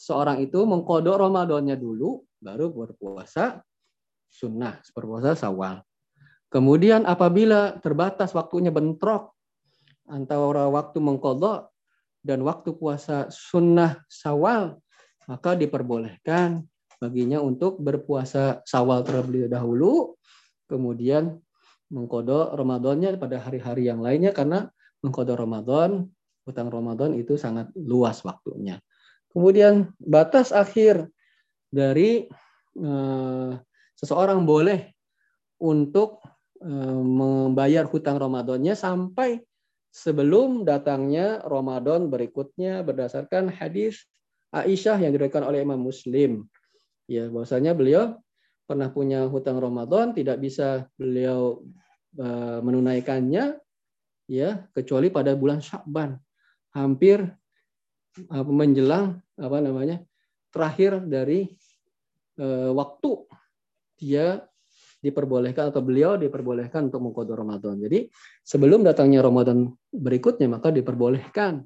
seorang 0.00 0.40
itu 0.40 0.64
mengkodok 0.64 1.20
Ramadannya 1.20 1.76
dulu 1.76 2.24
baru 2.40 2.72
berpuasa 2.72 3.60
sunnah, 4.30 4.80
berpuasa 4.96 5.36
sawal. 5.36 5.84
Kemudian 6.48 7.04
apabila 7.04 7.76
terbatas 7.78 8.32
waktunya 8.32 8.72
bentrok 8.72 9.36
antara 10.08 10.66
waktu 10.66 10.98
mengkodok 10.98 11.70
dan 12.24 12.42
waktu 12.42 12.74
puasa 12.74 13.30
sunnah 13.30 14.02
sawal, 14.10 14.80
maka 15.30 15.54
diperbolehkan 15.54 16.64
baginya 17.00 17.40
untuk 17.40 17.80
berpuasa 17.80 18.60
sawal 18.68 19.00
terlebih 19.02 19.48
dahulu, 19.48 20.14
kemudian 20.68 21.40
mengkodok 21.90 22.54
Ramadannya 22.54 23.18
pada 23.18 23.42
hari-hari 23.42 23.90
yang 23.90 24.04
lainnya 24.04 24.30
karena 24.30 24.70
mengkodok 25.02 25.40
Ramadan, 25.40 26.06
hutang 26.44 26.68
Ramadan 26.68 27.16
itu 27.16 27.34
sangat 27.40 27.72
luas 27.74 28.20
waktunya. 28.22 28.78
Kemudian 29.32 29.90
batas 29.96 30.52
akhir 30.52 31.08
dari 31.72 32.28
eh, 32.76 33.52
seseorang 33.96 34.44
boleh 34.44 34.92
untuk 35.62 36.20
eh, 36.60 37.02
membayar 37.02 37.88
hutang 37.88 38.20
Ramadannya 38.20 38.76
sampai 38.76 39.40
sebelum 39.90 40.62
datangnya 40.62 41.42
Ramadan 41.46 42.10
berikutnya 42.10 42.86
berdasarkan 42.86 43.50
hadis 43.50 44.06
Aisyah 44.50 44.98
yang 44.98 45.14
diriwayatkan 45.14 45.46
oleh 45.46 45.62
Imam 45.62 45.78
Muslim. 45.78 46.49
Ya, 47.10 47.26
bahwasanya 47.26 47.74
beliau 47.74 48.22
pernah 48.70 48.86
punya 48.86 49.26
hutang 49.26 49.58
Ramadan 49.58 50.14
tidak 50.14 50.38
bisa 50.38 50.86
beliau 50.94 51.66
eh, 52.14 52.58
menunaikannya 52.62 53.58
ya 54.30 54.50
kecuali 54.70 55.10
pada 55.10 55.34
bulan 55.34 55.58
Syakban 55.58 56.14
hampir 56.70 57.26
menjelang 58.30 59.18
apa 59.34 59.58
namanya 59.58 60.06
terakhir 60.54 61.02
dari 61.02 61.50
eh, 62.38 62.70
waktu 62.70 63.26
dia 63.98 64.46
diperbolehkan 65.02 65.74
atau 65.74 65.82
beliau 65.82 66.14
diperbolehkan 66.14 66.92
untuk 66.92 67.10
mengkodok 67.10 67.42
Ramadan. 67.42 67.74
Jadi 67.80 68.06
sebelum 68.44 68.86
datangnya 68.86 69.24
Ramadan 69.24 69.66
berikutnya 69.90 70.46
maka 70.46 70.70
diperbolehkan 70.70 71.64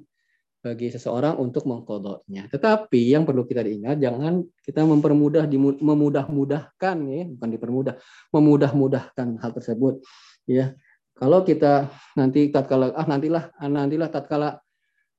bagi 0.65 0.89
seseorang 0.89 1.37
untuk 1.37 1.69
mengkodoknya. 1.69 2.49
Tetapi 2.49 3.13
yang 3.13 3.21
perlu 3.21 3.45
kita 3.45 3.61
diingat 3.61 4.01
jangan 4.01 4.41
kita 4.65 4.81
mempermudah 4.81 5.45
memudah-mudahkan 5.77 6.97
ya, 7.05 7.23
bukan 7.29 7.49
dipermudah, 7.53 7.93
memudah-mudahkan 8.33 9.37
hal 9.45 9.51
tersebut 9.53 10.01
ya. 10.49 10.73
Kalau 11.13 11.45
kita 11.45 11.93
nanti 12.17 12.49
tatkala 12.49 12.97
ah 12.97 13.05
nantilah 13.05 13.53
ah, 13.61 13.69
nantilah 13.69 14.09
tatkala 14.09 14.57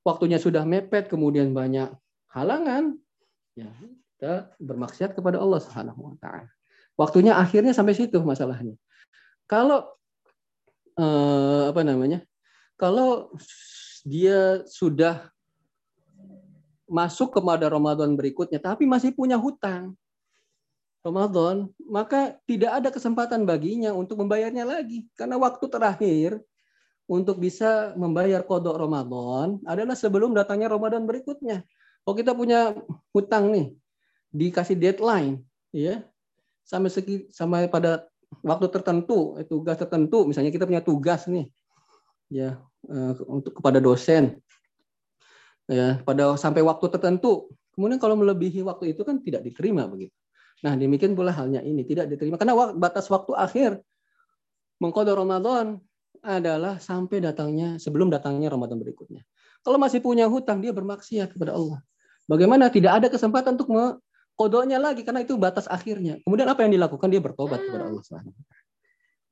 waktunya 0.03 0.35
sudah 0.35 0.67
mepet 0.67 1.07
kemudian 1.07 1.55
banyak 1.55 1.95
halangan 2.35 2.99
ya 3.55 3.71
kita 4.19 4.51
bermaksiat 4.59 5.15
kepada 5.15 5.39
Allah 5.39 5.63
Subhanahu 5.63 6.11
wa 6.11 6.15
taala. 6.19 6.51
Waktunya 6.99 7.39
akhirnya 7.39 7.71
sampai 7.71 7.95
situ 7.95 8.19
masalahnya. 8.19 8.75
Kalau 9.47 9.95
eh, 10.99 11.63
apa 11.71 11.81
namanya? 11.87 12.19
Kalau 12.75 13.31
dia 14.03 14.61
sudah 14.67 15.33
masuk 16.87 17.35
kepada 17.35 17.67
Ramadan 17.67 18.15
berikutnya 18.15 18.57
tapi 18.57 18.87
masih 18.87 19.11
punya 19.13 19.35
hutang. 19.35 19.93
Ramadan, 21.05 21.71
maka 21.87 22.35
tidak 22.43 22.83
ada 22.83 22.89
kesempatan 22.91 23.47
baginya 23.47 23.95
untuk 23.95 24.19
membayarnya 24.19 24.67
lagi. 24.67 25.07
Karena 25.15 25.39
waktu 25.39 25.63
terakhir 25.71 26.43
untuk 27.07 27.39
bisa 27.39 27.95
membayar 27.95 28.43
kodok 28.43 28.75
Ramadan 28.75 29.63
adalah 29.63 29.95
sebelum 29.95 30.35
datangnya 30.35 30.67
Ramadan 30.67 31.07
berikutnya. 31.07 31.63
Kalau 32.03 32.15
kita 32.15 32.35
punya 32.35 32.75
hutang 33.15 33.55
nih, 33.55 33.67
dikasih 34.35 34.75
deadline, 34.75 35.39
ya, 35.71 36.03
sampai 36.67 36.91
segi 36.91 37.31
sampai 37.31 37.71
pada 37.71 38.03
waktu 38.43 38.67
tertentu, 38.67 39.39
eh, 39.39 39.47
tugas 39.47 39.79
tertentu, 39.79 40.27
misalnya 40.27 40.51
kita 40.51 40.67
punya 40.67 40.83
tugas 40.83 41.27
nih, 41.31 41.47
ya 42.27 42.59
eh, 42.91 43.13
untuk 43.27 43.55
kepada 43.59 43.79
dosen, 43.79 44.39
ya 45.67 45.99
pada 46.01 46.33
sampai 46.39 46.63
waktu 46.63 46.87
tertentu. 46.91 47.51
Kemudian 47.77 48.01
kalau 48.01 48.17
melebihi 48.17 48.65
waktu 48.65 48.97
itu 48.97 49.05
kan 49.05 49.21
tidak 49.21 49.45
diterima 49.45 49.85
begitu. 49.85 50.15
Nah 50.65 50.73
demikian 50.73 51.13
pula 51.13 51.29
halnya 51.29 51.61
ini 51.61 51.85
tidak 51.85 52.09
diterima 52.09 52.41
karena 52.41 52.73
batas 52.73 53.05
waktu 53.13 53.37
akhir 53.37 53.77
mengkodok 54.81 55.21
Ramadan 55.21 55.77
adalah 56.25 56.81
sampai 56.81 57.21
datangnya 57.21 57.77
sebelum 57.77 58.09
datangnya 58.09 58.49
Ramadan 58.49 58.81
berikutnya. 58.81 59.21
Kalau 59.61 59.77
masih 59.77 60.01
punya 60.01 60.25
hutang 60.25 60.63
dia 60.63 60.73
bermaksiat 60.73 61.37
kepada 61.37 61.53
Allah. 61.53 61.83
Bagaimana 62.25 62.67
tidak 62.73 63.03
ada 63.03 63.07
kesempatan 63.13 63.55
untuk 63.55 63.69
kodoknya 64.37 64.81
lagi 64.81 65.05
karena 65.05 65.23
itu 65.23 65.37
batas 65.37 65.69
akhirnya. 65.69 66.17
Kemudian 66.25 66.49
apa 66.49 66.65
yang 66.65 66.73
dilakukan? 66.73 67.07
Dia 67.09 67.21
bertobat 67.21 67.61
kepada 67.61 67.89
Allah 67.89 68.03
Subhanahu 68.03 68.33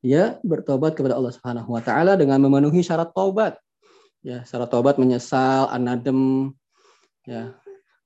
Ya, 0.05 0.37
bertobat 0.45 0.93
kepada 0.93 1.17
Allah 1.17 1.33
Subhanahu 1.33 1.73
wa 1.73 1.81
taala 1.81 2.13
dengan 2.13 2.37
memenuhi 2.37 2.85
syarat 2.85 3.09
taubat. 3.09 3.57
Ya, 4.25 4.41
syarat 4.41 4.73
taubat 4.73 4.97
menyesal, 4.97 5.69
anadem, 5.69 6.49
ya. 7.29 7.53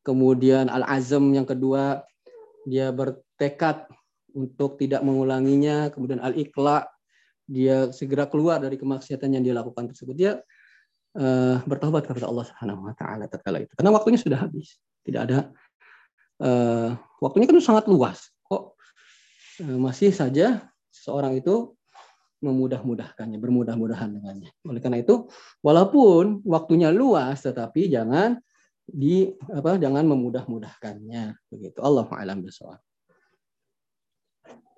Kemudian 0.03 0.67
al-azam 0.67 1.23
yang 1.31 1.47
kedua, 1.47 2.03
dia 2.67 2.91
bertekad 2.91 3.87
untuk 4.35 4.75
tidak 4.75 4.99
mengulanginya, 4.99 5.87
kemudian 5.95 6.19
al-iqla, 6.19 6.83
dia 7.47 7.89
segera 7.95 8.27
keluar 8.27 8.59
dari 8.59 8.75
kemaksiatan 8.75 9.31
yang 9.31 9.43
dia 9.47 9.55
lakukan 9.55 9.89
tersebut. 9.89 10.13
Dia 10.13 10.31
uh, 11.17 11.57
bertobat 11.65 12.05
kepada 12.05 12.29
Allah 12.29 12.45
Subhanahu 12.45 12.85
wa 12.85 12.93
taala 12.93 13.25
tatkala 13.25 13.63
itu. 13.63 13.73
Karena 13.73 13.89
waktunya 13.95 14.19
sudah 14.21 14.37
habis. 14.43 14.77
Tidak 15.01 15.21
ada 15.25 15.49
uh, 16.43 16.93
waktunya 17.23 17.49
kan 17.49 17.57
sangat 17.63 17.89
luas. 17.89 18.29
Kok 18.45 18.63
uh, 19.65 19.77
masih 19.81 20.13
saja 20.13 20.67
seorang 20.93 21.39
itu 21.39 21.73
memudah-mudahkannya, 22.39 23.37
bermudah-mudahan 23.39 24.09
dengannya. 24.15 24.51
Oleh 24.63 24.81
karena 24.81 25.03
itu, 25.03 25.27
walaupun 25.59 26.43
waktunya 26.47 26.91
luas, 26.91 27.43
tetapi 27.43 27.91
jangan 27.91 28.39
di 28.89 29.29
apa 29.53 29.77
jangan 29.77 30.07
memudah-mudahkannya 30.07 31.37
begitu. 31.51 31.77
Allah 31.83 32.09
a'lam 32.09 32.41
bishawab. 32.41 32.81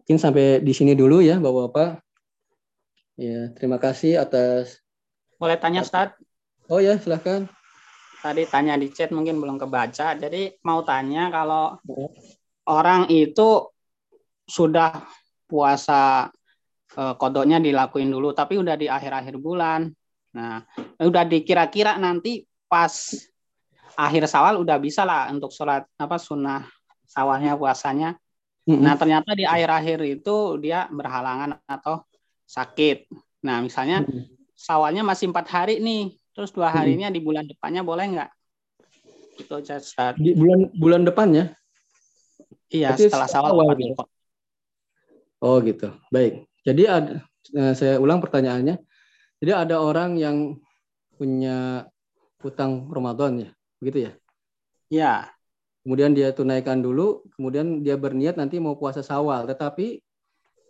Mungkin 0.04 0.18
sampai 0.20 0.60
di 0.60 0.74
sini 0.76 0.92
dulu 0.98 1.24
ya 1.24 1.40
Bapak-bapak. 1.40 2.04
Ya, 3.16 3.54
terima 3.54 3.78
kasih 3.78 4.18
atas 4.18 4.82
Boleh 5.38 5.56
tanya 5.56 5.86
Ustaz? 5.86 6.18
Oh 6.68 6.82
ya, 6.82 6.98
silahkan 6.98 7.48
tadi 8.22 8.46
tanya 8.46 8.78
di 8.78 8.94
chat 8.94 9.10
mungkin 9.10 9.42
belum 9.42 9.58
kebaca. 9.58 10.14
Jadi 10.16 10.62
mau 10.62 10.86
tanya 10.86 11.34
kalau 11.34 11.82
orang 12.70 13.10
itu 13.10 13.74
sudah 14.46 15.02
puasa 15.50 16.30
eh, 16.98 17.14
kodoknya 17.16 17.58
dilakuin 17.62 18.10
dulu, 18.10 18.32
tapi 18.32 18.58
udah 18.58 18.76
di 18.76 18.88
akhir-akhir 18.88 19.36
bulan. 19.38 19.92
Nah, 20.32 20.64
udah 21.00 21.24
dikira-kira 21.28 22.00
nanti 22.00 22.48
pas 22.72 22.92
akhir 24.00 24.24
sawal 24.32 24.64
udah 24.64 24.80
bisa 24.80 25.04
lah 25.04 25.28
untuk 25.28 25.52
sholat 25.52 25.84
apa 26.00 26.16
sunnah 26.16 26.64
sawalnya 27.04 27.60
puasanya. 27.60 28.16
Mm-hmm. 28.64 28.80
Nah 28.80 28.96
ternyata 28.96 29.36
di 29.36 29.44
akhir-akhir 29.44 30.00
itu 30.08 30.56
dia 30.64 30.88
berhalangan 30.88 31.60
atau 31.68 32.08
sakit. 32.48 33.12
Nah 33.44 33.60
misalnya 33.60 34.08
mm-hmm. 34.08 34.56
sawalnya 34.56 35.04
masih 35.04 35.36
empat 35.36 35.52
hari 35.52 35.84
nih, 35.84 36.16
Terus 36.32 36.52
dua 36.56 36.72
harinya 36.72 37.12
di 37.12 37.20
bulan 37.20 37.44
depannya 37.44 37.84
boleh 37.84 38.06
nggak? 38.16 38.30
Itu. 39.44 39.56
Di 40.16 40.32
bulan 40.32 40.60
bulan 40.72 41.02
depannya? 41.04 41.52
Iya, 42.72 42.96
Berarti 42.96 43.04
setelah 43.12 43.30
awal 43.52 43.76
gitu. 43.76 44.04
Oh 45.44 45.60
gitu. 45.60 45.92
Baik. 46.08 46.48
Jadi 46.62 46.84
ada, 46.86 47.26
eh, 47.58 47.74
saya 47.74 47.98
ulang 47.98 48.22
pertanyaannya. 48.22 48.78
Jadi 49.42 49.52
ada 49.52 49.82
orang 49.82 50.18
yang 50.22 50.62
punya 51.18 51.90
hutang 52.42 52.90
Ramadan 52.90 53.46
ya, 53.46 53.50
begitu 53.82 54.10
ya? 54.10 54.12
Iya. 54.92 55.14
Kemudian 55.82 56.14
dia 56.14 56.30
tunaikan 56.30 56.78
dulu, 56.78 57.26
kemudian 57.34 57.82
dia 57.82 57.98
berniat 57.98 58.38
nanti 58.38 58.62
mau 58.62 58.78
puasa 58.78 59.02
Sawal, 59.02 59.50
tetapi 59.50 59.98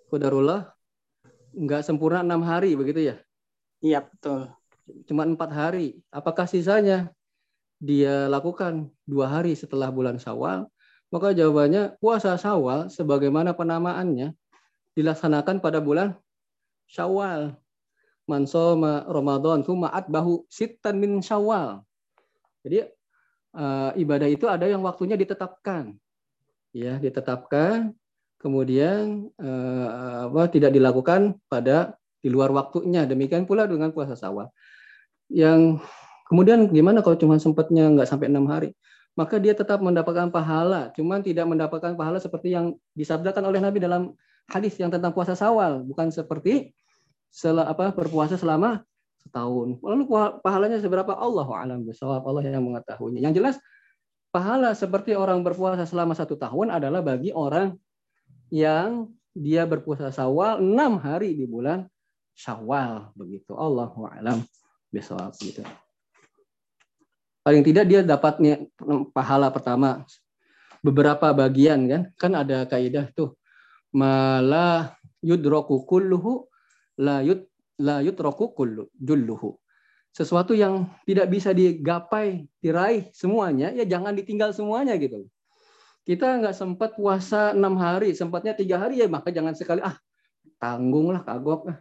Kudarullah 0.07 0.71
nggak 1.51 1.83
sempurna 1.83 2.23
enam 2.23 2.43
hari 2.47 2.75
begitu 2.79 3.11
ya? 3.11 3.15
Iya 3.83 4.07
betul. 4.07 4.51
Cuma 5.07 5.27
empat 5.27 5.51
hari. 5.51 5.99
Apakah 6.11 6.47
sisanya 6.47 7.11
dia 7.79 8.27
lakukan 8.31 8.87
dua 9.03 9.27
hari 9.27 9.55
setelah 9.55 9.91
bulan 9.91 10.15
Syawal? 10.15 10.67
Maka 11.11 11.35
jawabannya 11.35 11.99
puasa 11.99 12.39
Syawal 12.39 12.87
sebagaimana 12.87 13.51
penamaannya 13.51 14.31
dilaksanakan 14.97 15.63
pada 15.63 15.79
bulan 15.79 16.17
Syawal. 16.87 17.55
Man 18.29 18.47
soma 18.47 19.03
Ramadan 19.07 19.63
summa 19.63 19.91
bahu 19.91 20.45
sitan 20.47 20.99
min 20.99 21.19
Syawal. 21.19 21.83
Jadi 22.61 22.85
uh, 23.55 23.91
ibadah 23.97 24.27
itu 24.29 24.45
ada 24.47 24.67
yang 24.67 24.83
waktunya 24.83 25.17
ditetapkan. 25.17 25.95
Ya, 26.71 26.95
ditetapkan 26.99 27.91
kemudian 28.41 29.29
uh, 29.37 30.25
apa 30.27 30.49
tidak 30.49 30.73
dilakukan 30.73 31.37
pada 31.45 31.93
di 32.21 32.29
luar 32.29 32.49
waktunya. 32.53 33.03
Demikian 33.05 33.45
pula 33.45 33.69
dengan 33.69 33.93
puasa 33.93 34.17
sawal. 34.17 34.49
Yang 35.29 35.81
kemudian 36.29 36.69
gimana 36.69 37.01
kalau 37.05 37.17
cuma 37.17 37.37
sempatnya 37.37 37.89
nggak 37.91 38.09
sampai 38.09 38.29
enam 38.29 38.49
hari? 38.49 38.73
Maka 39.13 39.37
dia 39.43 39.51
tetap 39.51 39.83
mendapatkan 39.83 40.31
pahala, 40.31 40.87
cuman 40.95 41.19
tidak 41.19 41.43
mendapatkan 41.43 41.99
pahala 41.99 42.15
seperti 42.23 42.55
yang 42.55 42.79
disabdakan 42.95 43.43
oleh 43.43 43.59
Nabi 43.59 43.83
dalam 43.83 44.15
hadis 44.49 44.73
yang 44.79 44.89
tentang 44.89 45.11
puasa 45.11 45.37
sawal, 45.37 45.83
bukan 45.85 46.09
seperti 46.09 46.73
sel 47.31 47.59
apa 47.59 47.93
berpuasa 47.93 48.35
selama 48.35 48.83
setahun. 49.21 49.79
Lalu 49.79 50.03
pahalanya 50.41 50.81
seberapa 50.81 51.13
Allah 51.13 51.47
alam 51.47 51.85
bisawab 51.85 52.25
Allah 52.25 52.43
yang 52.47 52.65
mengetahuinya. 52.65 53.21
Yang 53.21 53.33
jelas 53.39 53.55
pahala 54.33 54.73
seperti 54.73 55.13
orang 55.13 55.43
berpuasa 55.45 55.85
selama 55.85 56.17
satu 56.17 56.35
tahun 56.39 56.73
adalah 56.73 57.03
bagi 57.03 57.31
orang 57.31 57.77
yang 58.51 59.07
dia 59.31 59.63
berpuasa 59.63 60.11
sawal 60.11 60.59
enam 60.59 60.99
hari 60.99 61.37
di 61.37 61.47
bulan 61.47 61.87
Syawal 62.31 63.11
begitu. 63.13 63.53
Allahu 63.53 64.07
a'lam 64.07 64.41
bishawab 64.89 65.35
gitu. 65.37 65.61
Paling 67.41 67.63
tidak 67.65 67.85
dia 67.89 68.01
dapatnya 68.05 68.65
pahala 69.11 69.51
pertama 69.53 70.05
beberapa 70.81 71.33
bagian 71.35 71.85
kan. 71.85 72.01
Kan 72.17 72.31
ada 72.33 72.65
kaidah 72.65 73.09
tuh 73.13 73.35
mala 73.91 74.95
yudroku 75.23 75.83
kulluhu 75.85 76.47
la 76.99 77.21
yud 77.21 77.47
la 77.81 77.99
yudraku 78.03 78.53
kullu 78.53 78.87
julluhu. 78.97 79.57
Sesuatu 80.11 80.51
yang 80.51 80.91
tidak 81.07 81.31
bisa 81.31 81.55
digapai, 81.55 82.43
diraih 82.59 83.07
semuanya, 83.15 83.71
ya 83.71 83.87
jangan 83.87 84.11
ditinggal 84.11 84.51
semuanya 84.51 84.99
gitu. 84.99 85.23
Kita 86.03 86.35
nggak 86.41 86.51
sempat 86.51 86.99
puasa 86.99 87.55
enam 87.55 87.79
hari, 87.79 88.11
sempatnya 88.11 88.51
tiga 88.51 88.75
hari 88.81 88.99
ya 88.99 89.07
maka 89.07 89.31
jangan 89.31 89.55
sekali 89.55 89.79
ah 89.79 89.95
tanggunglah 90.59 91.23
kagok 91.23 91.71
ah 91.71 91.77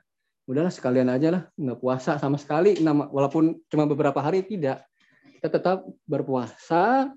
udahlah 0.50 0.72
sekalian 0.72 1.06
aja 1.06 1.28
lah 1.30 1.42
nggak 1.54 1.78
puasa 1.78 2.18
sama 2.18 2.34
sekali 2.34 2.80
walaupun 2.82 3.54
cuma 3.70 3.86
beberapa 3.86 4.18
hari 4.18 4.42
tidak 4.42 4.82
kita 5.38 5.46
tetap 5.46 5.86
berpuasa 6.10 7.12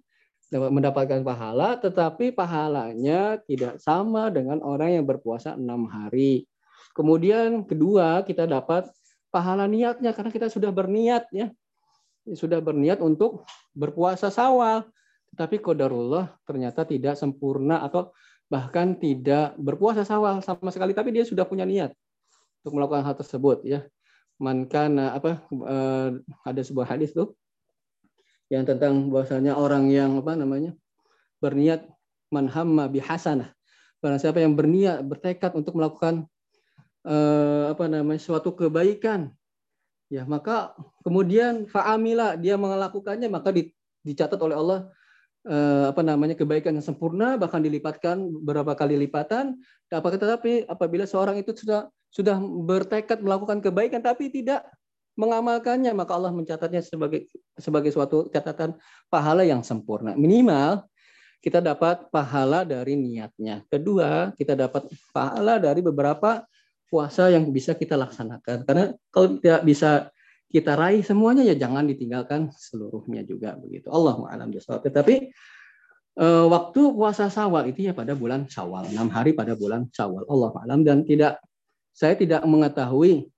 mendapatkan 0.57 1.21
pahala 1.25 1.79
tetapi 1.81 2.33
pahalanya 2.33 3.41
tidak 3.49 3.81
sama 3.81 4.29
dengan 4.29 4.61
orang 4.61 5.01
yang 5.01 5.05
berpuasa 5.05 5.57
enam 5.57 5.89
hari 5.89 6.45
kemudian 6.93 7.65
kedua 7.65 8.21
kita 8.21 8.45
dapat 8.45 8.89
pahala 9.33 9.65
niatnya 9.65 10.13
karena 10.13 10.29
kita 10.29 10.47
sudah 10.51 10.69
berniat 10.69 11.25
ya 11.33 11.49
sudah 12.37 12.61
berniat 12.61 13.01
untuk 13.01 13.49
berpuasa 13.73 14.29
sawal 14.29 14.85
tetapi 15.33 15.57
kodarullah 15.57 16.37
ternyata 16.45 16.85
tidak 16.85 17.17
sempurna 17.17 17.81
atau 17.81 18.13
bahkan 18.53 18.93
tidak 18.93 19.57
berpuasa 19.57 20.05
sawal 20.05 20.37
sama 20.45 20.69
sekali 20.69 20.93
tapi 20.93 21.09
dia 21.09 21.25
sudah 21.25 21.41
punya 21.41 21.65
niat 21.65 21.89
untuk 22.61 22.79
melakukan 22.79 23.03
hal 23.03 23.17
tersebut 23.17 23.65
ya. 23.65 23.81
Man 24.37 24.69
kana 24.69 25.17
apa 25.17 25.41
uh, 25.49 26.21
ada 26.45 26.61
sebuah 26.61 26.93
hadis 26.93 27.17
tuh 27.17 27.33
yang 28.53 28.69
tentang 28.69 29.09
bahwasanya 29.09 29.57
orang 29.57 29.89
yang 29.89 30.21
apa 30.21 30.37
namanya 30.37 30.77
berniat 31.41 31.89
manhamma 32.29 32.85
bihasanah. 32.85 33.49
Barang 33.97 34.21
siapa 34.21 34.37
yang 34.37 34.53
berniat 34.53 35.01
bertekad 35.01 35.57
untuk 35.57 35.73
melakukan 35.73 36.29
uh, 37.09 37.73
apa 37.73 37.89
namanya 37.89 38.21
suatu 38.21 38.53
kebaikan 38.53 39.33
ya 40.13 40.29
maka 40.29 40.77
kemudian 41.01 41.65
fa'amila 41.65 42.37
dia 42.37 42.53
melakukannya 42.53 43.25
maka 43.33 43.49
dicatat 44.05 44.37
oleh 44.37 44.53
Allah 44.53 44.79
eh, 45.47 45.89
apa 45.89 46.05
namanya 46.05 46.37
kebaikan 46.37 46.77
yang 46.77 46.85
sempurna 46.85 47.33
bahkan 47.39 47.65
dilipatkan 47.65 48.21
beberapa 48.45 48.77
kali 48.77 48.93
lipatan 48.93 49.57
tetapi 49.89 50.69
apabila 50.69 51.09
seorang 51.09 51.41
itu 51.41 51.57
sudah 51.57 51.89
sudah 52.13 52.37
bertekad 52.37 53.25
melakukan 53.25 53.57
kebaikan 53.57 54.05
tapi 54.05 54.29
tidak 54.29 54.61
mengamalkannya 55.13 55.93
maka 55.93 56.17
Allah 56.17 56.33
mencatatnya 56.33 56.81
sebagai 56.81 57.29
sebagai 57.57 57.93
suatu 57.93 58.29
catatan 58.33 58.77
pahala 59.09 59.45
yang 59.45 59.61
sempurna. 59.61 60.17
Minimal 60.17 60.85
kita 61.43 61.59
dapat 61.59 62.07
pahala 62.07 62.63
dari 62.63 62.95
niatnya. 62.95 63.67
Kedua 63.67 64.31
kita 64.33 64.55
dapat 64.55 64.87
pahala 65.11 65.59
dari 65.59 65.83
beberapa 65.83 66.47
puasa 66.87 67.29
yang 67.29 67.51
bisa 67.51 67.75
kita 67.75 67.99
laksanakan. 67.99 68.63
Karena 68.63 68.85
kalau 69.11 69.37
tidak 69.37 69.61
bisa 69.67 70.07
kita 70.53 70.77
raih 70.77 71.01
semuanya 71.01 71.41
ya 71.41 71.57
jangan 71.57 71.89
ditinggalkan 71.89 72.53
seluruhnya 72.53 73.25
juga 73.25 73.57
begitu. 73.57 73.89
Allah 73.89 74.17
alam 74.29 74.53
tetapi 74.53 75.33
eh, 76.21 76.45
waktu 76.45 76.81
puasa 76.93 77.27
sawal 77.33 77.69
itu 77.69 77.89
ya 77.89 77.93
pada 77.97 78.13
bulan 78.13 78.45
sawal 78.45 78.85
enam 78.85 79.09
hari 79.09 79.33
pada 79.33 79.57
bulan 79.57 79.89
sawal 79.89 80.25
Allah 80.29 80.53
alam. 80.61 80.85
Dan 80.85 81.01
tidak 81.03 81.41
saya 81.91 82.13
tidak 82.13 82.45
mengetahui 82.45 83.29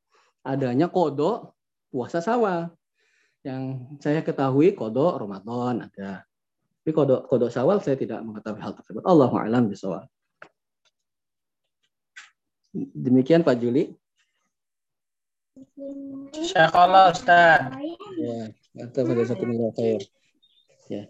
adanya 0.45 0.87
kodok 0.91 1.54
puasa 1.95 2.19
sawal. 2.19 2.75
Yang 3.47 3.87
saya 4.03 4.19
ketahui 4.19 4.75
kodok 4.75 5.23
Ramadan 5.23 5.87
ada. 5.87 6.27
Tapi 6.83 6.91
kodok 6.91 7.31
kodok 7.31 7.47
sawal 7.47 7.79
saya 7.79 7.95
tidak 7.95 8.19
mengetahui 8.19 8.59
hal 8.59 8.75
tersebut. 8.75 8.99
Allah 9.07 9.31
a'lam 9.31 9.71
bisawal. 9.71 10.03
Demikian 12.75 13.47
Pak 13.47 13.55
Juli. 13.63 13.95
Syakallah 16.35 17.15
Ustaz. 17.15 17.71
Ya, 18.19 18.51
kita 18.91 19.07
pada 19.07 19.23
satu 19.23 19.43
khair. 19.79 20.03
Ya. 20.91 21.07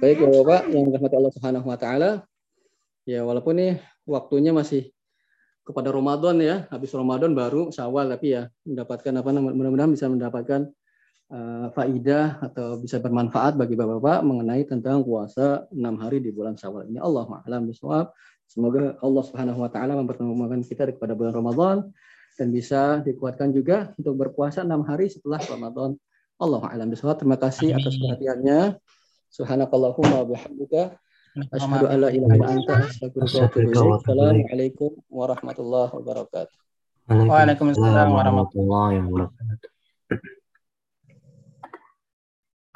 Baik 0.00 0.24
Bapak 0.24 0.72
yang 0.72 0.88
dirahmati 0.88 1.14
Allah 1.20 1.34
Subhanahu 1.36 1.66
wa 1.68 1.76
taala. 1.76 2.24
Ya, 3.04 3.20
walaupun 3.20 3.60
nih 3.60 3.72
waktunya 4.08 4.56
masih 4.56 4.95
kepada 5.66 5.90
Ramadan 5.90 6.38
ya. 6.38 6.70
Habis 6.70 6.94
Ramadan 6.94 7.34
baru 7.34 7.74
Syawal 7.74 8.14
tapi 8.14 8.38
ya 8.38 8.46
mendapatkan 8.62 9.12
apa 9.18 9.28
mudah-mudahan 9.34 9.90
bisa 9.90 10.06
mendapatkan 10.06 10.70
uh, 11.34 11.66
faidah 11.74 12.38
atau 12.38 12.78
bisa 12.78 13.02
bermanfaat 13.02 13.58
bagi 13.58 13.74
bapak-bapak 13.74 14.22
mengenai 14.22 14.62
tentang 14.62 15.02
puasa 15.02 15.66
enam 15.74 15.98
hari 15.98 16.22
di 16.22 16.30
bulan 16.30 16.54
Syawal 16.54 16.86
ini. 16.86 17.02
Allah 17.02 17.26
a'lam 17.42 17.66
bishawab 17.66 18.14
semoga 18.46 18.94
Allah 19.02 19.22
Subhanahu 19.26 19.58
wa 19.58 19.70
taala 19.70 19.98
mempertemukan 19.98 20.62
kita 20.62 20.94
kepada 20.94 21.18
bulan 21.18 21.34
Ramadan 21.34 21.76
dan 22.38 22.48
bisa 22.54 23.02
dikuatkan 23.02 23.50
juga 23.50 23.90
untuk 23.98 24.14
berpuasa 24.14 24.62
enam 24.62 24.86
hari 24.86 25.10
setelah 25.10 25.42
Ramadan. 25.42 25.98
Allah 26.38 26.62
a'lam 26.62 26.94
bishawab 26.94 27.18
terima 27.18 27.40
kasih 27.42 27.74
atas 27.74 27.98
perhatiannya. 27.98 28.78
Subhanakallahumma 29.34 30.22
wa 30.22 30.26
bihamdika 30.30 30.94
Asyhadu 31.36 31.84
an 31.92 32.00
la 32.00 32.08
ilaha 32.16 32.32
illa 32.32 32.48
anta 32.48 32.72
astaghfiruka 32.80 33.36
wa 33.36 33.44
atubu 33.44 33.68
ilaik. 33.76 33.92
Assalamualaikum 34.00 34.90
warahmatullahi 35.12 35.92
wabarakatuh. 35.92 36.56
Waalaikumsalam 37.28 38.08
warahmatullahi 38.08 38.96
wabarakatuh. 39.04 39.68